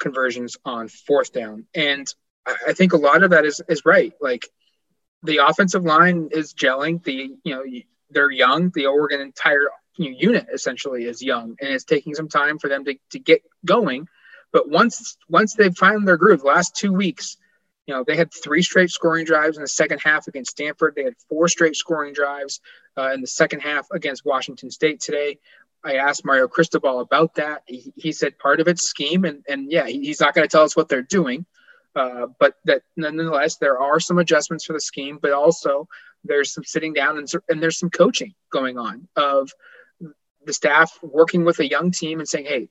conversions 0.00 0.56
on 0.64 0.88
fourth 0.88 1.30
down. 1.30 1.66
And 1.74 2.06
I 2.46 2.72
think 2.72 2.94
a 2.94 2.96
lot 2.96 3.22
of 3.22 3.32
that 3.32 3.44
is, 3.44 3.60
is 3.68 3.84
right. 3.84 4.14
Like 4.18 4.48
the 5.22 5.38
offensive 5.38 5.84
line 5.84 6.28
is 6.32 6.54
gelling. 6.54 7.02
The 7.02 7.30
you 7.44 7.54
know 7.54 7.64
they're 8.10 8.30
young. 8.30 8.70
The 8.74 8.86
Oregon 8.86 9.20
entire 9.20 9.68
you 9.96 10.10
know, 10.10 10.16
unit 10.18 10.46
essentially 10.52 11.04
is 11.04 11.22
young, 11.22 11.56
and 11.60 11.72
it's 11.72 11.84
taking 11.84 12.14
some 12.14 12.28
time 12.28 12.58
for 12.58 12.68
them 12.68 12.84
to, 12.84 12.96
to 13.10 13.18
get 13.18 13.42
going. 13.64 14.08
But 14.52 14.68
once 14.68 15.16
once 15.28 15.54
they've 15.54 15.76
found 15.76 16.06
their 16.06 16.16
groove, 16.16 16.40
the 16.40 16.46
last 16.46 16.76
two 16.76 16.92
weeks, 16.92 17.36
you 17.86 17.94
know 17.94 18.04
they 18.06 18.16
had 18.16 18.32
three 18.32 18.62
straight 18.62 18.90
scoring 18.90 19.24
drives 19.24 19.56
in 19.56 19.62
the 19.62 19.68
second 19.68 20.00
half 20.00 20.28
against 20.28 20.52
Stanford. 20.52 20.94
They 20.94 21.04
had 21.04 21.14
four 21.28 21.48
straight 21.48 21.76
scoring 21.76 22.12
drives 22.12 22.60
uh, 22.98 23.12
in 23.12 23.20
the 23.20 23.26
second 23.26 23.60
half 23.60 23.86
against 23.92 24.24
Washington 24.24 24.70
State 24.70 25.00
today. 25.00 25.38
I 25.84 25.96
asked 25.96 26.24
Mario 26.24 26.46
Cristobal 26.46 27.00
about 27.00 27.34
that. 27.34 27.62
He, 27.66 27.92
he 27.96 28.12
said 28.12 28.38
part 28.38 28.60
of 28.60 28.68
it's 28.68 28.82
scheme, 28.82 29.24
and 29.24 29.44
and 29.48 29.70
yeah, 29.70 29.86
he's 29.86 30.20
not 30.20 30.34
going 30.34 30.46
to 30.46 30.52
tell 30.52 30.64
us 30.64 30.76
what 30.76 30.88
they're 30.88 31.02
doing. 31.02 31.46
Uh, 31.94 32.26
but 32.38 32.54
that 32.64 32.82
nonetheless, 32.96 33.56
there 33.56 33.78
are 33.78 34.00
some 34.00 34.18
adjustments 34.18 34.64
for 34.64 34.72
the 34.72 34.80
scheme, 34.80 35.18
but 35.20 35.32
also 35.32 35.86
there's 36.24 36.52
some 36.52 36.64
sitting 36.64 36.92
down 36.92 37.18
and, 37.18 37.30
and 37.48 37.62
there's 37.62 37.78
some 37.78 37.90
coaching 37.90 38.34
going 38.50 38.78
on 38.78 39.08
of 39.16 39.50
the 40.44 40.52
staff 40.52 40.98
working 41.02 41.44
with 41.44 41.58
a 41.60 41.68
young 41.68 41.90
team 41.90 42.18
and 42.18 42.28
saying, 42.28 42.46
hey, 42.46 42.68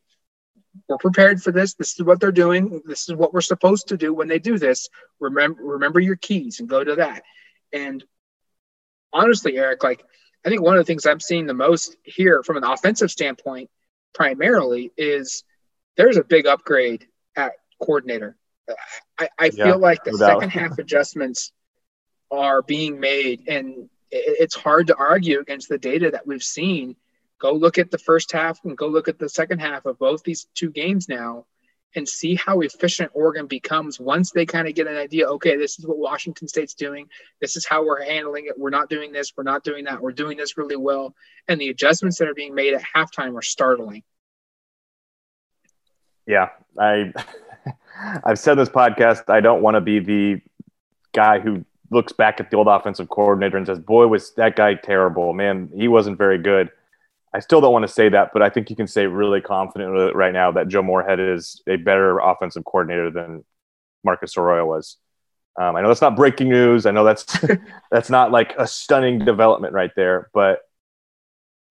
we're 0.88 0.98
prepared 0.98 1.42
for 1.42 1.52
this. 1.52 1.74
This 1.76 2.00
is 2.00 2.06
what 2.06 2.20
they're 2.20 2.32
doing. 2.32 2.82
This 2.86 3.10
is 3.10 3.16
what 3.16 3.34
we're 3.34 3.42
supposed 3.42 3.90
to 3.90 3.98
do 3.98 4.14
when 4.14 4.28
they 4.28 4.40
do 4.40 4.58
this. 4.58 4.90
Remember, 5.20 5.62
remember 5.62 6.00
your 6.00 6.16
keys 6.16 6.60
and 6.60 6.70
go 6.70 6.84
to 6.84 6.96
that. 6.96 7.24
And 7.74 8.04
honestly, 9.14 9.58
Eric, 9.58 9.84
like 9.84 10.04
I 10.46 10.50
think 10.50 10.62
one 10.62 10.76
of 10.76 10.80
the 10.80 10.86
things 10.86 11.06
I'm 11.06 11.20
seeing 11.20 11.46
the 11.46 11.54
most 11.54 11.96
here 12.04 12.42
from 12.44 12.58
an 12.58 12.64
offensive 12.64 13.12
standpoint, 13.12 13.70
primarily, 14.14 14.92
is 14.98 15.44
there's 15.98 16.18
a 16.18 16.24
big 16.24 16.48
upgrade 16.48 17.06
at 17.36 17.54
coordinator. 17.82 18.38
I, 19.17 19.30
I 19.38 19.50
feel 19.50 19.80
like 19.80 20.04
the 20.04 20.13
second 20.13 20.50
half 20.50 20.78
adjustments 20.78 21.52
are 22.30 22.62
being 22.62 23.00
made, 23.00 23.47
and 23.47 23.89
it's 24.12 24.56
hard 24.56 24.88
to 24.88 24.95
argue 24.95 25.39
against 25.39 25.69
the 25.69 25.78
data 25.78 26.12
that 26.12 26.28
we've 26.28 26.43
seen. 26.43 26.95
Go 27.39 27.54
look 27.54 27.78
at 27.78 27.91
the 27.91 27.97
first 27.97 28.32
half 28.32 28.60
and 28.63 28.78
go 28.78 28.88
look 28.88 29.08
at 29.08 29.19
the 29.19 29.30
second 29.30 29.60
half 29.60 29.86
of 29.86 29.97
both 29.97 30.24
these 30.24 30.47
two 30.54 30.69
games 30.69 31.10
now 31.10 31.45
and 31.95 32.08
see 32.08 32.36
how 32.36 32.62
efficient 32.62 33.12
Oregon 33.13 33.47
becomes 33.47 34.00
once 34.00 34.32
they 34.32 34.45
kind 34.45 34.67
of 34.67 34.76
get 34.76 34.88
an 34.88 34.95
idea 34.95 35.28
okay, 35.28 35.58
this 35.58 35.78
is 35.78 35.86
what 35.86 35.97
Washington 35.97 36.47
State's 36.47 36.74
doing. 36.74 37.08
This 37.41 37.58
is 37.58 37.65
how 37.65 37.84
we're 37.84 38.04
handling 38.04 38.45
it. 38.45 38.58
We're 38.58 38.69
not 38.69 38.89
doing 38.89 39.12
this. 39.12 39.34
We're 39.36 39.43
not 39.43 39.63
doing 39.63 39.86
that. 39.86 40.02
We're 40.02 40.12
doing 40.12 40.38
this 40.38 40.58
really 40.58 40.78
well. 40.78 41.13
And 41.47 41.60
the 41.60 41.69
adjustments 41.69 42.17
that 42.19 42.28
are 42.28 42.34
being 42.34 42.56
made 42.56 42.74
at 42.74 42.84
halftime 42.95 43.38
are 43.38 43.41
startling. 43.41 44.04
Yeah, 46.26 46.50
I 46.80 47.12
I've 48.24 48.39
said 48.39 48.56
this 48.56 48.69
podcast, 48.69 49.30
I 49.30 49.41
don't 49.41 49.62
want 49.62 49.76
to 49.76 49.82
be 49.82 50.00
the 50.00 50.41
guy 51.13 51.39
who 51.39 51.65
looks 51.89 52.13
back 52.13 52.39
at 52.39 52.50
the 52.50 52.58
old 52.58 52.67
offensive 52.67 53.10
coordinator 53.10 53.58
and 53.58 53.67
says, 53.67 53.80
"Boy, 53.80 54.08
was 54.08 54.34
that 54.36 54.56
guy 54.56 54.76
terrible, 54.76 55.34
man. 55.34 55.69
He 55.76 55.88
wasn't 55.88 56.17
very 56.17 56.38
good." 56.38 56.71
I 57.34 57.39
still 57.39 57.62
don't 57.62 57.71
want 57.71 57.84
to 57.84 57.93
say 57.93 58.10
that, 58.10 58.32
but 58.34 58.41
I 58.41 58.50
think 58.50 58.69
you 58.69 58.76
can 58.76 58.88
say 58.88 59.08
really 59.08 59.39
confidently 59.39 60.12
right 60.13 60.34
now 60.34 60.52
that 60.52 60.67
Joe 60.67 60.82
Moorhead 60.82 61.19
is 61.19 61.62
a 61.67 61.78
better 61.78 62.19
offensive 62.19 62.65
coordinator 62.65 63.10
than 63.10 63.45
Marcus 64.04 64.36
Arroyo 64.38 64.65
was. 64.65 64.97
Um, 65.60 65.76
I 65.76 65.82
know 65.82 65.88
that's 65.88 66.02
not 66.02 66.15
breaking 66.15 66.50
news. 66.50 66.86
I 66.86 66.91
know 66.91 67.04
that's 67.04 67.26
that's 67.91 68.10
not 68.10 68.32
like 68.32 68.54
a 68.58 68.67
stunning 68.67 69.19
development 69.19 69.74
right 69.74 69.91
there, 69.95 70.30
but 70.34 70.62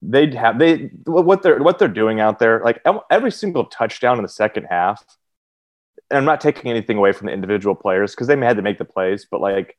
they'd 0.03 0.35
have 0.35 0.59
they 0.59 0.91
what 1.05 1.43
they're 1.43 1.63
what 1.63 1.79
they're 1.79 1.89
doing 1.89 2.21
out 2.21 2.39
there. 2.39 2.61
Like 2.65 2.83
every 3.11 3.33
single 3.33 3.67
touchdown 3.67 4.19
in 4.19 4.23
the 4.23 4.29
second 4.29 4.65
half 4.65 5.05
and 6.11 6.19
I'm 6.19 6.25
not 6.25 6.41
taking 6.41 6.71
anything 6.71 6.99
away 6.99 7.13
from 7.13 7.27
the 7.27 7.33
individual 7.33 7.75
players 7.75 8.13
because 8.13 8.27
they 8.27 8.37
had 8.37 8.57
to 8.57 8.63
make 8.63 8.79
the 8.79 8.85
plays, 8.85 9.27
but 9.31 9.41
like 9.41 9.77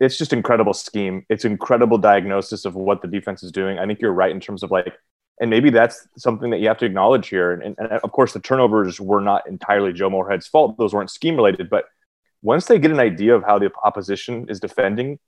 it's 0.00 0.16
just 0.16 0.32
incredible 0.32 0.72
scheme. 0.72 1.24
It's 1.28 1.44
incredible 1.44 1.98
diagnosis 1.98 2.64
of 2.64 2.74
what 2.74 3.02
the 3.02 3.08
defense 3.08 3.42
is 3.42 3.52
doing. 3.52 3.78
I 3.78 3.86
think 3.86 4.00
you're 4.00 4.12
right 4.12 4.30
in 4.30 4.40
terms 4.40 4.62
of 4.62 4.70
like, 4.70 4.94
and 5.40 5.50
maybe 5.50 5.70
that's 5.70 6.08
something 6.16 6.50
that 6.50 6.60
you 6.60 6.68
have 6.68 6.78
to 6.78 6.86
acknowledge 6.86 7.28
here. 7.28 7.52
And, 7.52 7.62
and, 7.62 7.76
and 7.78 7.92
of 7.92 8.12
course, 8.12 8.32
the 8.32 8.40
turnovers 8.40 9.00
were 9.00 9.20
not 9.20 9.46
entirely 9.46 9.92
Joe 9.92 10.10
Moorhead's 10.10 10.46
fault; 10.46 10.76
those 10.78 10.94
weren't 10.94 11.10
scheme 11.10 11.36
related. 11.36 11.70
But 11.70 11.84
once 12.42 12.66
they 12.66 12.78
get 12.78 12.90
an 12.90 13.00
idea 13.00 13.34
of 13.34 13.44
how 13.44 13.58
the 13.58 13.70
opposition 13.84 14.46
is 14.48 14.60
defending, 14.60 15.18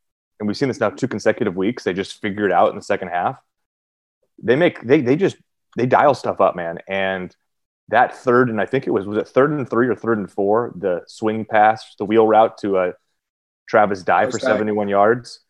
and 0.41 0.47
we've 0.47 0.57
seen 0.57 0.69
this 0.69 0.81
now 0.81 0.91
two 0.91 1.09
consecutive 1.09 1.55
weeks, 1.55 1.85
they 1.85 1.93
just 1.93 2.21
figure 2.21 2.47
it 2.47 2.53
out 2.53 2.71
in 2.71 2.77
the 2.77 2.83
second 2.83 3.09
half. 3.09 3.39
They 4.43 4.57
make 4.57 4.83
they 4.83 5.03
they 5.03 5.17
just 5.17 5.37
they 5.77 5.87
dial 5.87 6.15
stuff 6.15 6.41
up, 6.41 6.57
man. 6.57 6.79
And 6.89 7.35
that 7.93 8.17
third 8.17 8.51
and 8.51 8.61
I 8.61 8.67
think 8.67 8.87
it 8.87 8.91
was 8.91 9.07
was 9.07 9.19
it 9.19 9.29
third 9.29 9.51
and 9.53 9.69
three 9.69 9.89
or 9.89 9.95
third 9.95 10.19
and 10.19 10.31
four, 10.31 10.73
the 10.75 11.03
swing 11.07 11.45
pass, 11.45 11.95
the 11.99 12.05
wheel 12.05 12.27
route 12.27 12.59
to 12.59 12.77
a 12.77 12.89
uh, 12.89 12.93
Travis 13.69 14.03
Dye 14.03 14.29
for 14.29 14.39
71 14.39 14.89
yards. 14.89 15.41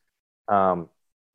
Um, 0.46 0.90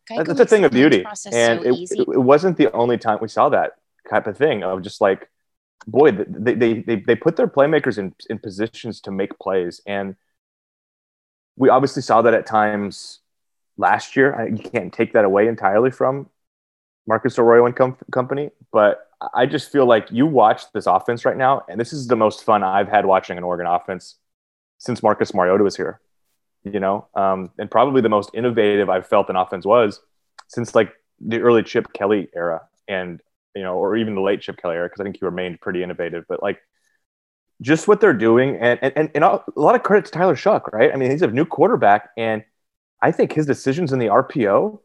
that's 0.08 0.39
a 0.39 0.46
thing 0.46 0.63
of 0.63 0.72
beauty, 0.72 1.04
and 1.34 1.62
so 1.62 1.67
it, 1.67 1.91
it, 1.91 2.08
it 2.13 2.22
wasn't 2.22 2.56
the 2.56 2.72
only 2.72 2.98
time 2.98 3.17
we 3.22 3.28
saw 3.28 3.50
that 3.50 3.74
type 4.10 4.28
of 4.28 4.38
thing 4.38 4.63
of 4.63 4.84
just 4.84 5.02
like 5.02 5.28
boy, 5.88 6.12
they, 6.12 6.54
they, 6.54 6.74
they, 6.82 6.96
they 6.98 7.15
put 7.15 7.36
their 7.38 7.48
playmakers 7.48 7.98
in, 7.98 8.13
in 8.30 8.39
positions 8.39 9.02
to 9.02 9.12
make 9.12 9.38
plays. 9.39 9.82
And 9.86 10.15
we 11.56 11.70
obviously 11.70 12.02
saw 12.02 12.22
that 12.22 12.34
at 12.34 12.46
times 12.46 13.20
last 13.78 14.15
year. 14.15 14.36
I, 14.36 14.48
you 14.48 14.58
can't 14.58 14.93
take 14.93 15.13
that 15.13 15.26
away 15.26 15.48
entirely 15.48 15.91
from 15.91 16.30
Marcus 17.08 17.39
Arroyo 17.39 17.65
and 17.65 17.76
com- 17.76 17.98
company. 18.12 18.52
But 18.72 19.07
I 19.34 19.46
just 19.46 19.72
feel 19.72 19.86
like 19.86 20.08
you 20.12 20.28
watch 20.28 20.64
this 20.74 20.86
offense 20.86 21.26
right 21.26 21.38
now, 21.38 21.64
and 21.68 21.80
this 21.80 21.92
is 21.92 22.08
the 22.08 22.16
most 22.16 22.44
fun 22.44 22.64
I've 22.64 22.88
had 22.88 23.06
watching 23.06 23.38
an 23.38 23.44
Oregon 23.44 23.66
offense 23.66 24.16
since 24.78 25.02
Marcus 25.02 25.34
Mariota 25.34 25.64
was 25.64 25.76
here. 25.76 26.00
You 26.64 26.80
know, 26.80 27.08
um, 27.16 27.52
and 27.58 27.72
probably 27.72 28.02
the 28.02 28.10
most 28.10 28.32
innovative 28.34 28.90
I've 28.90 29.08
felt 29.08 29.30
an 29.30 29.36
offense 29.36 29.66
was 29.66 30.02
since 30.48 30.76
like 30.76 30.92
the 31.20 31.40
early 31.40 31.64
Chip 31.64 31.94
Kelly 31.94 32.28
era. 32.36 32.62
And 32.88 33.22
you 33.56 33.64
know, 33.64 33.76
or 33.76 33.98
even 33.98 34.16
the 34.16 34.22
late 34.22 34.42
Chip 34.42 34.58
Kelly 34.58 34.76
era, 34.76 34.88
because 34.88 35.00
I 35.00 35.04
think 35.04 35.18
he 35.20 35.26
remained 35.26 35.62
pretty 35.62 35.82
innovative. 35.82 36.26
But 36.30 36.44
like 36.44 36.60
just 37.62 37.88
what 37.88 38.02
they're 38.02 38.14
doing, 38.14 38.58
and 38.58 38.80
and 38.82 39.10
and 39.14 39.24
a 39.24 39.44
lot 39.56 39.76
of 39.76 39.84
credit 39.84 40.06
to 40.06 40.12
Tyler 40.12 40.36
Shough, 40.36 40.72
right? 40.72 40.92
I 40.94 40.96
mean, 40.96 41.10
he's 41.10 41.22
a 41.22 41.28
new 41.28 41.46
quarterback, 41.46 42.10
and 42.18 42.44
I 43.02 43.12
think 43.12 43.34
his 43.34 43.46
decisions 43.46 43.92
in 43.92 44.00
the 44.00 44.08
RPO 44.08 44.80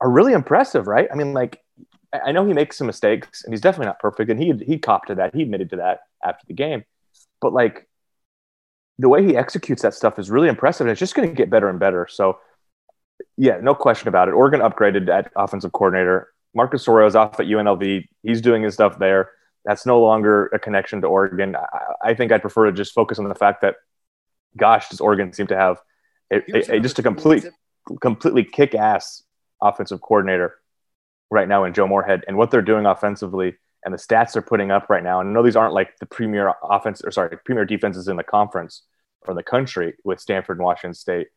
are 0.00 0.10
really 0.10 0.32
impressive, 0.32 0.86
right? 0.86 1.08
I 1.12 1.14
mean, 1.14 1.34
like 1.34 1.60
I 2.24 2.32
know 2.32 2.46
he 2.46 2.52
makes 2.52 2.76
some 2.78 2.86
mistakes, 2.86 3.44
and 3.44 3.52
he's 3.52 3.60
definitely 3.60 3.86
not 3.86 3.98
perfect, 3.98 4.30
and 4.30 4.40
he 4.40 4.52
he 4.64 4.78
copped 4.78 5.08
to 5.08 5.14
that. 5.16 5.34
He 5.34 5.42
admitted 5.42 5.70
to 5.70 5.76
that 5.76 6.00
after 6.24 6.44
the 6.46 6.54
game, 6.54 6.84
but 7.40 7.52
like 7.52 7.86
the 8.98 9.08
way 9.08 9.24
he 9.24 9.36
executes 9.36 9.82
that 9.82 9.94
stuff 9.94 10.18
is 10.18 10.30
really 10.30 10.48
impressive, 10.48 10.86
and 10.86 10.92
it's 10.92 10.98
just 10.98 11.14
going 11.14 11.28
to 11.28 11.34
get 11.34 11.50
better 11.50 11.68
and 11.68 11.78
better. 11.78 12.06
So, 12.10 12.38
yeah, 13.36 13.58
no 13.60 13.74
question 13.74 14.08
about 14.08 14.28
it. 14.28 14.32
Oregon 14.32 14.60
upgraded 14.60 15.08
at 15.08 15.30
offensive 15.36 15.72
coordinator. 15.72 16.32
Marcus 16.54 16.82
is 16.82 17.16
off 17.16 17.38
at 17.38 17.46
UNLV. 17.46 18.06
He's 18.22 18.40
doing 18.40 18.62
his 18.62 18.74
stuff 18.74 18.98
there. 18.98 19.30
That's 19.66 19.84
no 19.84 20.00
longer 20.00 20.46
a 20.46 20.58
connection 20.58 21.02
to 21.02 21.08
Oregon. 21.08 21.56
I, 21.56 22.10
I 22.10 22.14
think 22.14 22.32
I'd 22.32 22.40
prefer 22.40 22.66
to 22.66 22.72
just 22.72 22.94
focus 22.94 23.18
on 23.18 23.28
the 23.28 23.34
fact 23.34 23.60
that, 23.60 23.74
gosh, 24.56 24.88
does 24.88 25.00
Oregon 25.00 25.32
seem 25.32 25.48
to 25.48 25.56
have 25.56 25.78
a, 26.32 26.36
a, 26.54 26.76
a 26.76 26.80
just 26.80 26.98
a 26.98 27.02
complete, 27.02 27.44
completely 28.00 28.44
kick-ass 28.44 29.24
offensive 29.60 30.00
coordinator 30.00 30.54
right 31.30 31.48
now 31.48 31.64
in 31.64 31.74
Joe 31.74 31.86
Moorhead 31.86 32.24
and 32.28 32.36
what 32.36 32.50
they're 32.50 32.62
doing 32.62 32.86
offensively 32.86 33.54
and 33.84 33.92
the 33.92 33.98
stats 33.98 34.32
they're 34.32 34.42
putting 34.42 34.70
up 34.70 34.88
right 34.88 35.02
now. 35.02 35.20
And 35.20 35.30
I 35.30 35.32
know 35.32 35.42
these 35.42 35.56
aren't 35.56 35.74
like 35.74 35.98
the 35.98 36.06
premier 36.06 36.54
offense 36.62 37.02
or 37.02 37.10
sorry, 37.10 37.36
premier 37.44 37.64
defenses 37.64 38.08
in 38.08 38.16
the 38.16 38.24
conference 38.24 38.82
or 39.22 39.34
the 39.34 39.42
country 39.42 39.94
with 40.04 40.20
Stanford 40.20 40.58
and 40.58 40.64
Washington 40.64 40.94
State 40.94 41.28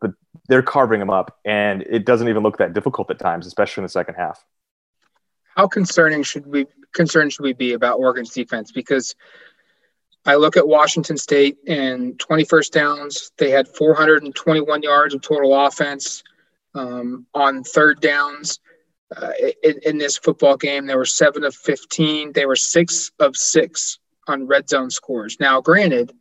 but 0.00 0.12
they're 0.48 0.62
carving 0.62 1.00
them 1.00 1.10
up, 1.10 1.38
and 1.44 1.82
it 1.82 2.04
doesn't 2.04 2.28
even 2.28 2.42
look 2.42 2.58
that 2.58 2.72
difficult 2.72 3.10
at 3.10 3.18
times, 3.18 3.46
especially 3.46 3.82
in 3.82 3.84
the 3.84 3.90
second 3.90 4.14
half. 4.14 4.44
How 5.56 5.66
concerning 5.68 6.22
should 6.22 6.46
we 6.46 6.66
concerned 6.94 7.32
should 7.32 7.42
we 7.42 7.52
be 7.52 7.74
about 7.74 7.98
Oregon's 7.98 8.30
defense? 8.30 8.72
Because 8.72 9.14
I 10.24 10.36
look 10.36 10.56
at 10.56 10.66
Washington 10.66 11.16
State 11.16 11.58
and 11.66 12.18
21st 12.18 12.70
downs, 12.70 13.32
they 13.36 13.50
had 13.50 13.68
421 13.68 14.82
yards 14.82 15.14
of 15.14 15.22
total 15.22 15.66
offense 15.66 16.22
um, 16.74 17.26
on 17.34 17.62
third 17.62 18.00
downs. 18.00 18.60
Uh, 19.16 19.32
in, 19.62 19.74
in, 19.84 19.98
this 19.98 20.16
football 20.18 20.56
game, 20.56 20.86
they 20.86 20.94
were 20.94 21.04
seven 21.04 21.42
of 21.42 21.54
15. 21.54 22.32
They 22.32 22.46
were 22.46 22.54
six 22.54 23.10
of 23.18 23.36
six 23.36 23.98
on 24.28 24.46
red 24.46 24.68
zone 24.68 24.90
scores. 24.90 25.38
Now, 25.40 25.60
granted, 25.60 26.12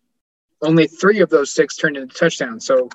only 0.62 0.88
three 0.88 1.20
of 1.20 1.30
those 1.30 1.54
six 1.54 1.76
turned 1.76 1.98
into 1.98 2.16
touchdowns. 2.16 2.66
So 2.66 2.90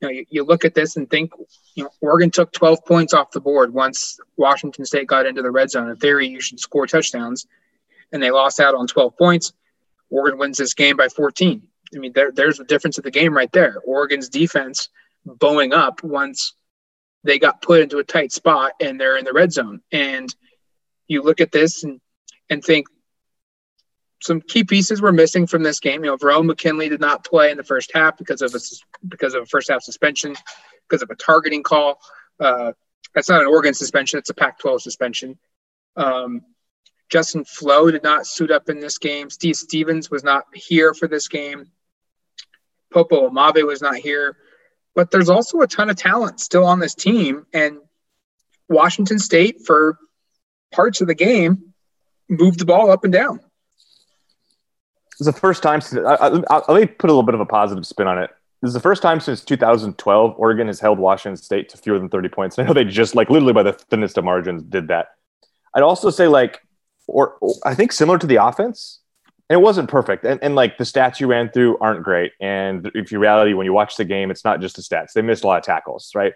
you 0.00 0.08
know, 0.08 0.10
you, 0.10 0.24
you, 0.30 0.44
look 0.44 0.64
at 0.64 0.74
this 0.74 0.96
and 0.96 1.10
think, 1.10 1.32
you 1.74 1.84
know, 1.84 1.90
Oregon 2.00 2.30
took 2.30 2.52
12 2.52 2.84
points 2.86 3.12
off 3.12 3.32
the 3.32 3.40
board 3.40 3.74
once 3.74 4.18
Washington 4.36 4.84
State 4.84 5.08
got 5.08 5.26
into 5.26 5.42
the 5.42 5.50
red 5.50 5.70
zone. 5.70 5.90
In 5.90 5.96
theory, 5.96 6.28
you 6.28 6.40
should 6.40 6.60
score 6.60 6.86
touchdowns, 6.86 7.46
and 8.12 8.22
they 8.22 8.30
lost 8.30 8.60
out 8.60 8.74
on 8.74 8.86
12 8.86 9.16
points. 9.16 9.52
Oregon 10.10 10.38
wins 10.38 10.58
this 10.58 10.74
game 10.74 10.96
by 10.96 11.08
14. 11.08 11.62
I 11.94 11.98
mean, 11.98 12.12
there, 12.12 12.30
there's 12.32 12.58
the 12.58 12.64
difference 12.64 12.98
of 12.98 13.04
the 13.04 13.10
game 13.10 13.36
right 13.36 13.52
there. 13.52 13.76
Oregon's 13.84 14.28
defense 14.28 14.88
bowing 15.24 15.72
up 15.72 16.02
once 16.02 16.54
they 17.24 17.38
got 17.38 17.62
put 17.62 17.80
into 17.80 17.98
a 17.98 18.04
tight 18.04 18.32
spot 18.32 18.72
and 18.80 19.00
they're 19.00 19.16
in 19.16 19.24
the 19.24 19.32
red 19.32 19.52
zone. 19.52 19.80
And 19.92 20.34
you 21.06 21.22
look 21.22 21.40
at 21.40 21.52
this 21.52 21.84
and, 21.84 22.00
and 22.48 22.62
think 22.62 22.86
some 24.20 24.40
key 24.40 24.64
pieces 24.64 25.00
were 25.00 25.12
missing 25.12 25.46
from 25.46 25.62
this 25.62 25.80
game. 25.80 26.04
You 26.04 26.10
know, 26.10 26.16
Verone 26.16 26.46
McKinley 26.46 26.88
did 26.88 27.00
not 27.00 27.24
play 27.24 27.50
in 27.50 27.56
the 27.56 27.64
first 27.64 27.92
half 27.94 28.16
because 28.16 28.42
of 28.42 28.54
a 28.54 28.58
because 29.06 29.34
of 29.34 29.42
a 29.44 29.46
first 29.46 29.70
half 29.70 29.82
suspension, 29.82 30.34
because 30.88 31.02
of 31.02 31.10
a 31.10 31.14
targeting 31.14 31.62
call. 31.62 32.00
Uh, 32.40 32.72
that's 33.14 33.28
not 33.28 33.40
an 33.40 33.46
Oregon 33.46 33.74
suspension; 33.74 34.18
it's 34.18 34.30
a 34.30 34.34
Pac-12 34.34 34.80
suspension. 34.80 35.38
Um, 35.96 36.42
Justin 37.08 37.44
Flowe 37.44 37.90
did 37.90 38.02
not 38.02 38.26
suit 38.26 38.50
up 38.50 38.68
in 38.68 38.80
this 38.80 38.98
game. 38.98 39.30
Steve 39.30 39.56
Stephens 39.56 40.10
was 40.10 40.24
not 40.24 40.44
here 40.52 40.94
for 40.94 41.08
this 41.08 41.28
game. 41.28 41.70
Popo 42.92 43.28
Aumavae 43.28 43.66
was 43.66 43.80
not 43.80 43.96
here. 43.96 44.36
But 44.98 45.12
there's 45.12 45.28
also 45.28 45.60
a 45.60 45.68
ton 45.68 45.90
of 45.90 45.94
talent 45.94 46.40
still 46.40 46.64
on 46.64 46.80
this 46.80 46.92
team, 46.92 47.46
and 47.52 47.78
Washington 48.68 49.20
State 49.20 49.64
for 49.64 49.96
parts 50.72 51.00
of 51.00 51.06
the 51.06 51.14
game 51.14 51.72
moved 52.28 52.58
the 52.58 52.64
ball 52.64 52.90
up 52.90 53.04
and 53.04 53.12
down. 53.12 53.38
It's 55.12 55.26
the 55.26 55.32
first 55.32 55.62
time 55.62 55.80
since. 55.80 56.04
I, 56.04 56.14
I, 56.50 56.72
let 56.72 56.80
me 56.80 56.86
put 56.86 57.10
a 57.10 57.12
little 57.12 57.22
bit 57.22 57.36
of 57.36 57.40
a 57.40 57.46
positive 57.46 57.86
spin 57.86 58.08
on 58.08 58.18
it. 58.18 58.30
This 58.60 58.70
is 58.70 58.74
the 58.74 58.80
first 58.80 59.00
time 59.00 59.20
since 59.20 59.44
2012 59.44 60.34
Oregon 60.36 60.66
has 60.66 60.80
held 60.80 60.98
Washington 60.98 61.36
State 61.36 61.68
to 61.68 61.78
fewer 61.78 62.00
than 62.00 62.08
30 62.08 62.28
points. 62.30 62.58
I 62.58 62.64
know 62.64 62.72
they 62.72 62.82
just 62.82 63.14
like 63.14 63.30
literally 63.30 63.52
by 63.52 63.62
the 63.62 63.74
thinnest 63.74 64.18
of 64.18 64.24
margins 64.24 64.64
did 64.64 64.88
that. 64.88 65.10
I'd 65.74 65.84
also 65.84 66.10
say 66.10 66.26
like, 66.26 66.60
or, 67.06 67.36
or 67.40 67.54
I 67.64 67.76
think 67.76 67.92
similar 67.92 68.18
to 68.18 68.26
the 68.26 68.44
offense, 68.44 68.98
and 69.48 69.58
it 69.58 69.62
wasn't 69.62 69.88
perfect. 69.88 70.24
And, 70.24 70.42
and 70.42 70.54
like 70.54 70.76
the 70.76 70.84
stats 70.84 71.20
you 71.20 71.26
ran 71.26 71.50
through 71.50 71.78
aren't 71.78 72.02
great. 72.02 72.32
And 72.40 72.90
if 72.94 73.10
you 73.10 73.18
reality, 73.18 73.54
when 73.54 73.64
you 73.64 73.72
watch 73.72 73.96
the 73.96 74.04
game, 74.04 74.30
it's 74.30 74.44
not 74.44 74.60
just 74.60 74.76
the 74.76 74.82
stats. 74.82 75.12
They 75.14 75.22
missed 75.22 75.44
a 75.44 75.46
lot 75.46 75.58
of 75.58 75.64
tackles, 75.64 76.12
right? 76.14 76.34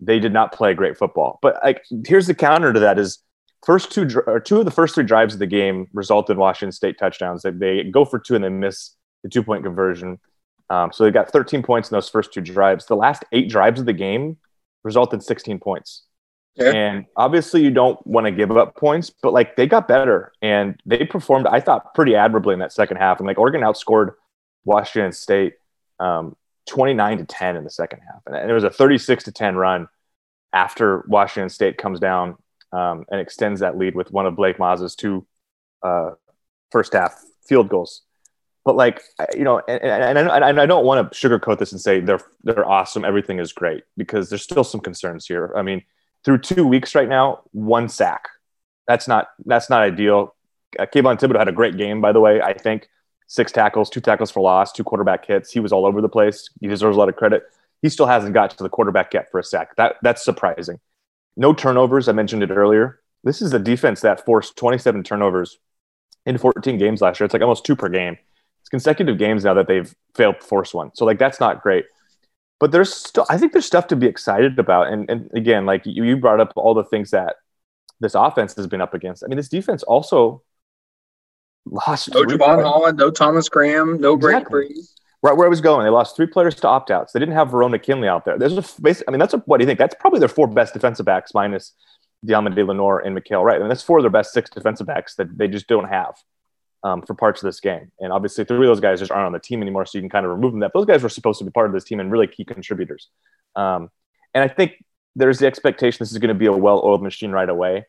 They 0.00 0.18
did 0.18 0.32
not 0.32 0.52
play 0.52 0.74
great 0.74 0.96
football. 0.96 1.38
But 1.42 1.58
like, 1.64 1.84
here's 2.06 2.26
the 2.26 2.34
counter 2.34 2.72
to 2.72 2.80
that: 2.80 2.98
is 2.98 3.18
first 3.64 3.92
two 3.92 4.08
or 4.26 4.40
two 4.40 4.58
of 4.58 4.64
the 4.64 4.70
first 4.70 4.94
three 4.94 5.04
drives 5.04 5.34
of 5.34 5.40
the 5.40 5.46
game 5.46 5.88
resulted 5.92 6.34
in 6.34 6.40
Washington 6.40 6.72
State 6.72 6.98
touchdowns. 6.98 7.42
They, 7.42 7.50
they 7.50 7.84
go 7.84 8.04
for 8.04 8.18
two 8.18 8.34
and 8.34 8.44
they 8.44 8.48
miss 8.48 8.96
the 9.22 9.28
two 9.28 9.42
point 9.42 9.64
conversion. 9.64 10.18
Um, 10.70 10.90
so 10.92 11.04
they 11.04 11.10
got 11.10 11.30
13 11.30 11.62
points 11.62 11.90
in 11.90 11.96
those 11.96 12.08
first 12.08 12.32
two 12.32 12.40
drives. 12.40 12.86
The 12.86 12.96
last 12.96 13.24
eight 13.32 13.50
drives 13.50 13.78
of 13.78 13.86
the 13.86 13.92
game 13.92 14.38
resulted 14.84 15.18
in 15.18 15.20
16 15.20 15.58
points. 15.58 16.04
And 16.58 17.06
obviously, 17.16 17.62
you 17.62 17.70
don't 17.70 18.04
want 18.06 18.26
to 18.26 18.30
give 18.30 18.50
up 18.50 18.76
points, 18.76 19.10
but 19.10 19.32
like 19.32 19.56
they 19.56 19.66
got 19.66 19.88
better 19.88 20.32
and 20.42 20.80
they 20.84 21.04
performed, 21.04 21.46
I 21.46 21.60
thought, 21.60 21.94
pretty 21.94 22.14
admirably 22.14 22.52
in 22.52 22.60
that 22.60 22.72
second 22.72 22.98
half. 22.98 23.18
And 23.18 23.26
like 23.26 23.38
Oregon 23.38 23.62
outscored 23.62 24.12
Washington 24.64 25.12
State 25.12 25.54
um, 25.98 26.36
29 26.68 27.18
to 27.18 27.24
10 27.24 27.56
in 27.56 27.64
the 27.64 27.70
second 27.70 28.00
half. 28.00 28.22
And 28.26 28.50
it 28.50 28.52
was 28.52 28.64
a 28.64 28.70
36 28.70 29.24
to 29.24 29.32
10 29.32 29.56
run 29.56 29.88
after 30.52 31.04
Washington 31.08 31.48
State 31.48 31.78
comes 31.78 31.98
down 31.98 32.36
um, 32.72 33.04
and 33.10 33.20
extends 33.20 33.60
that 33.60 33.78
lead 33.78 33.94
with 33.94 34.12
one 34.12 34.26
of 34.26 34.36
Blake 34.36 34.58
Mazza's 34.58 34.94
two 34.94 35.26
uh, 35.82 36.10
first 36.70 36.92
half 36.92 37.22
field 37.46 37.68
goals. 37.68 38.02
But 38.64 38.76
like 38.76 39.02
you 39.34 39.42
know, 39.42 39.60
and, 39.66 39.82
and, 39.82 40.28
and 40.28 40.60
I 40.60 40.66
don't 40.66 40.84
want 40.84 41.10
to 41.10 41.28
sugarcoat 41.28 41.58
this 41.58 41.72
and 41.72 41.80
say 41.80 41.98
they're 41.98 42.20
they're 42.44 42.68
awesome, 42.68 43.04
everything 43.04 43.40
is 43.40 43.52
great 43.52 43.82
because 43.96 44.28
there's 44.28 44.42
still 44.42 44.62
some 44.62 44.80
concerns 44.80 45.26
here. 45.26 45.52
I 45.56 45.62
mean, 45.62 45.82
through 46.24 46.38
two 46.38 46.66
weeks 46.66 46.94
right 46.94 47.08
now, 47.08 47.40
one 47.52 47.88
sack. 47.88 48.28
That's 48.86 49.08
not 49.08 49.28
that's 49.44 49.70
not 49.70 49.82
ideal. 49.82 50.34
Uh, 50.78 50.86
Kayvon 50.86 51.18
Thibodeaux 51.18 51.38
had 51.38 51.48
a 51.48 51.52
great 51.52 51.76
game, 51.76 52.00
by 52.00 52.12
the 52.12 52.20
way. 52.20 52.40
I 52.40 52.52
think 52.52 52.88
six 53.26 53.52
tackles, 53.52 53.90
two 53.90 54.00
tackles 54.00 54.30
for 54.30 54.40
loss, 54.40 54.72
two 54.72 54.84
quarterback 54.84 55.24
hits. 55.26 55.50
He 55.50 55.60
was 55.60 55.72
all 55.72 55.86
over 55.86 56.00
the 56.00 56.08
place. 56.08 56.50
He 56.60 56.68
deserves 56.68 56.96
a 56.96 56.98
lot 56.98 57.08
of 57.08 57.16
credit. 57.16 57.44
He 57.80 57.88
still 57.88 58.06
hasn't 58.06 58.34
got 58.34 58.50
to 58.50 58.62
the 58.62 58.68
quarterback 58.68 59.14
yet 59.14 59.30
for 59.30 59.40
a 59.40 59.44
sack. 59.44 59.76
That 59.76 59.96
that's 60.02 60.24
surprising. 60.24 60.80
No 61.36 61.52
turnovers. 61.52 62.08
I 62.08 62.12
mentioned 62.12 62.42
it 62.42 62.50
earlier. 62.50 63.00
This 63.24 63.40
is 63.40 63.52
a 63.52 63.58
defense 63.58 64.00
that 64.00 64.24
forced 64.24 64.56
27 64.56 65.02
turnovers 65.04 65.58
in 66.26 66.38
14 66.38 66.78
games 66.78 67.00
last 67.00 67.20
year. 67.20 67.24
It's 67.24 67.32
like 67.32 67.42
almost 67.42 67.64
two 67.64 67.76
per 67.76 67.88
game. 67.88 68.18
It's 68.60 68.68
consecutive 68.68 69.18
games 69.18 69.44
now 69.44 69.54
that 69.54 69.66
they've 69.66 69.92
failed 70.14 70.40
to 70.40 70.46
force 70.46 70.74
one. 70.74 70.90
So 70.94 71.04
like 71.04 71.18
that's 71.18 71.40
not 71.40 71.62
great. 71.62 71.84
But 72.62 72.70
there's 72.70 72.94
still, 72.94 73.26
I 73.28 73.38
think 73.38 73.50
there's 73.50 73.66
stuff 73.66 73.88
to 73.88 73.96
be 73.96 74.06
excited 74.06 74.56
about. 74.56 74.86
And 74.86 75.10
and 75.10 75.28
again, 75.34 75.66
like 75.66 75.84
you, 75.84 76.04
you 76.04 76.16
brought 76.16 76.38
up 76.38 76.52
all 76.54 76.74
the 76.74 76.84
things 76.84 77.10
that 77.10 77.34
this 77.98 78.14
offense 78.14 78.54
has 78.54 78.68
been 78.68 78.80
up 78.80 78.94
against. 78.94 79.24
I 79.24 79.26
mean, 79.26 79.36
this 79.36 79.48
defense 79.48 79.82
also 79.82 80.44
lost. 81.66 82.14
No 82.14 82.22
Jevon 82.22 82.62
Holland, 82.62 82.98
no 82.98 83.10
Thomas 83.10 83.48
Graham, 83.48 84.00
no 84.00 84.14
exactly. 84.14 84.68
Breeze. 84.68 84.94
right 85.24 85.36
where 85.36 85.44
I 85.44 85.50
was 85.50 85.60
going. 85.60 85.82
They 85.82 85.90
lost 85.90 86.14
three 86.14 86.28
players 86.28 86.54
to 86.54 86.68
opt 86.68 86.92
outs. 86.92 87.12
They 87.12 87.18
didn't 87.18 87.34
have 87.34 87.48
Verone 87.48 87.72
McKinley 87.72 88.06
out 88.06 88.24
there. 88.24 88.38
There's 88.38 88.56
a 88.56 88.64
basic, 88.80 89.08
I 89.08 89.10
mean, 89.10 89.18
that's 89.18 89.34
a, 89.34 89.38
what 89.38 89.58
do 89.58 89.64
you 89.64 89.66
think? 89.66 89.80
That's 89.80 89.96
probably 89.98 90.20
their 90.20 90.28
four 90.28 90.46
best 90.46 90.72
defensive 90.72 91.04
backs 91.04 91.34
minus 91.34 91.72
Deommodore 92.24 92.68
Lenoir 92.68 93.00
and 93.00 93.18
Mykael 93.18 93.42
Wright. 93.42 93.56
I 93.56 93.58
mean, 93.58 93.70
that's 93.70 93.82
four 93.82 93.98
of 93.98 94.04
their 94.04 94.10
best 94.10 94.32
six 94.32 94.48
defensive 94.50 94.86
backs 94.86 95.16
that 95.16 95.36
they 95.36 95.48
just 95.48 95.66
don't 95.66 95.88
have 95.88 96.14
um, 96.84 97.02
for 97.02 97.14
parts 97.14 97.42
of 97.42 97.46
this 97.48 97.60
game. 97.60 97.90
And 98.00 98.12
obviously, 98.12 98.44
three 98.44 98.58
of 98.58 98.70
those 98.70 98.80
guys 98.80 98.98
just 98.98 99.10
aren't 99.10 99.26
on 99.26 99.32
the 99.32 99.38
team 99.38 99.62
anymore, 99.62 99.86
so 99.86 99.98
you 99.98 100.02
can 100.02 100.10
kind 100.10 100.26
of 100.26 100.32
remove 100.32 100.52
them. 100.52 100.60
That 100.60 100.72
those 100.74 100.86
guys 100.86 101.02
were 101.02 101.08
supposed 101.08 101.38
to 101.38 101.44
be 101.44 101.50
part 101.50 101.66
of 101.66 101.72
this 101.72 101.84
team 101.84 102.00
and 102.00 102.10
really 102.10 102.26
key 102.26 102.44
contributors. 102.44 103.08
Um, 103.54 103.90
and 104.34 104.42
I 104.42 104.48
think 104.48 104.84
there's 105.14 105.38
the 105.38 105.46
expectation 105.46 105.98
this 105.98 106.12
is 106.12 106.18
going 106.18 106.28
to 106.28 106.34
be 106.34 106.46
a 106.46 106.52
well-oiled 106.52 107.02
machine 107.02 107.30
right 107.30 107.48
away. 107.48 107.86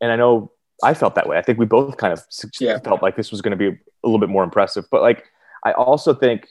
And 0.00 0.10
I 0.10 0.16
know 0.16 0.52
I 0.82 0.94
felt 0.94 1.14
that 1.14 1.28
way. 1.28 1.38
I 1.38 1.42
think 1.42 1.58
we 1.58 1.66
both 1.66 1.96
kind 1.96 2.12
of 2.12 2.24
yeah. 2.60 2.78
felt 2.80 3.02
like 3.02 3.16
this 3.16 3.30
was 3.30 3.40
going 3.40 3.56
to 3.56 3.56
be 3.56 3.68
a 3.68 3.78
little 4.02 4.18
bit 4.18 4.28
more 4.28 4.42
impressive. 4.42 4.84
But 4.90 5.02
like, 5.02 5.24
I 5.64 5.72
also 5.72 6.12
think 6.12 6.48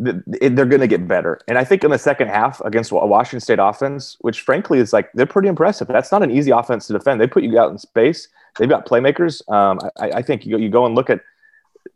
they're 0.00 0.64
going 0.64 0.80
to 0.80 0.88
get 0.88 1.06
better. 1.06 1.40
And 1.46 1.58
I 1.58 1.64
think 1.64 1.84
in 1.84 1.90
the 1.90 1.98
second 1.98 2.28
half 2.28 2.60
against 2.62 2.90
Washington 2.90 3.40
State 3.40 3.58
offense, 3.60 4.16
which 4.20 4.40
frankly 4.40 4.78
is 4.78 4.92
like 4.92 5.10
they're 5.12 5.26
pretty 5.26 5.48
impressive. 5.48 5.86
That's 5.88 6.10
not 6.10 6.22
an 6.22 6.30
easy 6.30 6.50
offense 6.50 6.86
to 6.86 6.94
defend. 6.94 7.20
They 7.20 7.26
put 7.26 7.44
you 7.44 7.58
out 7.58 7.70
in 7.70 7.78
space. 7.78 8.26
They've 8.58 8.68
got 8.68 8.86
playmakers. 8.86 9.48
Um, 9.50 9.78
I, 9.98 10.10
I, 10.18 10.22
think 10.22 10.46
you, 10.46 10.58
you 10.58 10.68
go 10.68 10.86
and 10.86 10.94
look 10.94 11.10
at 11.10 11.20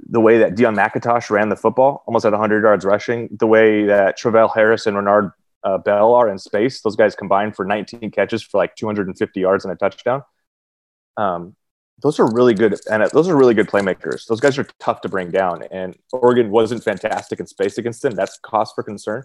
the 0.08 0.20
way 0.20 0.38
that 0.38 0.54
Deon 0.54 0.76
McIntosh 0.76 1.30
ran 1.30 1.48
the 1.48 1.56
football, 1.56 2.04
almost 2.06 2.24
at 2.24 2.32
100 2.32 2.62
yards 2.62 2.84
rushing. 2.84 3.28
The 3.32 3.46
way 3.46 3.84
that 3.86 4.16
Travell 4.16 4.48
Harris 4.48 4.86
and 4.86 4.96
Renard 4.96 5.32
uh, 5.62 5.78
Bell 5.78 6.14
are 6.14 6.28
in 6.28 6.38
space. 6.38 6.80
Those 6.80 6.96
guys 6.96 7.14
combined 7.14 7.56
for 7.56 7.64
19 7.64 8.10
catches 8.10 8.42
for 8.42 8.58
like 8.58 8.76
250 8.76 9.40
yards 9.40 9.64
and 9.64 9.72
a 9.72 9.76
touchdown. 9.76 10.22
Um, 11.16 11.56
those 12.02 12.18
are 12.18 12.30
really 12.32 12.54
good 12.54 12.74
and 12.90 13.04
those 13.12 13.28
are 13.28 13.36
really 13.36 13.54
good 13.54 13.68
playmakers. 13.68 14.26
Those 14.26 14.40
guys 14.40 14.58
are 14.58 14.66
tough 14.80 15.00
to 15.02 15.08
bring 15.08 15.30
down. 15.30 15.62
And 15.70 15.96
Oregon 16.12 16.50
wasn't 16.50 16.82
fantastic 16.82 17.40
in 17.40 17.46
space 17.46 17.78
against 17.78 18.02
them. 18.02 18.14
That's 18.14 18.38
cause 18.38 18.72
for 18.72 18.82
concern. 18.82 19.24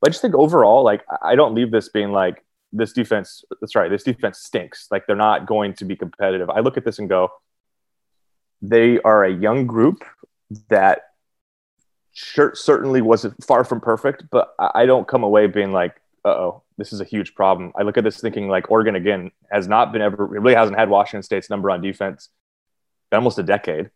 But 0.00 0.08
I 0.08 0.10
just 0.10 0.22
think 0.22 0.34
overall, 0.34 0.84
like 0.84 1.04
I 1.22 1.34
don't 1.34 1.54
leave 1.54 1.70
this 1.70 1.88
being 1.88 2.12
like 2.12 2.44
this 2.74 2.92
defense. 2.92 3.44
That's 3.60 3.74
right. 3.74 3.90
This 3.90 4.02
defense 4.02 4.40
stinks. 4.40 4.88
Like 4.90 5.06
they're 5.06 5.16
not 5.16 5.46
going 5.46 5.74
to 5.74 5.84
be 5.84 5.96
competitive. 5.96 6.50
I 6.50 6.60
look 6.60 6.76
at 6.76 6.84
this 6.84 6.98
and 6.98 7.08
go, 7.08 7.30
they 8.60 8.98
are 9.00 9.24
a 9.24 9.32
young 9.32 9.66
group 9.66 10.04
that 10.68 11.02
sure, 12.12 12.54
certainly 12.54 13.00
wasn't 13.00 13.42
far 13.44 13.64
from 13.64 13.80
perfect, 13.80 14.24
but 14.30 14.54
I 14.58 14.86
don't 14.86 15.08
come 15.08 15.24
away 15.24 15.46
being 15.46 15.72
like, 15.72 16.00
oh, 16.24 16.62
this 16.78 16.92
is 16.92 17.00
a 17.00 17.04
huge 17.04 17.34
problem. 17.34 17.72
I 17.76 17.82
look 17.82 17.96
at 17.96 18.04
this 18.04 18.20
thinking 18.20 18.48
like 18.48 18.70
Oregon 18.70 18.96
again 18.96 19.30
has 19.50 19.68
not 19.68 19.92
been 19.92 20.02
ever, 20.02 20.26
really 20.26 20.54
hasn't 20.54 20.78
had 20.78 20.88
Washington 20.88 21.22
State's 21.22 21.50
number 21.50 21.70
on 21.70 21.80
defense 21.80 22.28
almost 23.14 23.38
a 23.38 23.42
decade. 23.42 23.90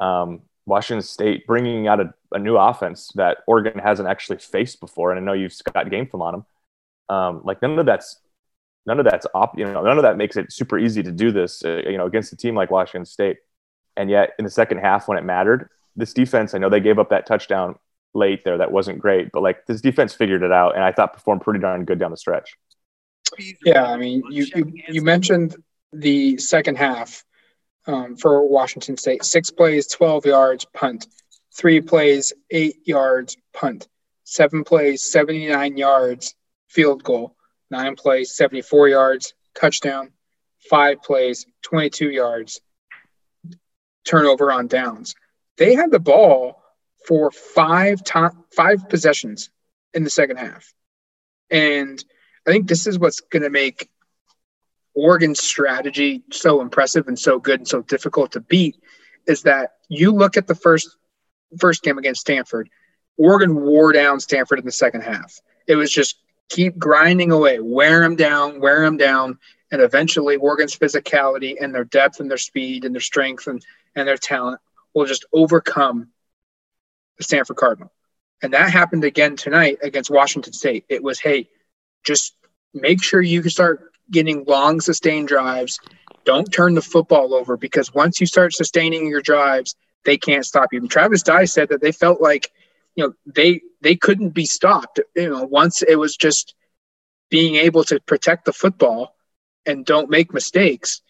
Um, 0.00 0.42
Washington 0.66 1.02
State 1.02 1.46
bringing 1.46 1.88
out 1.88 2.00
a, 2.00 2.14
a, 2.32 2.38
new 2.38 2.56
offense 2.56 3.10
that 3.14 3.38
Oregon 3.46 3.78
hasn't 3.78 4.08
actually 4.08 4.38
faced 4.38 4.80
before, 4.80 5.10
and 5.10 5.18
I 5.18 5.22
know 5.22 5.32
you've 5.32 5.54
got 5.72 5.90
game 5.90 6.06
film 6.06 6.22
on 6.22 6.32
them. 6.32 6.46
Um, 7.08 7.42
like 7.44 7.62
none 7.62 7.78
of 7.78 7.86
that's 7.86 8.20
none 8.86 8.98
of 8.98 9.04
that's 9.04 9.26
op, 9.34 9.58
you 9.58 9.64
know, 9.64 9.82
none 9.82 9.98
of 9.98 10.02
that 10.02 10.16
makes 10.16 10.36
it 10.36 10.52
super 10.52 10.78
easy 10.78 11.02
to 11.02 11.12
do 11.12 11.30
this, 11.30 11.64
uh, 11.64 11.82
you 11.86 11.98
know, 11.98 12.06
against 12.06 12.32
a 12.32 12.36
team 12.36 12.54
like 12.54 12.70
Washington 12.70 13.04
State. 13.04 13.36
And 13.96 14.10
yet, 14.10 14.30
in 14.38 14.44
the 14.44 14.50
second 14.50 14.78
half, 14.78 15.08
when 15.08 15.18
it 15.18 15.24
mattered, 15.24 15.68
this 15.96 16.14
defense, 16.14 16.54
I 16.54 16.58
know 16.58 16.70
they 16.70 16.80
gave 16.80 16.98
up 16.98 17.10
that 17.10 17.26
touchdown 17.26 17.76
late 18.14 18.44
there 18.44 18.58
that 18.58 18.72
wasn't 18.72 18.98
great, 18.98 19.30
but 19.32 19.42
like 19.42 19.66
this 19.66 19.80
defense 19.80 20.14
figured 20.14 20.42
it 20.42 20.52
out 20.52 20.74
and 20.74 20.84
I 20.84 20.92
thought 20.92 21.12
performed 21.12 21.42
pretty 21.42 21.60
darn 21.60 21.84
good 21.84 21.98
down 21.98 22.10
the 22.10 22.16
stretch. 22.16 22.56
Yeah, 23.64 23.84
I 23.84 23.96
mean, 23.96 24.22
you 24.30 24.46
you, 24.54 24.72
you 24.88 25.02
mentioned 25.02 25.56
the 25.92 26.38
second 26.38 26.78
half 26.78 27.24
um, 27.86 28.16
for 28.16 28.48
Washington 28.48 28.96
State: 28.96 29.24
six 29.24 29.50
plays, 29.50 29.86
twelve 29.86 30.24
yards, 30.24 30.64
punt; 30.72 31.06
three 31.54 31.80
plays, 31.80 32.32
eight 32.50 32.76
yards, 32.86 33.36
punt; 33.52 33.88
seven 34.24 34.64
plays, 34.64 35.04
seventy-nine 35.04 35.76
yards, 35.76 36.34
field 36.68 37.02
goal; 37.02 37.36
nine 37.70 37.96
plays, 37.96 38.34
seventy-four 38.34 38.88
yards, 38.88 39.34
touchdown; 39.54 40.12
five 40.70 41.02
plays, 41.02 41.46
twenty-two 41.62 42.10
yards, 42.10 42.60
turnover 44.04 44.52
on 44.52 44.66
downs. 44.68 45.14
They 45.56 45.74
had 45.74 45.90
the 45.90 45.98
ball 45.98 46.62
for 47.06 47.30
five 47.30 48.04
time, 48.04 48.44
five 48.54 48.88
possessions 48.88 49.50
in 49.94 50.04
the 50.04 50.10
second 50.10 50.36
half. 50.36 50.72
And 51.50 52.02
I 52.46 52.50
think 52.50 52.68
this 52.68 52.86
is 52.86 52.98
what's 52.98 53.20
going 53.20 53.42
to 53.42 53.50
make 53.50 53.88
Oregon's 54.94 55.42
strategy 55.42 56.24
so 56.32 56.60
impressive 56.60 57.08
and 57.08 57.18
so 57.18 57.38
good 57.38 57.60
and 57.60 57.68
so 57.68 57.82
difficult 57.82 58.32
to 58.32 58.40
beat 58.40 58.76
is 59.26 59.42
that 59.42 59.72
you 59.88 60.12
look 60.12 60.36
at 60.36 60.46
the 60.46 60.54
first 60.54 60.96
first 61.58 61.82
game 61.82 61.98
against 61.98 62.20
Stanford, 62.20 62.68
Oregon 63.16 63.54
wore 63.54 63.92
down 63.92 64.20
Stanford 64.20 64.58
in 64.58 64.64
the 64.64 64.72
second 64.72 65.02
half. 65.02 65.40
It 65.66 65.76
was 65.76 65.90
just 65.90 66.16
keep 66.48 66.78
grinding 66.78 67.30
away, 67.30 67.60
wear 67.60 68.00
them 68.00 68.16
down, 68.16 68.60
wear 68.60 68.82
them 68.82 68.96
down, 68.96 69.38
and 69.70 69.82
eventually 69.82 70.36
Oregon's 70.36 70.76
physicality 70.76 71.56
and 71.60 71.74
their 71.74 71.84
depth 71.84 72.20
and 72.20 72.30
their 72.30 72.38
speed 72.38 72.84
and 72.84 72.94
their 72.94 73.00
strength 73.00 73.46
and, 73.46 73.64
and 73.94 74.08
their 74.08 74.16
talent 74.16 74.60
will 74.94 75.06
just 75.06 75.26
overcome 75.32 76.08
the 77.18 77.24
Stanford 77.24 77.56
Cardinal. 77.56 77.92
And 78.42 78.54
that 78.54 78.70
happened 78.70 79.04
again 79.04 79.36
tonight 79.36 79.78
against 79.82 80.10
Washington 80.10 80.52
State. 80.52 80.84
It 80.88 81.02
was, 81.02 81.18
hey, 81.18 81.48
just 82.04 82.34
make 82.72 83.02
sure 83.02 83.20
you 83.20 83.42
can 83.42 83.50
start 83.50 83.92
getting 84.10 84.44
long 84.44 84.80
sustained 84.80 85.28
drives. 85.28 85.80
Don't 86.24 86.50
turn 86.50 86.74
the 86.74 86.82
football 86.82 87.34
over 87.34 87.56
because 87.56 87.92
once 87.92 88.20
you 88.20 88.26
start 88.26 88.52
sustaining 88.52 89.08
your 89.08 89.20
drives, 89.20 89.74
they 90.04 90.16
can't 90.16 90.46
stop 90.46 90.72
you. 90.72 90.80
And 90.80 90.90
Travis 90.90 91.22
Dye 91.22 91.44
said 91.44 91.70
that 91.70 91.80
they 91.80 91.92
felt 91.92 92.20
like, 92.20 92.52
you 92.98 93.04
know, 93.04 93.12
they 93.26 93.60
they 93.80 93.94
couldn't 93.94 94.30
be 94.30 94.44
stopped. 94.44 94.98
You 95.14 95.30
know, 95.30 95.44
once 95.44 95.82
it 95.82 95.94
was 95.94 96.16
just 96.16 96.56
being 97.30 97.54
able 97.54 97.84
to 97.84 98.00
protect 98.00 98.44
the 98.44 98.52
football 98.52 99.14
and 99.64 99.86
don't 99.86 100.10
make 100.10 100.34
mistakes, 100.34 101.00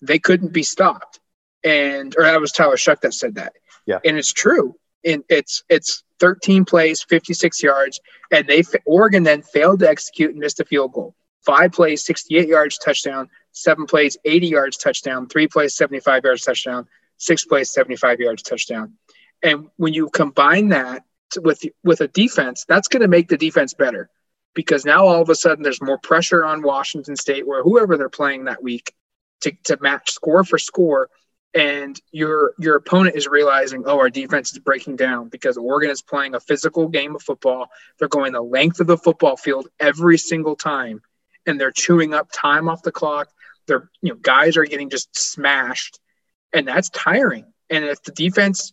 they 0.00 0.20
couldn't 0.20 0.52
be 0.52 0.62
stopped. 0.62 1.18
And 1.64 2.14
or 2.16 2.22
that 2.22 2.40
was 2.40 2.52
Tyler 2.52 2.76
Shough 2.76 3.00
that 3.00 3.14
said 3.14 3.34
that. 3.34 3.54
Yeah. 3.84 3.98
And 4.04 4.16
it's 4.16 4.32
true 4.32 4.76
in 5.02 5.24
it's 5.28 5.64
it's 5.68 6.04
13 6.20 6.64
plays, 6.66 7.02
56 7.02 7.64
yards, 7.64 7.98
and 8.30 8.46
they 8.46 8.62
Oregon 8.86 9.24
then 9.24 9.42
failed 9.42 9.80
to 9.80 9.88
execute 9.88 10.30
and 10.30 10.38
missed 10.38 10.60
a 10.60 10.64
field 10.64 10.92
goal. 10.92 11.16
Five 11.44 11.72
plays, 11.72 12.04
68 12.04 12.46
yards, 12.46 12.78
touchdown. 12.78 13.28
Seven 13.50 13.86
plays, 13.86 14.16
80 14.24 14.46
yards, 14.46 14.76
touchdown. 14.76 15.28
Three 15.28 15.48
plays, 15.48 15.74
75 15.74 16.22
yards, 16.22 16.42
touchdown. 16.42 16.86
Six 17.16 17.44
plays, 17.44 17.72
75 17.72 18.20
yards, 18.20 18.42
touchdown. 18.44 18.92
And 19.42 19.68
when 19.76 19.94
you 19.94 20.10
combine 20.10 20.68
that 20.68 21.02
with 21.42 21.62
with 21.82 22.00
a 22.00 22.08
defense, 22.08 22.64
that's 22.66 22.88
going 22.88 23.02
to 23.02 23.08
make 23.08 23.28
the 23.28 23.36
defense 23.36 23.74
better 23.74 24.10
because 24.54 24.84
now 24.84 25.06
all 25.06 25.20
of 25.20 25.28
a 25.28 25.34
sudden 25.34 25.62
there's 25.62 25.82
more 25.82 25.98
pressure 25.98 26.44
on 26.44 26.62
Washington 26.62 27.16
State 27.16 27.44
or 27.46 27.62
whoever 27.62 27.96
they're 27.96 28.08
playing 28.08 28.44
that 28.44 28.62
week 28.62 28.94
to, 29.40 29.52
to 29.64 29.78
match 29.80 30.10
score 30.10 30.44
for 30.44 30.58
score 30.58 31.10
and 31.54 32.00
your 32.10 32.52
your 32.58 32.76
opponent 32.76 33.16
is 33.16 33.28
realizing, 33.28 33.84
oh, 33.86 33.98
our 33.98 34.10
defense 34.10 34.52
is 34.52 34.58
breaking 34.58 34.96
down 34.96 35.28
because 35.28 35.56
Oregon 35.56 35.90
is 35.90 36.02
playing 36.02 36.34
a 36.34 36.40
physical 36.40 36.88
game 36.88 37.14
of 37.14 37.22
football. 37.22 37.68
They're 37.98 38.08
going 38.08 38.32
the 38.32 38.42
length 38.42 38.80
of 38.80 38.88
the 38.88 38.98
football 38.98 39.36
field 39.36 39.68
every 39.78 40.18
single 40.18 40.56
time, 40.56 41.00
and 41.46 41.60
they're 41.60 41.70
chewing 41.70 42.12
up 42.12 42.28
time 42.32 42.68
off 42.68 42.82
the 42.82 42.90
clock. 42.90 43.28
They're 43.68 43.88
you 44.02 44.12
know 44.12 44.18
guys 44.20 44.56
are 44.56 44.64
getting 44.64 44.90
just 44.90 45.16
smashed, 45.16 46.00
and 46.52 46.66
that's 46.66 46.90
tiring. 46.90 47.46
And 47.70 47.84
if 47.84 48.02
the 48.02 48.12
defense, 48.12 48.72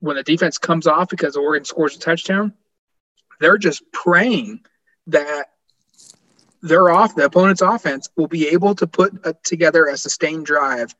when 0.00 0.16
the 0.16 0.22
defense 0.22 0.58
comes 0.58 0.86
off 0.86 1.08
because 1.08 1.36
Oregon 1.36 1.64
scores 1.64 1.96
a 1.96 1.98
touchdown, 1.98 2.52
they're 3.40 3.58
just 3.58 3.82
praying 3.92 4.60
that 5.08 5.50
their 6.62 6.90
off 6.90 7.14
the 7.14 7.24
opponent's 7.24 7.62
offense 7.62 8.08
will 8.16 8.26
be 8.26 8.48
able 8.48 8.74
to 8.74 8.86
put 8.86 9.14
a, 9.24 9.34
together 9.44 9.86
a 9.86 9.96
sustained 9.96 10.46
drive 10.46 10.94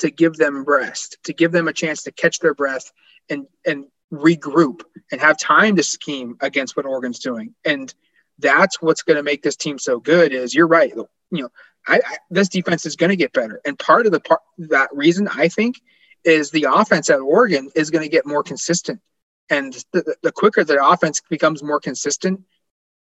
to 0.00 0.10
give 0.10 0.36
them 0.36 0.64
rest, 0.64 1.18
to 1.24 1.32
give 1.32 1.52
them 1.52 1.68
a 1.68 1.72
chance 1.72 2.02
to 2.02 2.12
catch 2.12 2.40
their 2.40 2.54
breath 2.54 2.92
and 3.28 3.46
and 3.64 3.86
regroup 4.12 4.82
and 5.10 5.20
have 5.20 5.38
time 5.38 5.76
to 5.76 5.82
scheme 5.82 6.36
against 6.40 6.76
what 6.76 6.86
Oregon's 6.86 7.18
doing. 7.18 7.54
And 7.64 7.92
that's 8.38 8.80
what's 8.80 9.02
going 9.02 9.16
to 9.16 9.22
make 9.22 9.42
this 9.42 9.56
team 9.56 9.78
so 9.78 9.98
good. 9.98 10.32
Is 10.32 10.54
you're 10.54 10.66
right. 10.66 10.92
You 10.94 11.42
know, 11.42 11.48
I, 11.86 11.96
I 11.96 12.16
this 12.30 12.48
defense 12.48 12.86
is 12.86 12.96
going 12.96 13.10
to 13.10 13.16
get 13.16 13.32
better, 13.32 13.60
and 13.64 13.78
part 13.78 14.06
of 14.06 14.12
the 14.12 14.20
part 14.20 14.40
that 14.58 14.90
reason 14.92 15.28
I 15.28 15.48
think 15.48 15.80
is 16.26 16.50
the 16.50 16.66
offense 16.70 17.08
at 17.08 17.20
Oregon 17.20 17.70
is 17.74 17.90
going 17.90 18.02
to 18.02 18.10
get 18.10 18.26
more 18.26 18.42
consistent. 18.42 19.00
And 19.48 19.72
the, 19.92 20.16
the 20.22 20.32
quicker 20.32 20.64
the 20.64 20.84
offense 20.84 21.22
becomes 21.30 21.62
more 21.62 21.80
consistent, 21.80 22.42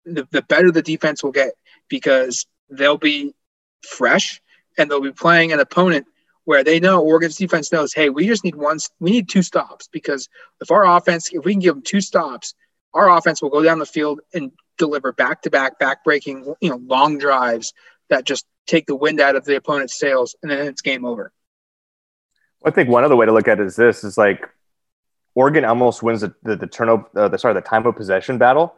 the, 0.04 0.26
the 0.30 0.42
better 0.42 0.70
the 0.70 0.82
defense 0.82 1.22
will 1.22 1.32
get 1.32 1.54
because 1.88 2.46
they'll 2.70 2.96
be 2.96 3.34
fresh 3.82 4.40
and 4.78 4.90
they'll 4.90 5.00
be 5.00 5.12
playing 5.12 5.52
an 5.52 5.60
opponent 5.60 6.06
where 6.44 6.64
they 6.64 6.80
know 6.80 7.02
Oregon's 7.02 7.36
defense 7.36 7.72
knows, 7.72 7.92
hey, 7.92 8.08
we 8.10 8.26
just 8.26 8.44
need 8.44 8.54
one, 8.54 8.78
we 9.00 9.10
need 9.10 9.28
two 9.28 9.42
stops 9.42 9.88
because 9.88 10.28
if 10.60 10.70
our 10.70 10.96
offense, 10.96 11.30
if 11.32 11.44
we 11.44 11.52
can 11.52 11.60
give 11.60 11.74
them 11.74 11.82
two 11.82 12.00
stops, 12.00 12.54
our 12.94 13.10
offense 13.10 13.42
will 13.42 13.50
go 13.50 13.62
down 13.62 13.78
the 13.78 13.86
field 13.86 14.20
and 14.32 14.52
deliver 14.78 15.12
back 15.12 15.42
to 15.42 15.50
back, 15.50 15.78
back 15.78 16.04
breaking, 16.04 16.54
you 16.60 16.70
know, 16.70 16.76
long 16.76 17.18
drives 17.18 17.74
that 18.08 18.24
just 18.24 18.46
take 18.66 18.86
the 18.86 18.96
wind 18.96 19.20
out 19.20 19.36
of 19.36 19.44
the 19.44 19.56
opponent's 19.56 19.98
sails, 19.98 20.34
and 20.42 20.50
then 20.50 20.66
it's 20.66 20.80
game 20.80 21.04
over. 21.04 21.32
I 22.64 22.70
think 22.70 22.88
one 22.88 23.04
other 23.04 23.16
way 23.16 23.26
to 23.26 23.32
look 23.32 23.48
at 23.48 23.60
it 23.60 23.66
is 23.66 23.76
this: 23.76 24.04
is 24.04 24.18
like 24.18 24.48
Oregon 25.34 25.64
almost 25.64 26.02
wins 26.02 26.20
the 26.20 26.34
the, 26.42 26.56
the 26.56 26.66
turnover, 26.66 27.06
uh, 27.16 27.28
the 27.28 27.38
sorry, 27.38 27.54
the 27.54 27.60
time 27.60 27.86
of 27.86 27.96
possession 27.96 28.38
battle, 28.38 28.74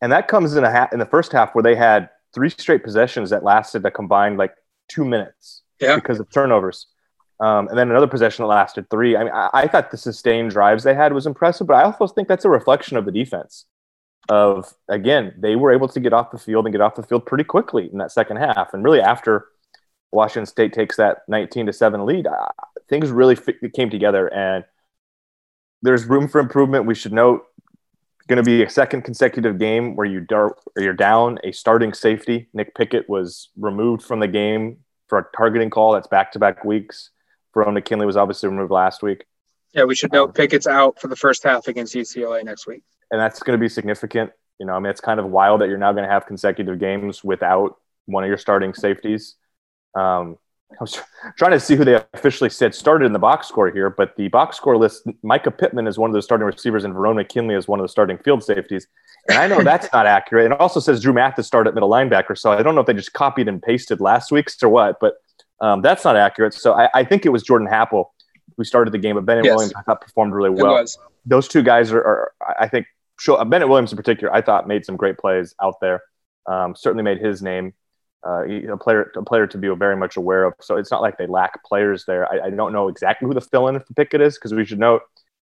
and 0.00 0.12
that 0.12 0.28
comes 0.28 0.54
in 0.54 0.64
a 0.64 0.70
ha- 0.70 0.88
in 0.92 0.98
the 0.98 1.06
first 1.06 1.32
half 1.32 1.54
where 1.54 1.62
they 1.62 1.74
had 1.74 2.10
three 2.34 2.50
straight 2.50 2.82
possessions 2.84 3.30
that 3.30 3.44
lasted 3.44 3.84
a 3.84 3.90
combined 3.90 4.38
like 4.38 4.54
two 4.88 5.04
minutes 5.04 5.62
Yeah. 5.80 5.96
because 5.96 6.18
of 6.20 6.30
turnovers. 6.30 6.86
Um, 7.40 7.68
and 7.68 7.76
then 7.76 7.90
another 7.90 8.06
possession 8.06 8.42
that 8.44 8.48
lasted 8.48 8.88
three. 8.88 9.16
I 9.16 9.24
mean, 9.24 9.32
I, 9.34 9.50
I 9.52 9.66
thought 9.66 9.90
the 9.90 9.96
sustained 9.96 10.50
drives 10.50 10.84
they 10.84 10.94
had 10.94 11.12
was 11.12 11.26
impressive, 11.26 11.66
but 11.66 11.74
I 11.74 11.82
also 11.82 12.06
think 12.06 12.28
that's 12.28 12.44
a 12.44 12.48
reflection 12.50 12.96
of 12.96 13.04
the 13.04 13.10
defense. 13.12 13.66
Of 14.28 14.72
again, 14.88 15.34
they 15.38 15.56
were 15.56 15.72
able 15.72 15.88
to 15.88 15.98
get 15.98 16.12
off 16.12 16.30
the 16.30 16.38
field 16.38 16.66
and 16.66 16.72
get 16.72 16.80
off 16.80 16.94
the 16.94 17.02
field 17.02 17.26
pretty 17.26 17.42
quickly 17.44 17.90
in 17.92 17.98
that 17.98 18.12
second 18.12 18.36
half, 18.36 18.72
and 18.72 18.84
really 18.84 19.00
after 19.00 19.46
Washington 20.12 20.46
State 20.46 20.72
takes 20.72 20.96
that 20.96 21.22
19 21.28 21.66
to 21.66 21.72
seven 21.72 22.04
lead, 22.06 22.26
uh, 22.26 22.48
things 22.88 23.10
really 23.10 23.36
came 23.74 23.90
together. 23.90 24.28
And 24.28 24.64
there's 25.82 26.04
room 26.04 26.28
for 26.28 26.40
improvement. 26.40 26.86
We 26.86 26.94
should 26.94 27.12
note 27.12 27.44
going 28.28 28.36
to 28.36 28.42
be 28.42 28.62
a 28.62 28.70
second 28.70 29.02
consecutive 29.02 29.58
game 29.58 29.96
where 29.96 30.06
you 30.06 30.20
dar- 30.20 30.56
you're 30.76 30.92
down 30.92 31.38
a 31.42 31.52
starting 31.52 31.92
safety. 31.92 32.48
Nick 32.54 32.74
Pickett 32.74 33.08
was 33.08 33.48
removed 33.58 34.02
from 34.02 34.20
the 34.20 34.28
game 34.28 34.78
for 35.08 35.18
a 35.18 35.26
targeting 35.36 35.70
call. 35.70 35.92
That's 35.92 36.06
back 36.06 36.32
to 36.32 36.38
back 36.38 36.64
weeks. 36.64 37.10
Verone 37.54 37.74
McKinley 37.74 38.06
was 38.06 38.16
obviously 38.16 38.48
removed 38.48 38.70
last 38.70 39.02
week, 39.02 39.24
Yeah, 39.74 39.84
we 39.84 39.94
should 39.94 40.12
note 40.12 40.34
Pickett's 40.34 40.66
out 40.66 40.98
for 40.98 41.08
the 41.08 41.16
first 41.16 41.42
half 41.42 41.68
against 41.68 41.94
UCLA 41.94 42.44
next 42.44 42.66
week. 42.66 42.82
and 43.10 43.20
that's 43.20 43.42
going 43.42 43.58
to 43.58 43.60
be 43.60 43.68
significant. 43.68 44.30
You 44.58 44.66
know, 44.66 44.72
I 44.72 44.78
mean, 44.78 44.90
it's 44.90 45.00
kind 45.00 45.20
of 45.20 45.26
wild 45.26 45.60
that 45.60 45.68
you're 45.68 45.76
now 45.76 45.92
going 45.92 46.04
to 46.04 46.10
have 46.10 46.26
consecutive 46.26 46.78
games 46.78 47.22
without 47.22 47.76
one 48.06 48.24
of 48.24 48.28
your 48.28 48.38
starting 48.38 48.72
safeties. 48.72 49.34
Um, 49.94 50.38
I 50.72 50.76
was 50.80 50.98
trying 51.36 51.52
to 51.52 51.60
see 51.60 51.76
who 51.76 51.84
they 51.84 52.02
officially 52.14 52.50
said 52.50 52.74
started 52.74 53.06
in 53.06 53.12
the 53.12 53.18
box 53.18 53.48
score 53.48 53.70
here, 53.70 53.90
but 53.90 54.16
the 54.16 54.28
box 54.28 54.56
score 54.56 54.76
list, 54.76 55.06
Mycah 55.24 55.56
Pittman 55.56 55.86
is 55.86 55.98
one 55.98 56.10
of 56.10 56.14
the 56.14 56.22
starting 56.22 56.46
receivers, 56.46 56.84
and 56.84 56.94
Verone 56.94 57.16
McKinley 57.16 57.54
is 57.54 57.68
one 57.68 57.78
of 57.78 57.84
the 57.84 57.88
starting 57.88 58.18
field 58.18 58.42
safeties. 58.42 58.86
And 59.28 59.38
I 59.38 59.46
know 59.46 59.62
that's 59.64 59.92
not 59.92 60.06
accurate. 60.06 60.50
It 60.50 60.60
also 60.60 60.80
says 60.80 61.02
Dru 61.02 61.12
Mathis 61.12 61.46
started 61.46 61.68
at 61.68 61.74
middle 61.74 61.90
linebacker, 61.90 62.36
so 62.36 62.52
I 62.52 62.62
don't 62.62 62.74
know 62.74 62.80
if 62.80 62.86
they 62.86 62.94
just 62.94 63.12
copied 63.12 63.48
and 63.48 63.62
pasted 63.62 64.00
last 64.00 64.32
week's 64.32 64.62
or 64.62 64.68
what, 64.68 64.98
but 65.00 65.14
um, 65.60 65.82
that's 65.82 66.04
not 66.04 66.16
accurate. 66.16 66.54
So 66.54 66.74
I, 66.74 66.88
I 66.94 67.04
think 67.04 67.24
it 67.24 67.30
was 67.30 67.42
Jordan 67.42 67.68
Happel 67.68 68.06
who 68.56 68.64
started 68.64 68.92
the 68.92 68.98
game, 68.98 69.14
but 69.14 69.24
Bennett 69.24 69.44
Yes. 69.44 69.54
Williams 69.54 69.74
I 69.76 69.82
thought 69.82 70.00
performed 70.00 70.34
really 70.34 70.50
well 70.50 70.84
those 71.24 71.48
two 71.48 71.62
guys 71.62 71.92
are, 71.92 72.02
are 72.02 72.32
I 72.58 72.68
think, 72.68 72.86
show, 73.18 73.42
Bennett 73.44 73.68
Williams 73.68 73.92
in 73.92 73.96
particular, 73.96 74.34
I 74.34 74.40
thought 74.40 74.66
made 74.66 74.84
some 74.84 74.96
great 74.96 75.18
plays 75.18 75.54
out 75.62 75.76
there. 75.80 76.02
Um, 76.46 76.74
certainly 76.74 77.04
made 77.04 77.18
his 77.18 77.42
name 77.42 77.74
uh, 78.26 78.44
a 78.46 78.76
player, 78.76 79.10
a 79.16 79.22
player 79.22 79.46
to 79.46 79.58
be 79.58 79.68
very 79.74 79.96
much 79.96 80.16
aware 80.16 80.44
of. 80.44 80.54
So 80.60 80.76
it's 80.76 80.90
not 80.90 81.02
like 81.02 81.18
they 81.18 81.26
lack 81.26 81.64
players 81.64 82.04
there. 82.06 82.30
I, 82.32 82.46
I 82.46 82.50
don't 82.50 82.72
know 82.72 82.88
exactly 82.88 83.26
who 83.26 83.34
the 83.34 83.40
fill-in 83.40 83.78
for 83.80 83.94
Pickett 83.94 84.20
is 84.20 84.36
because 84.36 84.54
we 84.54 84.64
should 84.64 84.78
note 84.78 85.02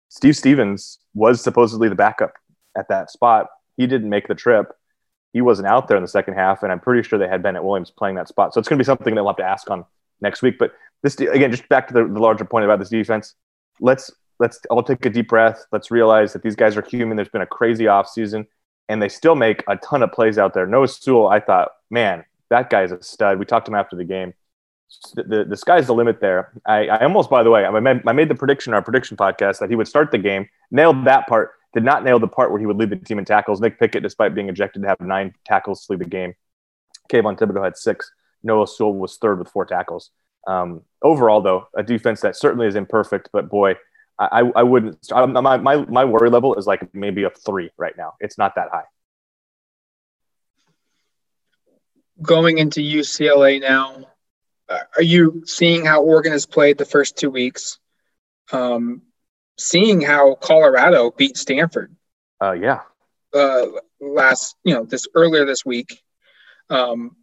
Steve 0.08 0.36
Stephens 0.36 0.98
was 1.14 1.40
supposedly 1.42 1.88
the 1.88 1.94
backup 1.94 2.34
at 2.76 2.88
that 2.88 3.10
spot. 3.10 3.48
He 3.76 3.86
didn't 3.86 4.08
make 4.08 4.28
the 4.28 4.34
trip. 4.34 4.72
He 5.32 5.40
wasn't 5.40 5.66
out 5.66 5.88
there 5.88 5.96
in 5.96 6.02
the 6.02 6.08
second 6.08 6.34
half, 6.34 6.62
and 6.62 6.70
I'm 6.70 6.78
pretty 6.78 7.06
sure 7.06 7.18
they 7.18 7.28
had 7.28 7.42
Bennett 7.42 7.64
Williams 7.64 7.90
playing 7.90 8.14
that 8.16 8.28
spot. 8.28 8.54
So 8.54 8.60
it's 8.60 8.68
going 8.68 8.78
to 8.78 8.82
be 8.82 8.86
something 8.86 9.14
they'll 9.14 9.26
have 9.26 9.36
to 9.36 9.44
ask 9.44 9.68
on 9.68 9.84
next 10.20 10.42
week. 10.42 10.58
But 10.58 10.72
this 11.02 11.18
again, 11.18 11.50
just 11.50 11.68
back 11.68 11.88
to 11.88 11.94
the, 11.94 12.04
the 12.04 12.20
larger 12.20 12.44
point 12.44 12.64
about 12.64 12.78
this 12.78 12.88
defense. 12.88 13.34
Let's 13.80 14.12
let's 14.38 14.60
all 14.70 14.82
take 14.82 15.04
a 15.04 15.10
deep 15.10 15.28
breath. 15.28 15.64
Let's 15.72 15.90
realize 15.90 16.32
that 16.32 16.42
these 16.42 16.56
guys 16.56 16.76
are 16.76 16.82
human. 16.82 17.16
There's 17.16 17.28
been 17.28 17.42
a 17.42 17.46
crazy 17.46 17.84
offseason, 17.84 18.46
and 18.88 19.02
they 19.02 19.08
still 19.08 19.34
make 19.34 19.64
a 19.68 19.76
ton 19.76 20.02
of 20.02 20.12
plays 20.12 20.38
out 20.38 20.54
there. 20.54 20.66
Noah 20.66 20.88
Sewell, 20.88 21.28
I 21.28 21.40
thought, 21.40 21.70
man, 21.90 22.24
that 22.54 22.70
guy's 22.70 22.92
a 22.92 23.02
stud. 23.02 23.38
We 23.40 23.44
talked 23.44 23.66
to 23.66 23.72
him 23.72 23.76
after 23.76 23.96
the 23.96 24.04
game. 24.04 24.32
The, 25.16 25.22
the, 25.24 25.44
the 25.44 25.56
sky's 25.56 25.88
the 25.88 25.94
limit 25.94 26.20
there. 26.20 26.52
I, 26.64 26.86
I 26.86 27.02
almost, 27.02 27.28
by 27.28 27.42
the 27.42 27.50
way, 27.50 27.64
I 27.64 27.80
made, 27.80 28.02
I 28.06 28.12
made 28.12 28.28
the 28.28 28.36
prediction 28.36 28.70
in 28.70 28.74
our 28.74 28.82
prediction 28.82 29.16
podcast 29.16 29.58
that 29.58 29.70
he 29.70 29.76
would 29.76 29.88
start 29.88 30.12
the 30.12 30.18
game, 30.18 30.48
nailed 30.70 31.04
that 31.06 31.26
part, 31.26 31.52
did 31.72 31.82
not 31.82 32.04
nail 32.04 32.20
the 32.20 32.28
part 32.28 32.52
where 32.52 32.60
he 32.60 32.66
would 32.66 32.76
lead 32.76 32.90
the 32.90 32.96
team 32.96 33.18
in 33.18 33.24
tackles. 33.24 33.60
Nick 33.60 33.80
Pickett, 33.80 34.04
despite 34.04 34.36
being 34.36 34.48
ejected, 34.48 34.82
to 34.82 34.88
have 34.88 35.00
nine 35.00 35.34
tackles 35.44 35.84
to 35.84 35.92
lead 35.92 36.00
the 36.00 36.08
game. 36.08 36.34
Kayvon 37.10 37.36
Thibodeau 37.36 37.64
had 37.64 37.76
six. 37.76 38.12
Noah 38.44 38.68
Sewell 38.68 38.94
was 38.94 39.16
third 39.16 39.40
with 39.40 39.48
four 39.48 39.66
tackles. 39.66 40.10
Um, 40.46 40.82
overall, 41.02 41.40
though, 41.40 41.66
a 41.76 41.82
defense 41.82 42.20
that 42.20 42.36
certainly 42.36 42.68
is 42.68 42.76
imperfect, 42.76 43.30
but 43.32 43.48
boy, 43.48 43.74
I, 44.16 44.42
I 44.54 44.62
wouldn't. 44.62 44.98
I, 45.12 45.26
my, 45.26 45.56
my, 45.56 45.76
my 45.76 46.04
worry 46.04 46.30
level 46.30 46.54
is 46.54 46.68
like 46.68 46.94
maybe 46.94 47.24
a 47.24 47.30
three 47.30 47.70
right 47.76 47.96
now. 47.96 48.14
It's 48.20 48.38
not 48.38 48.54
that 48.54 48.68
high. 48.70 48.84
Going 52.24 52.58
into 52.58 52.80
UCLA 52.80 53.60
now, 53.60 54.08
uh, 54.68 54.78
are 54.96 55.02
you 55.02 55.42
seeing 55.46 55.84
how 55.84 56.02
Oregon 56.02 56.32
has 56.32 56.46
played 56.46 56.78
the 56.78 56.84
first 56.84 57.16
two 57.16 57.30
weeks? 57.30 57.78
Um, 58.50 59.02
seeing 59.58 60.00
how 60.00 60.34
Colorado 60.34 61.10
beat 61.10 61.36
Stanford 61.36 61.94
Uh, 62.40 62.52
yeah. 62.52 62.80
uh, 63.34 63.66
last, 64.00 64.56
you 64.64 64.74
know, 64.74 64.84
this 64.84 65.06
earlier 65.14 65.44
this 65.44 65.64
week. 65.64 66.02
Um, 66.70 67.16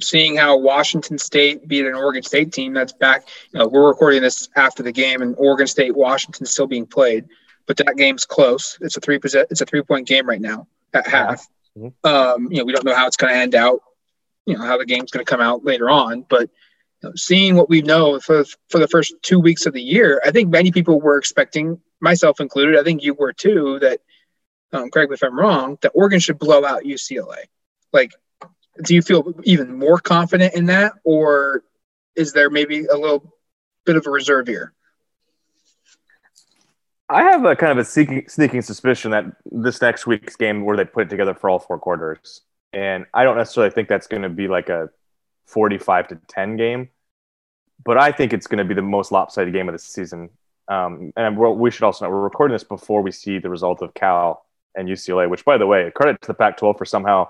seeing 0.00 0.36
how 0.36 0.56
Washington 0.58 1.18
State 1.18 1.68
beat 1.68 1.86
an 1.86 1.94
Oregon 1.94 2.22
State 2.22 2.52
team 2.52 2.72
that's 2.72 2.92
back. 2.92 3.28
You 3.52 3.60
know, 3.60 3.68
we're 3.68 3.86
recording 3.86 4.22
this 4.22 4.48
after 4.56 4.82
the 4.82 4.92
game, 4.92 5.22
and 5.22 5.34
Oregon 5.38 5.66
State 5.66 5.94
Washington 5.94 6.46
still 6.46 6.66
being 6.66 6.86
played, 6.86 7.26
but 7.66 7.76
that 7.76 7.96
game's 7.96 8.24
close. 8.24 8.78
It's 8.80 8.96
a 8.96 9.00
three. 9.00 9.18
It's 9.22 9.60
a 9.60 9.66
three 9.66 9.82
point 9.82 10.08
game 10.08 10.28
right 10.28 10.40
now 10.40 10.66
at 10.92 11.06
half. 11.06 11.46
Mhm. 11.76 11.92
Um, 12.04 12.52
you 12.52 12.58
know, 12.58 12.64
we 12.64 12.72
don't 12.72 12.84
know 12.84 12.94
how 12.94 13.06
it's 13.06 13.16
going 13.16 13.32
to 13.32 13.38
end 13.38 13.54
out. 13.54 13.80
You 14.46 14.56
know 14.56 14.64
how 14.64 14.76
the 14.78 14.84
game's 14.84 15.10
going 15.10 15.24
to 15.24 15.30
come 15.30 15.40
out 15.40 15.64
later 15.64 15.88
on, 15.88 16.26
but 16.28 16.50
you 17.02 17.08
know, 17.08 17.12
seeing 17.16 17.56
what 17.56 17.70
we 17.70 17.80
know 17.82 18.20
for 18.20 18.44
for 18.68 18.78
the 18.78 18.88
first 18.88 19.14
two 19.22 19.40
weeks 19.40 19.66
of 19.66 19.72
the 19.72 19.82
year, 19.82 20.20
I 20.24 20.30
think 20.30 20.50
many 20.50 20.70
people 20.70 21.00
were 21.00 21.16
expecting, 21.16 21.80
myself 22.00 22.40
included. 22.40 22.78
I 22.78 22.82
think 22.84 23.02
you 23.02 23.14
were 23.14 23.32
too. 23.32 23.78
That 23.80 24.00
um, 24.72 24.90
me 24.94 25.06
if 25.10 25.22
I'm 25.22 25.38
wrong. 25.38 25.78
That 25.80 25.92
Oregon 25.94 26.20
should 26.20 26.38
blow 26.38 26.64
out 26.64 26.82
UCLA. 26.84 27.44
Like, 27.92 28.12
do 28.82 28.94
you 28.94 29.02
feel 29.02 29.32
even 29.44 29.78
more 29.78 29.98
confident 29.98 30.54
in 30.54 30.66
that, 30.66 30.94
or 31.04 31.62
is 32.16 32.32
there 32.32 32.50
maybe 32.50 32.84
a 32.84 32.96
little 32.96 33.32
bit 33.86 33.96
of 33.96 34.06
a 34.06 34.10
reserve 34.10 34.46
here? 34.46 34.74
I 37.08 37.22
have 37.22 37.44
a 37.44 37.54
kind 37.54 37.72
of 37.72 37.78
a 37.78 37.84
sneaking, 37.84 38.24
sneaking 38.28 38.62
suspicion 38.62 39.10
that 39.10 39.26
this 39.44 39.80
next 39.80 40.06
week's 40.06 40.36
game 40.36 40.64
where 40.64 40.76
they 40.76 40.84
put 40.84 41.06
it 41.06 41.10
together 41.10 41.34
for 41.34 41.50
all 41.50 41.58
four 41.58 41.78
quarters, 41.78 42.42
and 42.72 43.04
I 43.12 43.24
don't 43.24 43.36
necessarily 43.36 43.70
think 43.70 43.88
that's 43.88 44.06
going 44.06 44.22
to 44.22 44.30
be 44.30 44.48
like 44.48 44.70
a 44.70 44.88
forty-five 45.46 46.08
to 46.08 46.18
ten 46.28 46.56
game, 46.56 46.88
but 47.84 47.98
I 47.98 48.10
think 48.10 48.32
it's 48.32 48.46
going 48.46 48.58
to 48.58 48.64
be 48.64 48.74
the 48.74 48.82
most 48.82 49.12
lopsided 49.12 49.52
game 49.52 49.68
of 49.68 49.74
the 49.74 49.78
season. 49.78 50.30
Um, 50.66 51.12
and 51.14 51.36
we 51.36 51.70
should 51.70 51.82
also 51.82 52.06
know 52.06 52.10
we're 52.10 52.22
recording 52.22 52.54
this 52.54 52.64
before 52.64 53.02
we 53.02 53.10
see 53.10 53.38
the 53.38 53.50
result 53.50 53.82
of 53.82 53.92
Cal 53.92 54.46
and 54.74 54.88
UCLA, 54.88 55.28
which, 55.28 55.44
by 55.44 55.58
the 55.58 55.66
way, 55.66 55.90
credit 55.94 56.22
to 56.22 56.28
the 56.28 56.34
Pac-12 56.34 56.78
for 56.78 56.86
somehow. 56.86 57.28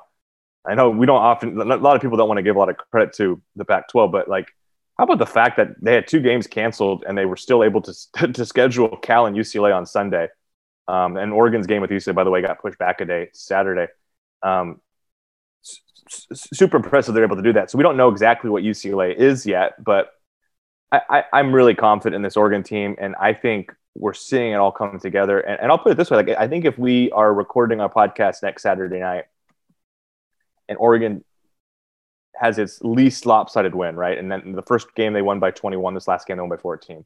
I 0.65 0.77
know 0.77 0.91
we 0.91 1.05
don't 1.05 1.21
often. 1.21 1.61
A 1.61 1.65
lot 1.65 1.97
of 1.97 2.01
people 2.01 2.17
don't 2.17 2.29
want 2.29 2.39
to 2.39 2.43
give 2.43 2.55
a 2.55 2.59
lot 2.59 2.69
of 2.69 2.77
credit 2.77 3.13
to 3.15 3.43
the 3.57 3.65
Pac-12, 3.65 4.13
but 4.13 4.29
like 4.29 4.55
how 4.99 5.05
about 5.05 5.19
the 5.19 5.27
fact 5.27 5.57
that 5.57 5.69
they 5.83 5.95
had 5.95 6.07
two 6.07 6.21
games 6.21 6.47
canceled 6.47 7.05
and 7.07 7.19
they 7.19 7.27
were 7.27 7.37
still 7.37 7.65
able 7.65 7.83
to 7.83 7.95
to 8.33 8.45
schedule 8.45 8.97
Cal 8.97 9.27
and 9.27 9.37
UCLA 9.37 9.75
on 9.75 9.87
Sunday? 9.87 10.29
Um, 10.87 11.17
and 11.17 11.33
Oregon's 11.33 11.67
game 11.67 11.81
with 11.81 11.91
UCLA, 11.91 12.15
by 12.15 12.25
the 12.25 12.31
way, 12.31 12.43
got 12.43 12.61
pushed 12.61 12.79
back 12.79 13.01
a 13.01 13.05
day, 13.05 13.31
Saturday. 13.33 13.87
Um, 14.43 14.81
super 16.07 16.77
impressive 16.77 17.15
they're 17.15 17.25
able 17.25 17.37
to 17.37 17.43
do 17.43 17.55
that. 17.55 17.71
So 17.71 17.79
we 17.79 17.83
don't 17.83 17.97
know 17.97 18.11
exactly 18.11 18.51
what 18.51 18.63
UCLA 18.63 19.15
is 19.17 19.47
yet, 19.47 19.83
but 19.83 20.11
I, 20.93 21.25
I'm 21.33 21.53
really 21.53 21.75
confident 21.75 22.15
in 22.15 22.23
this 22.23 22.37
Oregon 22.37 22.63
team, 22.63 22.95
and 23.01 23.17
I 23.17 23.33
think 23.33 23.73
we're 23.95 24.15
seeing 24.15 24.53
it 24.53 24.57
all 24.57 24.71
come 24.71 24.99
together. 25.01 25.41
And, 25.41 25.61
and 25.61 25.73
I'll 25.73 25.79
put 25.79 25.93
it 25.93 25.97
this 25.97 26.11
way: 26.11 26.19
like 26.19 26.29
I 26.29 26.47
think 26.47 26.65
if 26.65 26.79
we 26.79 27.11
are 27.11 27.33
recording 27.33 27.81
our 27.81 27.93
podcast 27.93 28.43
next 28.43 28.63
Saturday 28.63 29.01
night, 29.01 29.25
and 30.69 30.79
Oregon 30.79 31.25
has 32.37 32.59
its 32.59 32.81
least 32.83 33.27
lopsided 33.27 33.75
win, 33.75 33.97
right? 33.97 34.19
And 34.19 34.31
then 34.31 34.53
the 34.53 34.63
first 34.63 34.95
game 34.95 35.13
they 35.13 35.23
won 35.23 35.39
by 35.39 35.51
21, 35.51 35.95
this 35.95 36.09
last 36.09 36.27
game 36.27 36.37
they 36.37 36.41
won 36.43 36.51
by 36.51 36.57
14. 36.57 37.05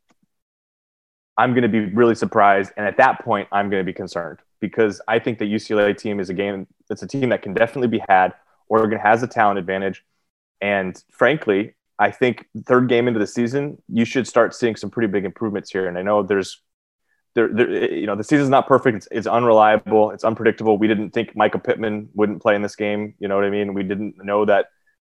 I'm 1.36 1.52
going 1.52 1.62
to 1.62 1.68
be 1.68 1.86
really 1.94 2.14
surprised. 2.14 2.72
And 2.76 2.86
at 2.86 2.96
that 2.96 3.24
point, 3.24 3.48
I'm 3.52 3.70
going 3.70 3.80
to 3.80 3.84
be 3.84 3.92
concerned 3.92 4.40
because 4.60 5.00
I 5.06 5.18
think 5.18 5.38
the 5.38 5.44
UCLA 5.44 5.96
team 5.96 6.18
is 6.18 6.30
a 6.30 6.34
game, 6.34 6.66
it's 6.90 7.02
a 7.02 7.06
team 7.06 7.28
that 7.28 7.42
can 7.42 7.54
definitely 7.54 7.88
be 7.88 8.02
had. 8.08 8.34
Oregon 8.68 8.98
has 8.98 9.22
a 9.22 9.28
talent 9.28 9.58
advantage. 9.58 10.04
And 10.60 11.00
frankly, 11.12 11.74
I 11.98 12.10
think 12.10 12.46
third 12.66 12.88
game 12.88 13.06
into 13.06 13.20
the 13.20 13.26
season, 13.26 13.80
you 13.88 14.04
should 14.04 14.26
start 14.26 14.54
seeing 14.54 14.76
some 14.76 14.90
pretty 14.90 15.10
big 15.10 15.24
improvements 15.24 15.70
here. 15.70 15.86
And 15.86 15.96
I 15.96 16.02
know 16.02 16.22
there's, 16.22 16.60
there, 17.34 17.48
there 17.48 17.92
you 17.92 18.06
know, 18.06 18.16
the 18.16 18.24
season's 18.24 18.48
not 18.48 18.66
perfect. 18.66 18.96
It's, 18.96 19.08
it's 19.12 19.26
unreliable. 19.28 20.10
It's 20.10 20.24
unpredictable. 20.24 20.76
We 20.76 20.88
didn't 20.88 21.10
think 21.10 21.36
Michael 21.36 21.60
Pittman 21.60 22.08
wouldn't 22.14 22.42
play 22.42 22.56
in 22.56 22.62
this 22.62 22.74
game. 22.74 23.14
You 23.20 23.28
know 23.28 23.36
what 23.36 23.44
I 23.44 23.50
mean? 23.50 23.74
We 23.74 23.84
didn't 23.84 24.16
know 24.24 24.44
that 24.44 24.70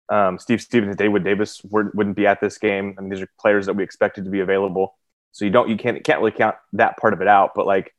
um, 0.09 0.39
Steve 0.39 0.61
Stephens 0.61 0.95
Daewood 0.95 1.23
Davis 1.23 1.61
wouldn't 1.63 2.15
be 2.15 2.27
at 2.27 2.41
this 2.41 2.57
game. 2.57 2.95
I 2.97 3.01
mean, 3.01 3.09
these 3.09 3.21
are 3.21 3.29
players 3.39 3.65
that 3.67 3.75
we 3.75 3.83
expected 3.83 4.25
to 4.25 4.31
be 4.31 4.41
available. 4.41 4.97
So 5.31 5.45
you 5.45 5.51
don't, 5.51 5.69
you 5.69 5.77
can't, 5.77 6.03
can't 6.03 6.19
really 6.19 6.31
count 6.31 6.55
that 6.73 6.97
part 6.97 7.13
of 7.13 7.21
it 7.21 7.27
out. 7.27 7.51
But 7.55 7.65
like, 7.65 7.93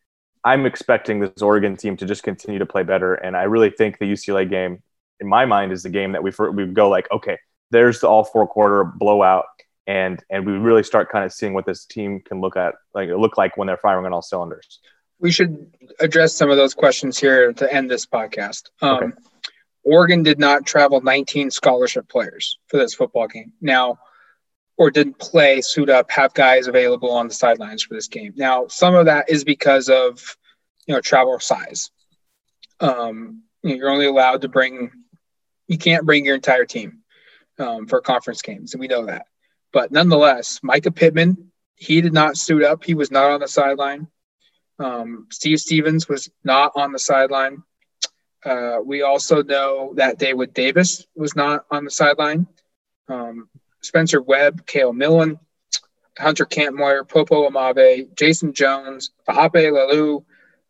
I'm 0.44 0.66
expecting 0.66 1.20
this 1.20 1.40
Oregon 1.40 1.76
team 1.76 1.96
to 1.98 2.06
just 2.06 2.22
continue 2.22 2.58
to 2.58 2.66
play 2.66 2.82
better, 2.82 3.14
and 3.14 3.36
I 3.36 3.44
really 3.44 3.70
think 3.70 3.98
the 3.98 4.06
UCLA 4.06 4.48
game, 4.48 4.82
in 5.20 5.28
my 5.28 5.44
mind, 5.44 5.72
is 5.72 5.84
the 5.84 5.88
game 5.88 6.12
that 6.12 6.22
we 6.22 6.32
we 6.52 6.66
go 6.66 6.88
like, 6.88 7.10
okay, 7.12 7.38
there's 7.70 8.00
the 8.00 8.08
all 8.08 8.24
four 8.24 8.48
quarter 8.48 8.84
blowout, 8.84 9.44
and 9.86 10.22
and 10.30 10.44
we 10.44 10.52
really 10.52 10.82
start 10.82 11.10
kind 11.10 11.24
of 11.24 11.32
seeing 11.32 11.54
what 11.54 11.64
this 11.64 11.84
team 11.84 12.20
can 12.20 12.40
look 12.40 12.56
at 12.56 12.74
like 12.92 13.08
look 13.10 13.38
like 13.38 13.56
when 13.56 13.66
they're 13.66 13.76
firing 13.76 14.04
on 14.04 14.12
all 14.12 14.22
cylinders. 14.22 14.80
We 15.20 15.30
should 15.30 15.72
address 16.00 16.34
some 16.34 16.50
of 16.50 16.56
those 16.56 16.74
questions 16.74 17.16
here 17.18 17.52
to 17.52 17.72
end 17.72 17.88
this 17.88 18.04
podcast. 18.04 18.70
Um, 18.80 18.96
okay. 18.96 19.12
Oregon 19.84 20.22
did 20.22 20.38
not 20.38 20.66
travel 20.66 21.00
19 21.00 21.50
scholarship 21.50 22.08
players 22.08 22.58
for 22.68 22.76
this 22.76 22.94
football 22.94 23.26
game. 23.26 23.52
Now, 23.60 23.98
or 24.76 24.90
didn't 24.90 25.18
play, 25.18 25.60
suit 25.60 25.90
up, 25.90 26.10
have 26.10 26.34
guys 26.34 26.66
available 26.66 27.10
on 27.10 27.28
the 27.28 27.34
sidelines 27.34 27.82
for 27.82 27.94
this 27.94 28.08
game. 28.08 28.32
Now, 28.36 28.66
some 28.68 28.94
of 28.94 29.06
that 29.06 29.30
is 29.30 29.44
because 29.44 29.88
of 29.88 30.36
you 30.86 30.94
know 30.94 31.00
travel 31.00 31.38
size. 31.40 31.90
Um, 32.80 33.42
you're 33.62 33.90
only 33.90 34.06
allowed 34.06 34.42
to 34.42 34.48
bring, 34.48 34.90
you 35.68 35.78
can't 35.78 36.04
bring 36.04 36.24
your 36.24 36.34
entire 36.34 36.64
team 36.64 36.98
um, 37.58 37.86
for 37.86 38.00
conference 38.00 38.42
games, 38.42 38.74
and 38.74 38.80
we 38.80 38.88
know 38.88 39.06
that. 39.06 39.26
But 39.72 39.92
nonetheless, 39.92 40.60
Mycah 40.64 40.94
Pittman, 40.94 41.52
he 41.76 42.00
did 42.00 42.12
not 42.12 42.36
suit 42.36 42.62
up. 42.62 42.84
He 42.84 42.94
was 42.94 43.10
not 43.10 43.30
on 43.30 43.40
the 43.40 43.48
sideline. 43.48 44.08
Um, 44.78 45.28
Steve 45.30 45.60
Stephens 45.60 46.08
was 46.08 46.30
not 46.44 46.72
on 46.74 46.92
the 46.92 46.98
sideline. 46.98 47.62
Uh, 48.44 48.78
we 48.84 49.02
also 49.02 49.42
know 49.42 49.92
that 49.96 50.18
Daewood 50.18 50.52
Davis 50.52 51.06
was 51.14 51.36
not 51.36 51.64
on 51.70 51.84
the 51.84 51.90
sideline. 51.90 52.46
Um, 53.08 53.48
Spencer 53.82 54.20
Webb, 54.20 54.66
Cale 54.66 54.92
Millen, 54.92 55.38
Hunter 56.18 56.44
Kampmoyer, 56.44 57.08
Popo 57.08 57.48
Aumavae, 57.48 58.14
Jason 58.16 58.52
Jones, 58.52 59.10
Fahape 59.26 59.70
Lelu, 59.70 60.24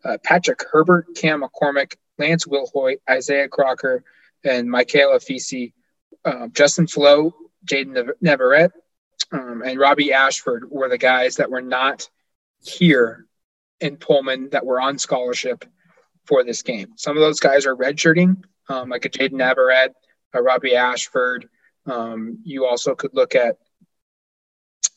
uh, 0.05 0.19
Patrick 0.23 0.63
Herbert, 0.71 1.07
Cam 1.17 1.43
McCormick, 1.43 1.97
Lance 2.19 2.47
Wilhoit, 2.47 2.99
Isaiah 3.09 3.49
Crocker, 3.49 4.05
and 4.45 4.71
Michaela 4.71 5.19
Fisi, 5.19 5.73
uh, 6.25 6.49
Justin 6.49 6.87
Flowe, 6.87 7.35
Jaden 7.67 8.11
Neverett, 8.23 8.71
um, 9.31 9.63
and 9.65 9.79
Robbie 9.79 10.13
Ashford 10.13 10.71
were 10.71 10.89
the 10.89 10.99
guys 10.99 11.37
that 11.37 11.51
were 11.51 11.63
not 11.63 12.09
here 12.61 13.27
in 13.81 13.97
Pullman 13.97 14.51
that 14.51 14.67
were 14.67 14.81
on 14.81 14.99
scholarship 14.99 15.65
for 16.25 16.45
this 16.45 16.63
game. 16.63 16.93
Some 16.97 17.17
of 17.17 17.21
those 17.21 17.41
guys 17.41 17.67
are 17.67 17.77
redshirting, 17.77 18.43
um, 18.69 18.89
like 18.89 19.05
a 19.05 19.11
Jaden 19.11 19.33
Navarette, 19.33 19.95
a 20.33 20.43
Robbie 20.43 20.77
Ashford. 20.77 21.49
Um, 21.87 22.39
you 22.45 22.67
also 22.67 22.95
could 22.95 23.15
look 23.15 23.35
at, 23.35 23.57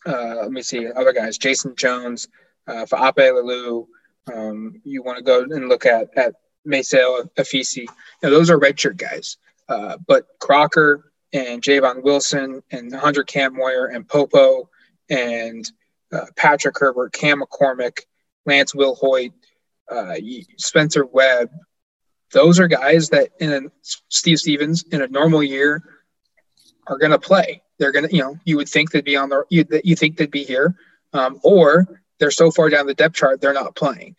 uh, 0.05 0.35
let 0.41 0.51
me 0.51 0.61
see, 0.61 0.87
other 0.91 1.13
guys, 1.13 1.37
Jason 1.37 1.75
Jones, 1.75 2.27
uh, 2.67 2.85
Fa'ape 2.85 3.15
Lelu. 3.15 3.87
Um, 4.33 4.81
you 4.83 5.03
want 5.03 5.17
to 5.17 5.23
go 5.23 5.41
and 5.41 5.69
look 5.69 5.85
at 5.85 6.09
at 6.17 6.33
Maysale 6.67 7.29
Afisi. 7.37 7.85
Now, 8.23 8.29
those 8.29 8.49
are 8.49 8.59
redshirt 8.59 8.97
guys. 8.97 9.37
Uh, 9.67 9.97
but 10.07 10.25
Crocker 10.39 11.11
and 11.33 11.61
Javon 11.61 12.03
Wilson 12.03 12.61
and 12.71 12.93
Hunter 12.93 13.23
Kampmoyer 13.23 13.93
and 13.93 14.07
Popo 14.07 14.69
and 15.09 15.69
uh, 16.11 16.25
Patrick 16.35 16.77
Herbert, 16.79 17.13
Cam 17.13 17.41
McCormick, 17.41 18.01
Lance 18.45 18.73
Will 18.73 18.95
Wilhoit, 18.95 19.33
uh, 19.89 20.15
Spencer 20.57 21.05
Webb. 21.05 21.49
Those 22.31 22.59
are 22.59 22.67
guys 22.67 23.09
that 23.09 23.29
in 23.39 23.51
a, 23.53 23.61
Steve 24.09 24.39
Stephens 24.39 24.83
in 24.91 25.01
a 25.01 25.07
normal 25.07 25.43
year 25.43 25.83
are 26.87 26.97
going 26.97 27.11
to 27.11 27.19
play. 27.19 27.61
They're 27.77 27.91
going 27.91 28.07
to, 28.07 28.15
you 28.15 28.21
know, 28.21 28.37
you 28.45 28.57
would 28.57 28.69
think 28.69 28.91
they'd 28.91 29.03
be 29.03 29.17
on 29.17 29.29
the, 29.29 29.43
you, 29.49 29.65
you 29.83 29.95
think 29.95 30.17
they'd 30.17 30.31
be 30.31 30.43
here, 30.43 30.75
um, 31.13 31.39
or 31.43 32.01
they're 32.19 32.31
so 32.31 32.51
far 32.51 32.69
down 32.69 32.87
the 32.87 32.93
depth 32.93 33.15
chart 33.15 33.41
they're 33.41 33.53
not 33.53 33.75
playing. 33.75 34.15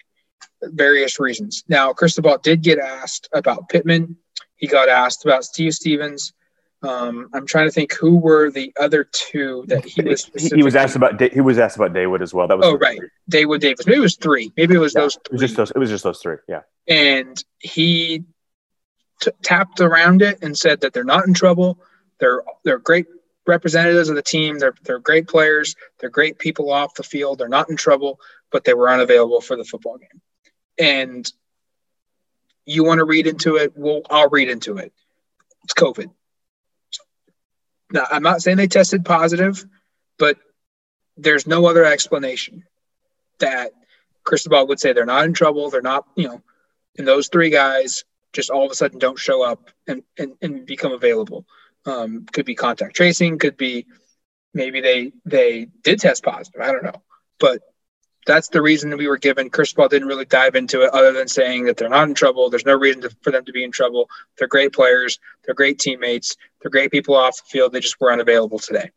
Various 0.63 1.21
reasons. 1.21 1.65
Now, 1.69 1.93
Cristobal 1.93 2.39
did 2.39 2.63
get 2.63 2.79
asked 2.79 3.29
about 3.33 3.69
Pittman. 3.69 4.17
He 4.57 4.67
got 4.67 4.89
asked 4.89 5.25
about 5.25 5.45
Steve 5.45 5.75
Stephens. 5.75 6.33
Um, 6.83 7.31
I'm 7.33 7.47
trying 7.47 7.67
to 7.67 7.73
think 7.73 7.95
who 7.95 8.17
were 8.17 8.51
the 8.51 8.73
other 8.79 9.05
two 9.05 9.65
that 9.69 9.85
he 9.85 10.03
was. 10.03 10.31
He 10.37 10.63
was 10.63 10.77
asked 10.77 10.95
about. 10.97 11.21
he 11.21 11.41
was 11.41 11.59
asked 11.59 11.77
about 11.77 11.93
Daewood 11.93 12.23
as 12.23 12.35
well. 12.35 12.47
That 12.47 12.59
was. 12.59 12.67
Oh 12.67 12.77
right, 12.77 13.01
Daewood 13.31 13.61
Davis. 13.61 13.87
Maybe 13.87 13.99
it 13.99 14.01
was 14.01 14.17
three. 14.17 14.53
Maybe 14.57 14.75
it 14.75 14.79
was 14.79 14.95
yeah, 14.95 15.03
those. 15.03 15.15
Three. 15.15 15.31
It 15.31 15.33
was 15.33 15.41
just 15.41 15.57
those. 15.57 15.71
It 15.71 15.79
was 15.79 15.91
just 15.91 16.05
those 16.05 16.21
three. 16.21 16.37
Yeah. 16.49 16.63
And 16.87 17.43
he 17.59 18.25
t- 19.21 19.31
tapped 19.43 19.81
around 19.81 20.23
it 20.23 20.39
and 20.43 20.57
said 20.57 20.83
that 20.83 20.93
they're 20.93 21.05
not 21.05 21.27
in 21.27 21.35
trouble. 21.35 21.81
They're 22.21 22.43
they're 22.63 22.79
great 22.79 23.07
representatives 23.47 24.09
of 24.09 24.17
the 24.17 24.23
team. 24.23 24.59
They're 24.59 24.75
they're 24.83 24.99
great 24.99 25.29
players. 25.29 25.77
They're 25.99 26.11
great 26.11 26.39
people 26.39 26.71
off 26.71 26.95
the 26.95 27.03
field. 27.03 27.39
They're 27.39 27.49
not 27.49 27.71
in 27.71 27.77
trouble, 27.77 28.21
but 28.51 28.65
they 28.65 28.75
were 28.75 28.91
unavailable 28.91 29.41
for 29.41 29.57
the 29.57 29.65
football 29.65 29.99
game. 29.99 30.21
And 30.79 31.31
you 32.67 32.85
want 32.85 32.99
to 32.99 33.05
read 33.05 33.27
into 33.27 33.57
it? 33.57 33.73
Well, 33.77 34.03
I'll 34.11 34.29
read 34.29 34.51
into 34.51 34.77
it. 34.77 34.93
It's 35.65 35.75
COVID. 35.75 36.11
Now, 37.93 38.07
I'm 38.11 38.23
not 38.23 38.43
saying 38.43 38.57
they 38.57 38.67
tested 38.67 39.05
positive, 39.05 39.65
but 40.19 40.39
there's 41.17 41.47
no 41.47 41.67
other 41.67 41.85
explanation 41.85 42.65
that 43.39 43.73
Cristobal 44.25 44.67
would 44.67 44.81
say 44.81 44.93
they're 44.93 45.07
not 45.07 45.25
in 45.25 45.33
trouble. 45.33 45.71
They're 45.71 45.83
not, 45.83 46.07
you 46.17 46.29
know, 46.29 46.43
and 46.99 47.07
those 47.07 47.29
three 47.29 47.51
guys 47.51 48.05
just 48.33 48.51
all 48.51 48.67
of 48.67 48.71
a 48.71 48.75
sudden 48.75 48.99
don't 48.99 49.19
show 49.19 49.43
up 49.43 49.71
and, 49.87 50.03
and, 50.19 50.35
and 50.43 50.67
become 50.67 50.93
available. 50.93 51.47
Um, 51.87 52.27
could 52.33 52.45
be 52.45 52.57
contact 52.57 52.97
tracing, 52.97 53.39
could 53.39 53.57
be 53.57 53.87
maybe 54.53 54.81
they 54.81 55.13
they 55.25 55.69
did 55.83 56.01
test 56.01 56.25
positive. 56.25 56.61
I 56.61 56.73
don't 56.73 56.83
know, 56.83 57.03
but 57.39 57.63
that's 58.27 58.49
the 58.49 58.61
reason 58.61 58.91
that 58.91 58.97
we 58.97 59.07
were 59.09 59.17
given. 59.17 59.49
Cristobal 59.49 59.89
didn't 59.89 60.09
really 60.09 60.25
dive 60.25 60.57
into 60.57 60.83
it 60.83 60.91
other 60.93 61.13
than 61.13 61.29
saying 61.29 61.65
that 61.65 61.77
they're 61.77 61.89
not 61.89 62.09
in 62.09 62.15
trouble. 62.15 62.51
There's 62.51 62.67
no 62.67 62.75
reason 62.75 63.03
to, 63.03 63.11
for 63.23 63.31
them 63.31 63.45
to 63.45 63.53
be 63.53 63.65
in 63.65 63.71
trouble. 63.71 64.11
They're 64.37 64.49
great 64.49 64.73
players. 64.73 65.19
They're 65.45 65.55
great 65.55 65.79
teammates. 65.79 66.37
They're 66.61 66.71
great 66.71 66.91
people 66.91 67.15
off 67.15 67.37
the 67.37 67.45
field. 67.49 67.73
They 67.73 67.81
just 67.81 68.01
were 68.01 68.13
unavailable 68.13 68.59
today. 68.59 68.91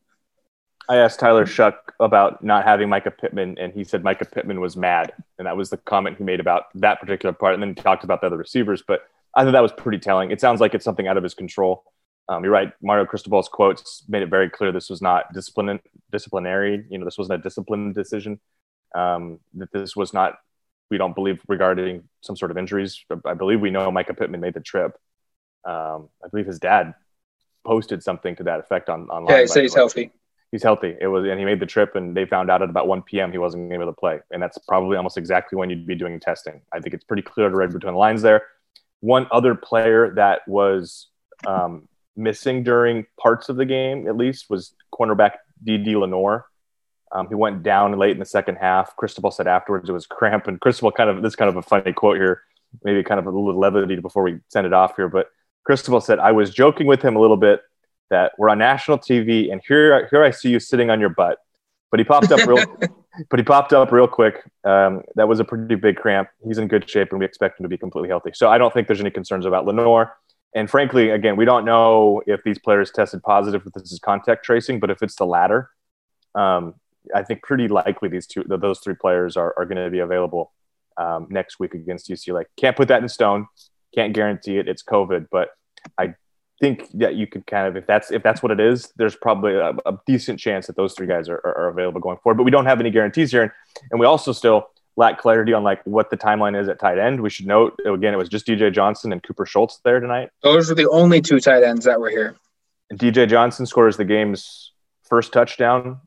I 0.90 0.98
asked 0.98 1.20
Tyler 1.20 1.46
Shough 1.46 1.76
about 2.00 2.44
not 2.44 2.64
having 2.66 2.90
Mycah 2.90 3.16
Pittman, 3.16 3.60
and 3.60 3.72
he 3.72 3.84
said 3.84 4.02
Mycah 4.02 4.32
Pittman 4.32 4.60
was 4.60 4.76
mad. 4.76 5.14
And 5.38 5.46
that 5.46 5.56
was 5.56 5.70
the 5.70 5.78
comment 5.78 6.18
he 6.18 6.24
made 6.24 6.40
about 6.40 6.64
that 6.76 7.00
particular 7.00 7.32
part. 7.32 7.54
And 7.54 7.62
then 7.62 7.70
he 7.70 7.76
talked 7.76 8.04
about 8.04 8.22
the 8.22 8.28
other 8.28 8.38
receivers. 8.38 8.84
But 8.86 9.02
I 9.36 9.44
thought 9.44 9.52
that 9.52 9.62
was 9.62 9.72
pretty 9.72 10.00
telling. 10.00 10.32
It 10.32 10.42
sounds 10.42 10.60
like 10.60 10.74
it's 10.74 10.84
something 10.84 11.08
out 11.08 11.18
of 11.18 11.24
his 11.24 11.36
control. 11.36 11.84
Um, 12.28 12.44
you're 12.44 12.54
right. 12.54 12.72
Mario 12.82 13.06
Cristobal's 13.06 13.48
quotes 13.48 14.04
made 14.08 14.24
it 14.24 14.30
very 14.30 14.50
clear 14.50 14.72
this 14.72 14.90
was 14.90 15.02
not 15.02 15.32
discipline, 15.34 15.80
disciplinary. 16.12 16.86
You 16.90 16.98
know, 16.98 17.06
this 17.06 17.18
wasn't 17.18 17.40
a 17.40 17.44
disciplined 17.44 17.94
decision 17.94 18.40
um, 18.96 19.40
that 19.56 19.72
this 19.72 19.96
was 19.96 20.14
not, 20.14 20.40
we 20.90 20.98
don't 20.98 21.16
believe 21.16 21.42
regarding 21.48 22.04
some 22.22 22.36
sort 22.36 22.52
of 22.52 22.58
injuries. 22.58 23.04
I 23.26 23.34
believe 23.34 23.62
we 23.62 23.72
know 23.72 23.92
Mycah 23.92 24.18
Pittman 24.18 24.42
made 24.42 24.54
the 24.54 24.60
trip. 24.60 24.98
Um, 25.66 26.10
I 26.24 26.28
believe 26.30 26.48
his 26.48 26.60
dad 26.60 26.94
posted 27.66 28.02
something 28.04 28.36
to 28.38 28.44
that 28.44 28.60
effect 28.60 28.90
on 28.90 29.10
online. 29.10 29.36
Yeah, 29.36 29.42
he 29.42 29.48
said 29.48 29.64
he's 29.64 29.76
healthy. 29.76 30.12
He's 30.52 30.64
healthy. 30.64 30.96
It 31.00 31.08
was, 31.08 31.26
and 31.26 31.38
he 31.38 31.46
made 31.46 31.60
the 31.60 31.68
trip, 31.68 31.96
and 31.96 32.18
they 32.18 32.26
found 32.26 32.50
out 32.50 32.64
at 32.64 32.70
about 32.70 32.88
1 32.88 33.04
p.m. 33.04 33.32
he 33.32 33.38
wasn't 33.38 33.72
able 33.72 33.86
to 33.86 33.94
play, 33.94 34.20
and 34.32 34.42
that's 34.42 34.58
probably 34.68 34.98
almost 34.98 35.18
exactly 35.18 35.58
when 35.58 35.70
you'd 35.70 35.86
be 35.86 35.96
doing 35.96 36.20
testing. 36.20 36.62
I 36.74 36.80
think 36.80 36.96
it's 36.96 37.04
pretty 37.04 37.22
clear 37.22 37.50
to 37.50 37.56
read 37.56 37.72
between 37.72 37.94
the 37.94 38.00
lines 38.00 38.24
there. 38.24 38.48
One 39.02 39.28
other 39.32 39.54
player 39.54 40.12
that 40.16 40.42
was 40.48 41.08
um, 41.46 41.88
missing 42.16 42.64
during 42.64 43.06
parts 43.20 43.50
of 43.50 43.58
the 43.58 43.66
game, 43.66 44.08
at 44.08 44.18
least, 44.18 44.50
was 44.50 44.74
cornerback 44.92 45.34
DD 45.64 46.00
Lenoir. 46.00 46.46
Um, 47.12 47.28
he 47.28 47.36
went 47.36 47.64
down 47.64 47.98
late 47.98 48.12
in 48.12 48.20
the 48.20 48.26
second 48.26 48.58
half. 48.58 48.96
Cristobal 48.96 49.32
said 49.32 49.48
afterwards 49.48 49.90
it 49.90 49.94
was 49.94 50.06
cramp, 50.06 50.48
and 50.48 50.60
Cristobal 50.60 50.92
kind 50.92 51.10
of 51.10 51.22
this 51.22 51.36
kind 51.36 51.50
of 51.50 51.56
a 51.56 51.62
funny 51.62 51.94
quote 51.94 52.18
here, 52.18 52.44
maybe 52.84 53.04
kind 53.04 53.20
of 53.20 53.26
a 53.26 53.30
little 53.30 53.60
levity 53.60 53.96
before 53.96 54.24
we 54.24 54.40
send 54.50 54.68
it 54.68 54.74
off 54.74 54.96
here. 54.96 55.10
But 55.10 55.28
Cristobal 55.64 56.02
said 56.02 56.20
I 56.20 56.32
was 56.32 56.52
joking 56.54 56.88
with 56.88 57.02
him 57.02 57.16
a 57.16 57.20
little 57.20 57.38
bit 57.38 57.62
that 58.10 58.34
we're 58.38 58.50
on 58.50 58.60
national 58.60 59.00
TV, 59.00 59.52
and 59.52 59.62
here 59.68 60.08
here 60.10 60.24
I 60.24 60.32
see 60.32 60.50
you 60.50 60.60
sitting 60.60 60.90
on 60.90 61.00
your 61.00 61.10
butt. 61.10 61.40
But 61.92 62.00
he 62.00 62.04
popped 62.04 62.32
up 62.32 62.46
real, 62.48 62.64
but 63.30 63.40
he 63.40 63.44
popped 63.44 63.74
up 63.74 63.92
real 63.92 64.08
quick. 64.08 64.44
Um, 64.64 65.02
that 65.16 65.28
was 65.28 65.40
a 65.40 65.44
pretty 65.44 65.76
big 65.76 65.96
cramp. 65.96 66.30
He's 66.46 66.60
in 66.60 66.68
good 66.68 66.88
shape, 66.88 67.10
and 67.12 67.20
we 67.20 67.26
expect 67.26 67.60
him 67.60 67.64
to 67.64 67.70
be 67.70 67.78
completely 67.78 68.10
healthy. 68.10 68.32
So 68.36 68.50
I 68.50 68.60
don't 68.60 68.72
think 68.74 68.88
there's 68.88 69.02
any 69.02 69.10
concerns 69.10 69.46
about 69.46 69.66
Lenoir. 69.66 70.16
And 70.56 70.70
frankly, 70.70 71.10
again, 71.10 71.36
we 71.36 71.46
don't 71.46 71.66
know 71.66 72.22
if 72.26 72.44
these 72.44 72.58
players 72.58 72.92
tested 72.92 73.22
positive 73.22 73.64
if 73.66 73.74
this 73.74 73.92
is 73.92 74.00
contact 74.00 74.44
tracing, 74.44 74.80
but 74.80 74.90
if 74.90 75.04
it's 75.04 75.16
the 75.16 75.26
latter, 75.26 75.70
um, 76.34 76.76
I 77.14 77.24
think 77.24 77.44
pretty 77.44 77.68
likely 77.68 78.10
these 78.10 78.28
two, 78.28 78.44
those 78.46 78.80
three 78.80 78.96
players 78.96 79.38
are, 79.38 79.54
are 79.58 79.66
going 79.66 79.84
to 79.84 79.90
be 79.90 80.00
available 80.00 80.52
um, 80.98 81.28
next 81.30 81.60
week 81.60 81.74
against 81.74 82.10
UCLA. 82.10 82.46
Can't 82.58 82.76
put 82.76 82.88
that 82.90 83.02
in 83.02 83.10
stone. 83.10 83.48
Can't 83.96 84.14
guarantee 84.14 84.58
it. 84.58 84.68
It's 84.68 84.84
COVID, 84.84 85.28
but 85.32 85.50
I 85.98 86.16
think 86.60 86.88
that 86.96 87.16
you 87.16 87.26
could 87.26 87.48
kind 87.48 87.68
of, 87.68 87.78
if 87.78 87.88
that's 87.88 88.12
if 88.12 88.22
that's 88.22 88.44
what 88.44 88.52
it 88.52 88.60
is, 88.60 88.92
there's 88.98 89.16
probably 89.16 89.56
a, 89.56 89.70
a 89.86 89.98
decent 90.06 90.40
chance 90.40 90.68
that 90.68 90.76
those 90.76 90.94
three 90.94 91.08
guys 91.08 91.30
are, 91.30 91.42
are, 91.44 91.70
available 91.70 92.02
going 92.02 92.18
forward. 92.22 92.38
But 92.38 92.44
we 92.44 92.52
don't 92.52 92.66
have 92.66 92.80
any 92.80 92.92
guarantees 92.92 93.32
here, 93.32 93.44
and, 93.44 93.52
and 93.92 94.00
we 94.00 94.06
also 94.06 94.32
still 94.34 94.68
lack 94.98 95.18
clarity 95.18 95.54
on 95.54 95.64
like 95.64 95.82
what 95.86 96.10
the 96.10 96.18
timeline 96.18 96.60
is 96.60 96.68
at 96.68 96.80
tight 96.80 97.00
end. 97.00 97.22
We 97.22 97.30
should 97.30 97.48
note 97.48 97.80
again, 97.86 98.14
it 98.14 98.18
was 98.18 98.30
just 98.30 98.46
DJ 98.46 98.72
Johnson 98.74 99.14
and 99.14 99.24
Cooper 99.24 99.46
Schultz 99.46 99.80
there 99.84 100.00
tonight. 100.00 100.30
Those 100.44 100.70
are 100.70 100.76
the 100.76 100.90
only 100.90 101.22
two 101.22 101.40
tight 101.40 101.64
ends 101.64 101.86
that 101.86 102.00
were 102.00 102.10
here. 102.10 102.36
And 102.90 103.00
DJ 103.00 103.28
Johnson 103.28 103.66
scores 103.66 103.98
the 103.98 104.06
game's 104.06 104.74
first 105.04 105.32
touchdown 105.32 106.02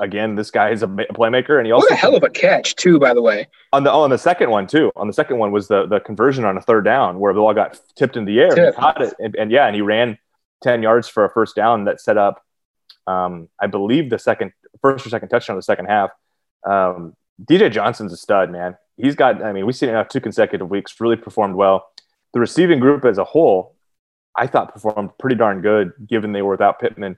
again, 0.00 0.34
this 0.34 0.50
guy 0.50 0.70
is 0.70 0.82
a 0.82 0.86
playmaker, 0.86 1.58
and 1.58 1.66
he 1.66 1.72
also 1.72 1.84
what 1.84 1.92
a 1.92 1.96
hell 1.96 2.16
of 2.16 2.24
a 2.24 2.30
catch 2.30 2.74
too, 2.74 2.98
by 2.98 3.14
the 3.14 3.22
way. 3.22 3.46
On 3.72 3.84
the 3.84 3.92
oh, 3.92 4.00
on 4.02 4.10
the 4.10 4.18
second 4.18 4.50
one 4.50 4.66
too. 4.66 4.90
On 4.96 5.06
the 5.06 5.12
second 5.12 5.38
one 5.38 5.52
was 5.52 5.68
the 5.68 5.86
the 5.86 6.00
conversion 6.00 6.44
on 6.44 6.56
a 6.56 6.60
third 6.60 6.84
down 6.84 7.20
where 7.20 7.32
the 7.32 7.40
ball 7.40 7.54
got 7.54 7.78
tipped 7.96 8.16
in 8.16 8.24
the 8.24 8.40
air. 8.40 8.58
And 8.58 8.74
caught 8.74 9.00
it, 9.00 9.14
and, 9.18 9.36
and, 9.36 9.50
yeah, 9.52 9.66
and 9.66 9.74
he 9.76 9.82
ran 9.82 10.18
ten 10.62 10.82
yards 10.82 11.08
for 11.08 11.24
a 11.24 11.30
first 11.30 11.54
down 11.54 11.84
that 11.84 12.00
set 12.00 12.18
up 12.18 12.42
Um, 13.06 13.48
I 13.60 13.66
believe 13.66 14.10
the 14.10 14.18
second, 14.18 14.52
first 14.82 15.06
or 15.06 15.10
second 15.10 15.28
touchdown 15.28 15.56
of 15.56 15.58
the 15.58 15.64
second 15.64 15.86
half. 15.86 16.10
Um, 16.66 17.14
DJ 17.42 17.70
Johnson's 17.70 18.12
a 18.12 18.16
stud, 18.16 18.50
man. 18.50 18.76
He's 18.96 19.14
got, 19.14 19.42
I 19.42 19.52
mean, 19.52 19.64
we've 19.66 19.74
seen 19.74 19.88
it 19.88 19.92
now 19.92 20.02
two 20.02 20.20
consecutive 20.20 20.68
weeks, 20.68 21.00
really 21.00 21.16
performed 21.16 21.54
well. 21.54 21.86
The 22.34 22.40
receiving 22.40 22.80
group 22.80 23.04
as 23.04 23.18
a 23.18 23.24
whole, 23.24 23.74
I 24.36 24.46
thought 24.46 24.72
performed 24.72 25.10
pretty 25.18 25.36
darn 25.36 25.62
good 25.62 25.92
given 26.06 26.32
they 26.32 26.42
were 26.42 26.52
without 26.52 26.78
Pittman. 26.78 27.16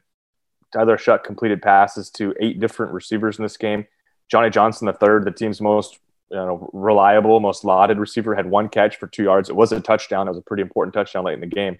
Tyler 0.72 0.96
Shough 0.96 1.22
completed 1.22 1.62
passes 1.62 2.10
to 2.10 2.34
eight 2.40 2.60
different 2.60 2.92
receivers 2.92 3.38
in 3.38 3.42
this 3.42 3.56
game. 3.56 3.86
Johnny 4.28 4.50
Johnson, 4.50 4.86
the 4.86 4.92
third, 4.92 5.24
the 5.24 5.30
team's 5.30 5.60
most 5.60 5.98
you 6.30 6.38
know, 6.38 6.70
reliable, 6.72 7.38
most 7.40 7.64
lauded 7.64 7.98
receiver, 7.98 8.34
had 8.34 8.48
one 8.48 8.68
catch 8.68 8.96
for 8.96 9.06
two 9.06 9.24
yards. 9.24 9.50
It 9.50 9.56
was 9.56 9.70
a 9.72 9.80
touchdown. 9.80 10.26
It 10.26 10.30
was 10.30 10.38
a 10.38 10.42
pretty 10.42 10.62
important 10.62 10.94
touchdown 10.94 11.24
late 11.24 11.34
in 11.34 11.40
the 11.40 11.46
game. 11.46 11.78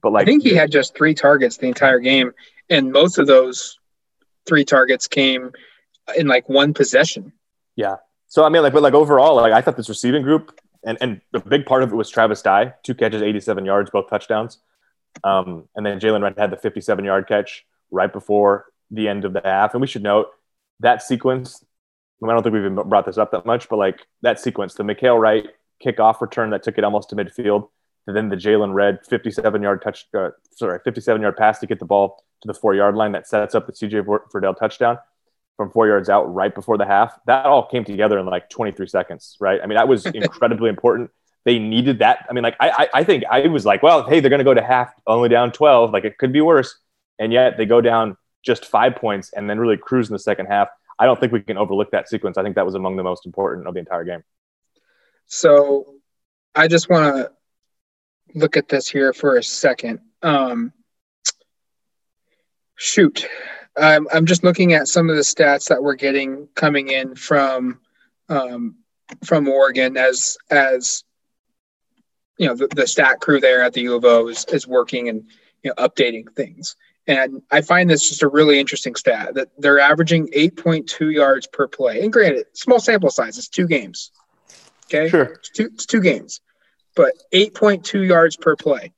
But 0.00 0.12
like, 0.12 0.22
I 0.22 0.24
think 0.26 0.44
he 0.44 0.54
had 0.54 0.70
just 0.70 0.96
three 0.96 1.14
targets 1.14 1.56
the 1.56 1.66
entire 1.66 1.98
game, 1.98 2.32
and 2.70 2.92
most 2.92 3.18
of 3.18 3.26
those 3.26 3.80
three 4.46 4.64
targets 4.64 5.08
came 5.08 5.50
in 6.16 6.28
like 6.28 6.48
one 6.48 6.72
possession. 6.72 7.32
Yeah. 7.74 7.96
So 8.28 8.44
I 8.44 8.50
mean, 8.50 8.62
like, 8.62 8.72
but 8.72 8.82
like 8.82 8.94
overall, 8.94 9.34
like 9.34 9.52
I 9.52 9.60
thought 9.60 9.76
this 9.76 9.88
receiving 9.88 10.22
group, 10.22 10.56
and 10.84 10.96
and 11.00 11.20
a 11.34 11.40
big 11.40 11.66
part 11.66 11.82
of 11.82 11.92
it 11.92 11.96
was 11.96 12.08
Travis 12.08 12.42
Dye, 12.42 12.74
two 12.84 12.94
catches, 12.94 13.22
87 13.22 13.64
yards, 13.64 13.90
both 13.90 14.08
touchdowns. 14.08 14.58
Um, 15.24 15.68
and 15.74 15.84
then 15.84 15.98
Jaylon 15.98 16.22
Redd 16.22 16.38
had 16.38 16.52
the 16.52 16.56
57 16.56 17.04
yard 17.04 17.26
catch 17.26 17.66
right 17.90 18.12
before 18.12 18.66
the 18.90 19.08
end 19.08 19.24
of 19.24 19.32
the 19.32 19.42
half. 19.44 19.74
And 19.74 19.80
we 19.80 19.86
should 19.86 20.02
note 20.02 20.28
that 20.80 21.02
sequence. 21.02 21.64
I 22.22 22.26
don't 22.26 22.42
think 22.42 22.52
we've 22.52 22.64
even 22.64 22.74
brought 22.74 23.06
this 23.06 23.18
up 23.18 23.30
that 23.30 23.46
much, 23.46 23.68
but 23.68 23.76
like 23.76 24.06
that 24.22 24.40
sequence, 24.40 24.74
the 24.74 24.82
Mykael 24.82 25.20
Wright 25.20 25.46
kickoff 25.84 26.20
return 26.20 26.50
that 26.50 26.62
took 26.62 26.78
it 26.78 26.84
almost 26.84 27.10
to 27.10 27.16
midfield, 27.16 27.68
and 28.06 28.16
then 28.16 28.28
the 28.28 28.36
Jaylon 28.36 28.74
Redd 28.74 29.00
57 29.06 29.62
yard 29.62 29.82
touch, 29.82 30.06
uh, 30.14 30.30
sorry, 30.50 30.80
57 30.84 31.22
yard 31.22 31.36
pass 31.36 31.60
to 31.60 31.66
get 31.66 31.78
the 31.78 31.84
ball 31.84 32.24
to 32.40 32.46
the 32.48 32.54
four 32.54 32.74
yard 32.74 32.96
line 32.96 33.12
that 33.12 33.28
sets 33.28 33.54
up 33.54 33.66
the 33.66 33.72
CJ 33.72 34.04
Verdell 34.32 34.58
touchdown 34.58 34.98
from 35.56 35.70
four 35.70 35.86
yards 35.86 36.08
out 36.08 36.22
right 36.32 36.54
before 36.54 36.78
the 36.78 36.86
half. 36.86 37.18
That 37.26 37.46
all 37.46 37.66
came 37.66 37.84
together 37.84 38.18
in 38.18 38.26
like 38.26 38.48
23 38.48 38.86
seconds, 38.86 39.36
right? 39.40 39.60
I 39.62 39.66
mean, 39.66 39.76
that 39.76 39.88
was 39.88 40.06
incredibly 40.14 40.70
important. 40.70 41.10
They 41.44 41.58
needed 41.58 42.00
that. 42.00 42.26
I 42.28 42.32
mean, 42.32 42.42
like 42.42 42.56
I, 42.60 42.88
I 42.92 43.04
think 43.04 43.24
I 43.30 43.46
was 43.46 43.64
like, 43.64 43.82
well, 43.82 44.02
hey, 44.02 44.20
they're 44.20 44.30
going 44.30 44.38
to 44.38 44.44
go 44.44 44.54
to 44.54 44.62
half 44.62 44.92
only 45.06 45.28
down 45.28 45.52
12. 45.52 45.92
Like 45.92 46.04
it 46.04 46.18
could 46.18 46.32
be 46.32 46.40
worse 46.40 46.78
and 47.18 47.32
yet 47.32 47.56
they 47.56 47.66
go 47.66 47.80
down 47.80 48.16
just 48.42 48.66
five 48.66 48.96
points 48.96 49.32
and 49.32 49.48
then 49.48 49.58
really 49.58 49.76
cruise 49.76 50.08
in 50.08 50.12
the 50.12 50.18
second 50.18 50.46
half. 50.46 50.68
I 50.98 51.06
don't 51.06 51.18
think 51.18 51.32
we 51.32 51.40
can 51.40 51.56
overlook 51.56 51.90
that 51.92 52.08
sequence. 52.08 52.38
I 52.38 52.42
think 52.42 52.56
that 52.56 52.66
was 52.66 52.74
among 52.74 52.96
the 52.96 53.02
most 53.02 53.26
important 53.26 53.66
of 53.66 53.74
the 53.74 53.80
entire 53.80 54.04
game. 54.04 54.22
So 55.26 55.94
I 56.54 56.68
just 56.68 56.88
want 56.88 57.16
to 57.16 57.30
look 58.34 58.56
at 58.56 58.68
this 58.68 58.88
here 58.88 59.12
for 59.12 59.36
a 59.36 59.42
second. 59.42 60.00
Um, 60.22 60.72
shoot. 62.76 63.26
I'm, 63.76 64.08
I'm 64.12 64.26
just 64.26 64.42
looking 64.42 64.72
at 64.72 64.88
some 64.88 65.08
of 65.08 65.16
the 65.16 65.22
stats 65.22 65.68
that 65.68 65.82
we're 65.82 65.94
getting 65.94 66.48
coming 66.54 66.88
in 66.88 67.14
from 67.14 67.80
um, 68.28 68.76
from 69.24 69.48
Oregon 69.48 69.96
as 69.96 70.36
as 70.50 71.04
you 72.38 72.46
know 72.46 72.54
the, 72.54 72.68
the 72.74 72.86
stat 72.86 73.20
crew 73.20 73.40
there 73.40 73.62
at 73.62 73.72
the 73.72 73.82
U 73.82 73.94
of 73.94 74.04
O 74.04 74.28
is, 74.28 74.44
is 74.46 74.66
working 74.66 75.08
and 75.08 75.24
you 75.62 75.70
know 75.70 75.74
updating 75.74 76.30
things. 76.34 76.76
And 77.08 77.40
I 77.50 77.62
find 77.62 77.88
this 77.88 78.06
just 78.06 78.22
a 78.22 78.28
really 78.28 78.60
interesting 78.60 78.94
stat 78.94 79.34
that 79.34 79.48
they're 79.56 79.80
averaging 79.80 80.28
8.2 80.28 81.12
yards 81.12 81.46
per 81.46 81.66
play. 81.66 82.02
And 82.02 82.12
granted, 82.12 82.46
small 82.52 82.78
sample 82.78 83.10
size, 83.10 83.38
it's 83.38 83.48
two 83.48 83.66
games. 83.66 84.12
Okay. 84.84 85.08
Sure. 85.08 85.22
It's 85.24 85.50
two, 85.50 85.70
it's 85.72 85.86
two 85.86 86.02
games, 86.02 86.42
but 86.94 87.14
8.2 87.32 88.06
yards 88.06 88.36
per 88.36 88.56
play. 88.56 88.92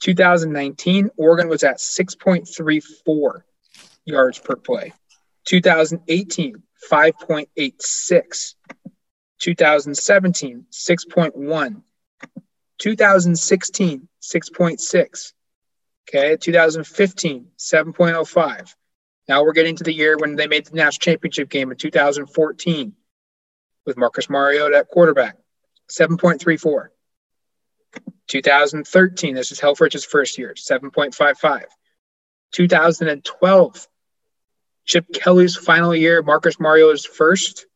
2019, 0.00 1.10
Oregon 1.16 1.48
was 1.48 1.62
at 1.62 1.78
6.34 1.78 3.42
yards 4.04 4.38
per 4.40 4.56
play. 4.56 4.92
2018, 5.44 6.60
5.86. 6.90 8.54
2017, 9.40 10.66
6.1. 10.72 11.82
2016, 12.78 14.08
6.6. 14.20 15.32
Okay, 16.08 16.36
2015, 16.36 17.46
7.05. 17.58 18.74
Now 19.28 19.42
we're 19.42 19.52
getting 19.52 19.76
to 19.76 19.84
the 19.84 19.92
year 19.92 20.18
when 20.18 20.36
they 20.36 20.46
made 20.46 20.66
the 20.66 20.76
national 20.76 21.00
championship 21.00 21.48
game 21.48 21.70
in 21.70 21.76
2014 21.76 22.92
with 23.86 23.96
Marcus 23.96 24.28
Mariota 24.28 24.76
at 24.76 24.88
quarterback, 24.88 25.36
7.34. 25.88 26.88
2013, 28.26 29.34
this 29.34 29.52
is 29.52 29.60
Helfrich's 29.60 30.04
first 30.04 30.38
year, 30.38 30.54
7.55. 30.54 31.64
2012, 32.52 33.88
Chip 34.84 35.06
Kelly's 35.12 35.56
final 35.56 35.94
year, 35.94 36.22
Marcus 36.22 36.60
Mariota's 36.60 37.06
first, 37.06 37.66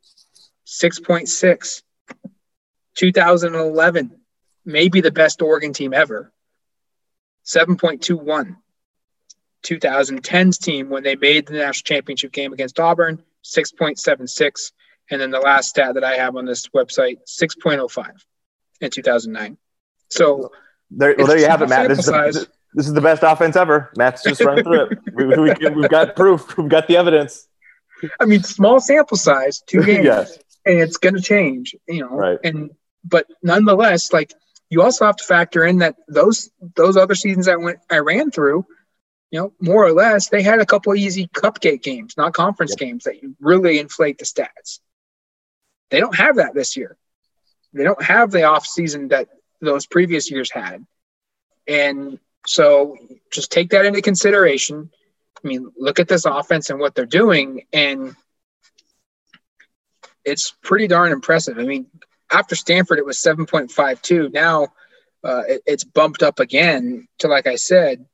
6.6. 0.67 1.83
2011, 2.95 4.21
maybe 4.65 5.01
the 5.01 5.11
best 5.11 5.41
Oregon 5.41 5.73
team 5.73 5.95
ever, 5.95 6.33
7.21. 7.49 8.57
2010's 9.65 10.59
team, 10.59 10.89
when 10.89 11.03
they 11.03 11.17
made 11.17 11.47
the 11.47 11.55
national 11.55 11.85
championship 11.85 12.33
game 12.33 12.53
against 12.53 12.79
Auburn, 12.79 13.23
6.76. 13.45 14.73
And 15.11 15.21
then 15.21 15.31
the 15.31 15.41
last 15.41 15.71
stat 15.71 15.95
that 15.95 16.05
I 16.05 16.17
have 16.17 16.37
on 16.37 16.45
this 16.45 16.69
website, 16.69 17.19
6.05 17.27 18.11
in 18.81 18.91
2009. 18.91 19.57
So 20.11 20.53
there, 20.91 21.15
well, 21.17 21.27
there 21.27 21.39
you 21.39 21.49
have 21.49 21.63
it, 21.63 21.69
Matt. 21.69 21.89
This 21.89 22.01
is, 22.01 22.07
the, 22.07 22.49
this 22.75 22.87
is, 22.87 22.93
the, 22.93 23.01
best 23.01 23.23
offense 23.23 23.57
ever. 23.57 23.91
Matt's 23.97 24.23
just 24.23 24.41
running 24.43 24.65
through 24.65 24.91
it. 24.91 24.99
We, 25.15 25.27
we, 25.27 25.71
we've 25.75 25.91
got 25.91 26.15
proof. 26.17 26.57
We've 26.57 26.69
got 26.69 26.87
the 26.87 26.97
evidence. 26.97 27.49
I 28.21 28.27
mean, 28.27 28.43
small 28.43 28.81
sample 28.81 29.17
size, 29.17 29.63
two 29.67 29.83
games, 29.85 30.05
yes. 30.05 30.39
and 30.65 30.79
it's 30.79 30.99
going 30.99 31.15
to 31.15 31.21
change, 31.21 31.75
you 31.89 32.01
know. 32.01 32.11
Right. 32.11 32.39
And 32.45 32.71
but 33.05 33.27
nonetheless, 33.43 34.13
like 34.13 34.33
you 34.71 34.83
also 34.83 35.07
have 35.07 35.17
to 35.17 35.25
factor 35.25 35.65
in 35.65 35.79
that 35.79 35.97
those 36.09 36.51
those 36.77 36.97
other 36.97 37.15
seasons 37.15 37.47
that 37.47 37.61
went 37.61 37.79
I 37.91 37.99
ran 37.99 38.31
through, 38.31 38.67
you 39.31 39.41
know, 39.41 39.53
more 39.61 39.85
or 39.85 39.93
less, 39.93 40.29
they 40.29 40.43
had 40.43 40.61
a 40.61 40.67
couple 40.67 40.95
easy 40.95 41.27
cupcake 41.29 41.83
games, 41.83 42.17
not 42.17 42.35
conference 42.35 42.73
yep. 42.73 42.79
games 42.79 43.05
that 43.05 43.23
you 43.23 43.37
really 43.41 43.79
inflate 43.79 44.19
the 44.19 44.25
stats. 44.25 44.81
They 45.91 46.01
don't 46.01 46.17
have 46.17 46.37
that 46.37 46.55
this 46.55 46.77
year. 46.77 46.97
They 47.73 47.85
don't 47.85 48.03
have 48.03 48.31
the 48.31 48.45
off 48.45 48.67
season 48.67 49.09
that 49.09 49.29
those 49.61 49.87
previous 49.87 50.31
years 50.31 50.51
had. 50.51 50.87
And 51.67 52.19
so 52.47 52.97
just 53.31 53.53
take 53.53 53.71
that 53.71 53.85
into 53.85 54.01
consideration. 54.01 54.91
I 55.43 55.49
mean, 55.49 55.71
look 55.77 56.01
at 56.01 56.09
this 56.09 56.25
offense 56.25 56.71
and 56.71 56.81
what 56.81 56.95
they're 56.95 57.07
doing, 57.07 57.67
and 57.73 58.17
it's 60.25 60.55
pretty 60.63 60.89
darn 60.89 61.13
impressive. 61.13 61.59
I 61.59 61.63
mean, 61.63 61.87
after 62.31 62.55
Stanford, 62.55 62.99
it 62.99 63.07
was 63.07 63.19
7.52. 63.19 64.33
Now 64.33 64.69
uh, 65.25 65.43
it, 65.49 65.63
it's 65.67 65.85
bumped 65.85 66.23
up 66.23 66.41
again 66.41 67.09
to, 67.19 67.29
like 67.29 67.47
I 67.47 67.57
said, 67.57 68.05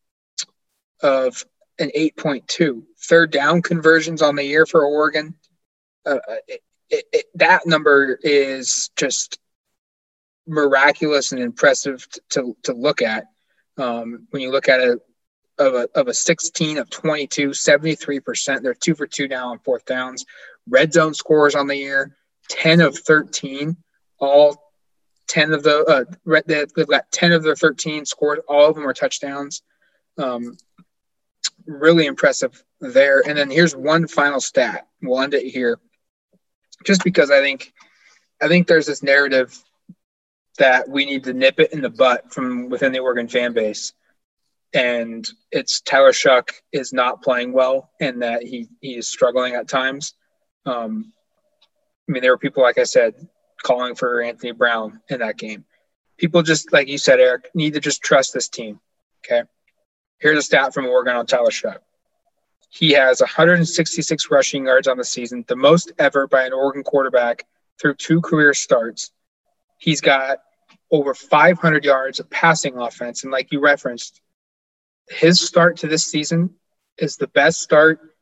of 1.03 1.45
an 1.79 1.91
8.2. 1.97 2.83
Third 3.01 3.31
down 3.31 3.63
conversions 3.63 4.23
on 4.23 4.37
the 4.37 4.45
year 4.45 4.67
for 4.67 4.85
Oregon. 4.85 5.35
Uh, 6.07 6.19
it, 6.47 6.61
it, 6.91 7.27
that 7.35 7.67
number 7.67 8.19
is 8.23 8.91
just 8.97 9.39
miraculous 10.47 11.33
and 11.33 11.41
impressive 11.41 12.07
to, 12.31 12.57
to 12.63 12.73
look 12.73 13.03
at. 13.03 13.25
Um, 13.77 14.29
when 14.31 14.41
you 14.41 14.53
look 14.53 14.69
at 14.69 14.81
it 14.81 15.01
of 15.59 15.75
a, 15.75 15.89
of 15.95 16.09
a 16.09 16.15
16 16.15 16.79
of 16.79 16.91
22, 16.91 17.51
73%. 17.51 18.63
They're 18.63 18.75
two 18.75 18.95
for 18.95 19.07
two 19.07 19.29
now 19.29 19.51
on 19.51 19.59
fourth 19.61 19.85
downs. 19.85 20.25
Red 20.69 20.93
zone 20.93 21.15
scores 21.15 21.55
on 21.55 21.67
the 21.67 21.77
year, 21.77 22.17
10 22.49 22.81
of 22.81 22.99
13 22.99 23.77
all 24.25 24.65
10 25.29 25.53
of 25.53 25.63
the 25.63 25.85
uh, 26.27 26.41
they've 26.47 26.87
got 26.87 27.11
10 27.11 27.33
of 27.33 27.43
their 27.43 27.57
13 27.57 28.05
scored. 28.05 28.41
All 28.49 28.69
of 28.69 28.75
them 28.75 28.87
are 28.87 28.93
touchdowns. 28.93 29.63
Um, 30.19 30.57
really 31.67 32.07
impressive 32.07 32.63
there. 32.81 33.23
And 33.27 33.37
then 33.37 33.51
here's 33.51 33.75
one 33.75 34.07
final 34.07 34.41
stat. 34.41 34.87
We'll 35.03 35.21
end 35.21 35.35
it 35.35 35.47
here. 35.47 35.79
Just 36.85 37.05
because 37.05 37.31
i 37.31 37.41
think 37.41 37.73
i 38.43 38.49
think 38.49 38.67
there's 38.67 38.87
this 38.87 39.03
narrative 39.03 39.57
that 40.59 40.89
we 40.89 41.05
need 41.05 41.25
to 41.25 41.33
nip 41.33 41.59
it 41.59 41.73
in 41.73 41.81
the 41.81 41.89
butt 41.89 42.33
from 42.33 42.69
within 42.69 42.93
the 42.93 42.99
oregon 42.99 43.29
fan 43.29 43.53
base. 43.53 43.93
And 44.75 45.27
it's 45.53 45.81
Tyler 45.81 46.13
Shough 46.13 46.51
is 46.73 46.93
not 46.93 47.23
playing 47.23 47.53
well 47.53 47.91
and 48.01 48.23
that 48.23 48.43
he, 48.43 48.69
he 48.81 48.97
is 48.97 49.09
struggling 49.09 49.55
at 49.55 49.69
times. 49.69 50.15
Um, 50.67 51.13
i 52.09 52.13
mean 52.13 52.23
there 52.23 52.33
were 52.33 52.39
people 52.39 52.63
like 52.63 52.79
i 52.79 52.85
said 52.85 53.15
calling 53.65 53.97
for 53.97 54.23
Anthony 54.23 54.53
Brown 54.53 55.01
in 55.09 55.19
that 55.19 55.37
game. 55.37 55.65
People 56.17 56.43
just, 56.43 56.73
like 56.73 56.87
you 56.87 56.99
said, 56.99 57.19
Eric, 57.19 57.51
need 57.55 57.75
to 57.75 57.81
just 57.81 58.03
trust 58.03 58.33
this 58.33 58.49
team. 58.49 58.79
Okay. 59.25 59.43
Here's 60.21 60.39
a 60.39 60.43
stat 60.43 60.73
from 60.73 60.87
Oregon 60.87 61.17
on 61.17 61.27
Tyler 61.27 61.51
Shough. 61.51 61.79
He 62.69 62.93
has 62.93 63.21
166 63.21 64.31
rushing 64.31 64.67
yards 64.67 64.87
on 64.87 64.97
the 64.97 65.05
season, 65.05 65.45
the 65.49 65.57
most 65.57 65.93
ever 65.99 66.27
by 66.27 66.45
an 66.45 66.53
Oregon 66.53 66.83
quarterback 66.83 67.47
through 67.81 67.95
two 67.95 68.21
career 68.21 68.55
starts. 68.55 69.11
He's 69.79 70.01
got 70.01 70.39
over 70.91 71.15
500 71.15 71.85
yards 71.85 72.21
of 72.21 72.31
passing 72.31 72.79
offense. 72.79 73.25
And 73.25 73.33
like 73.33 73.53
you 73.53 73.61
referenced, 73.61 74.21
his 75.09 75.41
start 75.41 75.79
to 75.79 75.89
this 75.89 76.05
season 76.05 76.55
is 76.99 77.17
the 77.17 77.27
best 77.27 77.61
start 77.61 78.14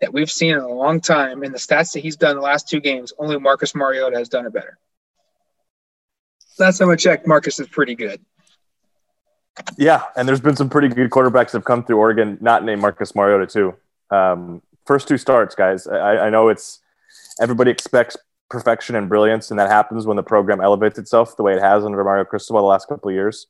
that 0.00 0.12
we've 0.12 0.30
seen 0.30 0.52
in 0.52 0.60
a 0.60 0.68
long 0.68 1.00
time. 1.00 1.42
In 1.44 1.52
the 1.52 1.58
stats 1.58 1.92
that 1.92 2.00
he's 2.00 2.16
done 2.16 2.36
the 2.36 2.42
last 2.42 2.68
two 2.68 2.80
games, 2.80 3.12
only 3.18 3.38
Marcus 3.38 3.74
Mariota 3.74 4.16
has 4.16 4.28
done 4.28 4.46
it 4.46 4.52
better. 4.52 4.78
Last 6.58 6.78
time 6.78 6.90
I 6.90 6.96
checked, 6.96 7.26
Marcus 7.26 7.58
is 7.60 7.68
pretty 7.68 7.94
good. 7.94 8.20
Yeah, 9.76 10.04
and 10.16 10.28
there's 10.28 10.40
been 10.40 10.56
some 10.56 10.70
pretty 10.70 10.88
good 10.88 11.10
quarterbacks 11.10 11.52
that 11.52 11.58
have 11.58 11.64
come 11.64 11.84
through 11.84 11.98
Oregon, 11.98 12.38
not 12.40 12.64
named 12.64 12.80
Marcus 12.80 13.14
Mariota 13.14 13.46
too. 13.46 13.74
Um, 14.10 14.62
first 14.86 15.08
two 15.08 15.18
starts, 15.18 15.54
guys. 15.54 15.86
I, 15.86 16.26
I 16.26 16.30
know 16.30 16.48
it's 16.48 16.80
everybody 17.40 17.70
expects 17.70 18.16
perfection 18.48 18.96
and 18.96 19.08
brilliance, 19.08 19.50
and 19.50 19.60
that 19.60 19.70
happens 19.70 20.06
when 20.06 20.16
the 20.16 20.22
program 20.22 20.60
elevates 20.60 20.98
itself 20.98 21.36
the 21.36 21.42
way 21.42 21.54
it 21.54 21.62
has 21.62 21.84
under 21.84 22.02
Mario 22.02 22.24
Cristobal 22.24 22.60
the 22.60 22.66
last 22.66 22.88
couple 22.88 23.10
of 23.10 23.14
years. 23.14 23.46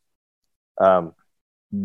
Um, 0.80 1.14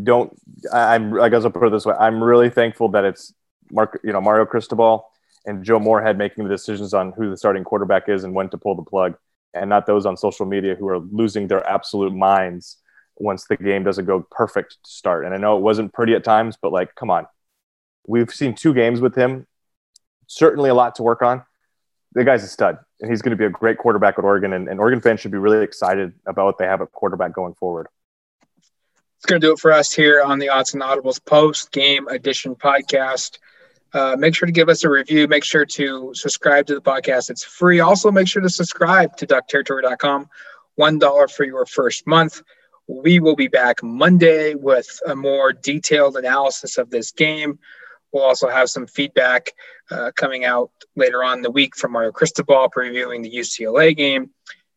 don't 0.04 0.36
I'm 0.74 1.20
I 1.20 1.30
guess 1.30 1.44
I'll 1.44 1.52
put 1.52 1.68
it 1.68 1.72
this 1.72 1.86
way. 1.86 1.96
I'm 2.00 2.24
really 2.24 2.50
thankful 2.50 2.90
that 2.90 3.06
it's 3.06 3.34
Mark, 3.72 4.00
you 4.04 4.14
know, 4.14 4.22
Mario 4.22 4.46
Cristobal 4.46 5.08
and 5.46 5.64
Joe 5.64 5.80
Moorhead 5.80 6.18
making 6.18 6.44
the 6.44 6.50
decisions 6.50 6.94
on 6.94 7.12
who 7.12 7.30
the 7.30 7.38
starting 7.38 7.64
quarterback 7.64 8.10
is 8.10 8.24
and 8.24 8.34
when 8.34 8.50
to 8.50 8.58
pull 8.58 8.76
the 8.76 8.84
plug, 8.84 9.16
and 9.54 9.70
not 9.70 9.86
those 9.86 10.06
on 10.06 10.18
social 10.18 10.46
media 10.46 10.76
who 10.76 10.88
are 10.88 11.00
losing 11.00 11.48
their 11.48 11.66
absolute 11.68 12.14
minds 12.14 12.78
once 13.18 13.46
the 13.46 13.56
game 13.56 13.84
doesn't 13.84 14.06
go 14.06 14.26
perfect 14.32 14.78
to 14.84 14.92
start. 14.92 15.26
And 15.26 15.34
I 15.34 15.38
know 15.38 15.58
it 15.58 15.62
wasn't 15.62 15.94
pretty 15.94 16.14
at 16.16 16.24
times, 16.24 16.58
but 16.62 16.72
like, 16.72 16.96
come 16.96 17.10
on, 17.10 17.28
we've 18.08 18.32
seen 18.32 18.56
two 18.56 18.74
games 18.74 19.00
with 19.00 19.16
him. 19.16 19.48
Certainly 20.28 20.70
a 20.70 20.74
lot 20.74 20.96
to 20.96 21.04
work 21.04 21.22
on. 21.22 21.44
The 22.14 22.24
guy's 22.24 22.44
a 22.44 22.48
stud, 22.48 22.78
and 23.00 23.10
he's 23.10 23.22
going 23.22 23.32
to 23.32 23.38
be 23.38 23.46
a 23.46 23.50
great 23.50 23.78
quarterback 23.78 24.18
at 24.18 24.26
Oregon. 24.26 24.54
And, 24.54 24.68
and 24.68 24.80
Oregon 24.80 25.02
fans 25.02 25.20
should 25.20 25.32
be 25.32 25.38
really 25.38 25.64
excited 25.64 26.14
about 26.26 26.46
what 26.46 26.58
they 26.58 26.66
have 26.66 26.82
at 26.82 26.92
quarterback 26.92 27.34
going 27.34 27.54
forward. 27.54 27.88
It's 29.18 29.26
going 29.26 29.40
to 29.40 29.48
do 29.48 29.54
it 29.54 29.60
for 29.60 29.72
us 29.72 29.94
here 29.94 30.22
on 30.22 30.40
the 30.40 30.50
Odds 30.50 30.74
and 30.74 30.84
Audibles 30.84 31.24
post 31.24 31.72
game 31.72 32.08
edition 32.08 32.56
podcast. 32.56 33.38
Uh, 33.96 34.18
make 34.18 34.36
sure 34.36 34.46
to 34.46 34.52
give 34.52 34.68
us 34.68 34.84
a 34.84 34.90
review. 34.90 35.26
Make 35.26 35.46
sure 35.46 35.66
to 35.66 36.12
subscribe 36.14 36.66
to 36.66 36.76
the 36.76 36.82
podcast. 36.82 37.30
It's 37.30 37.46
free. 37.46 37.80
Also, 37.80 38.12
make 38.12 38.28
sure 38.28 38.42
to 38.42 38.50
subscribe 38.50 39.16
to 39.16 39.26
duckterritory.com. 39.26 40.28
$1 40.78 41.32
for 41.32 41.44
your 41.46 41.66
first 41.66 42.06
month. 42.06 42.42
We 42.88 43.22
will 43.22 43.38
be 43.38 43.48
back 43.48 43.82
Monday 43.82 44.54
with 44.54 45.00
a 45.08 45.16
more 45.16 45.54
detailed 45.54 46.18
analysis 46.18 46.78
of 46.78 46.90
this 46.90 47.14
game. 47.14 47.58
We'll 48.12 48.24
also 48.24 48.50
have 48.50 48.70
some 48.70 48.86
feedback 48.86 49.54
uh, 49.90 50.12
coming 50.14 50.44
out 50.44 50.72
later 50.98 51.24
on 51.24 51.42
the 51.42 51.50
week 51.50 51.78
from 51.78 51.94
Mario 51.94 52.12
Cristobal 52.12 52.70
previewing 52.76 53.24
the 53.24 53.32
UCLA 53.32 53.96
game. 53.96 54.32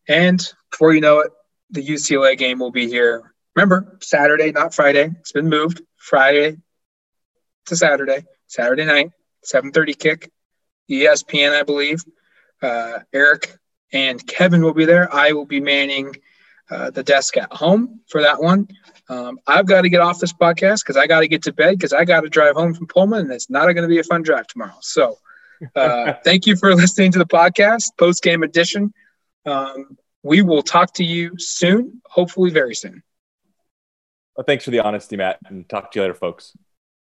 And 0.07 0.41
before 0.71 0.95
you 0.95 1.01
know 1.01 1.19
it, 1.21 1.33
the 1.71 1.85
UCLA 1.85 2.39
game 2.39 2.61
will 2.61 2.71
be 2.71 2.87
here. 2.87 3.35
Remember, 3.57 3.99
Saturday, 4.01 4.53
not 4.53 4.75
Friday. 4.75 5.11
It's 5.19 5.33
been 5.33 5.49
moved. 5.49 5.83
Friday 5.97 6.59
to 7.67 7.77
Saturday, 7.77 8.25
Saturday 8.49 8.85
night, 8.85 9.13
7:30 9.45 9.99
kick, 9.99 10.31
ESPN, 10.91 11.53
I 11.53 11.63
believe. 11.63 12.05
Uh, 12.61 13.01
Eric 13.13 13.57
and 13.93 14.25
Kevin 14.27 14.63
will 14.63 14.75
be 14.75 14.85
there. 14.85 15.13
I 15.15 15.33
will 15.33 15.47
be 15.47 15.61
manning 15.61 16.17
uh, 16.71 16.91
the 16.91 17.03
desk 17.03 17.37
at 17.37 17.53
home 17.53 18.01
for 18.09 18.23
that 18.23 18.43
one. 18.43 18.69
Um, 19.09 19.39
I've 19.47 19.67
got 19.67 19.83
to 19.83 19.89
get 19.89 20.01
off 20.01 20.19
this 20.19 20.33
podcast 20.33 20.83
because 20.83 20.97
I 20.97 21.07
got 21.07 21.21
to 21.21 21.29
get 21.29 21.43
to 21.45 21.53
bed 21.53 21.79
because 21.79 21.93
I 21.93 22.05
got 22.05 22.23
to 22.23 22.29
drive 22.29 22.57
home 22.57 22.75
from 22.75 22.87
Pullman 22.87 23.21
and 23.21 23.33
it's 23.33 23.49
not 23.49 23.65
going 23.65 23.77
to 23.83 23.89
be 23.89 23.99
a 23.99 24.05
fun 24.05 24.23
drive 24.23 24.47
tomorrow. 24.49 24.77
So 24.81 25.19
uh, 25.75 26.15
thank 26.25 26.47
you 26.47 26.57
for 26.57 26.75
listening 26.75 27.13
to 27.13 27.19
the 27.19 27.27
podcast, 27.27 27.97
post 27.97 28.23
game 28.23 28.43
edition. 28.43 28.93
Um, 29.47 29.97
we 30.23 30.43
will 30.43 30.63
talk 30.63 30.95
to 30.95 31.05
you 31.05 31.39
soon, 31.39 32.03
hopefully 32.05 32.51
very 32.51 32.75
soon. 32.75 33.03
Well, 34.37 34.45
thanks 34.45 34.65
for 34.65 34.71
the 34.71 34.81
honesty, 34.81 35.17
Matt, 35.17 35.39
and 35.47 35.69
talk 35.69 35.91
to 35.93 35.99
you 35.99 36.03
later, 36.03 36.15
folks. 36.15 36.55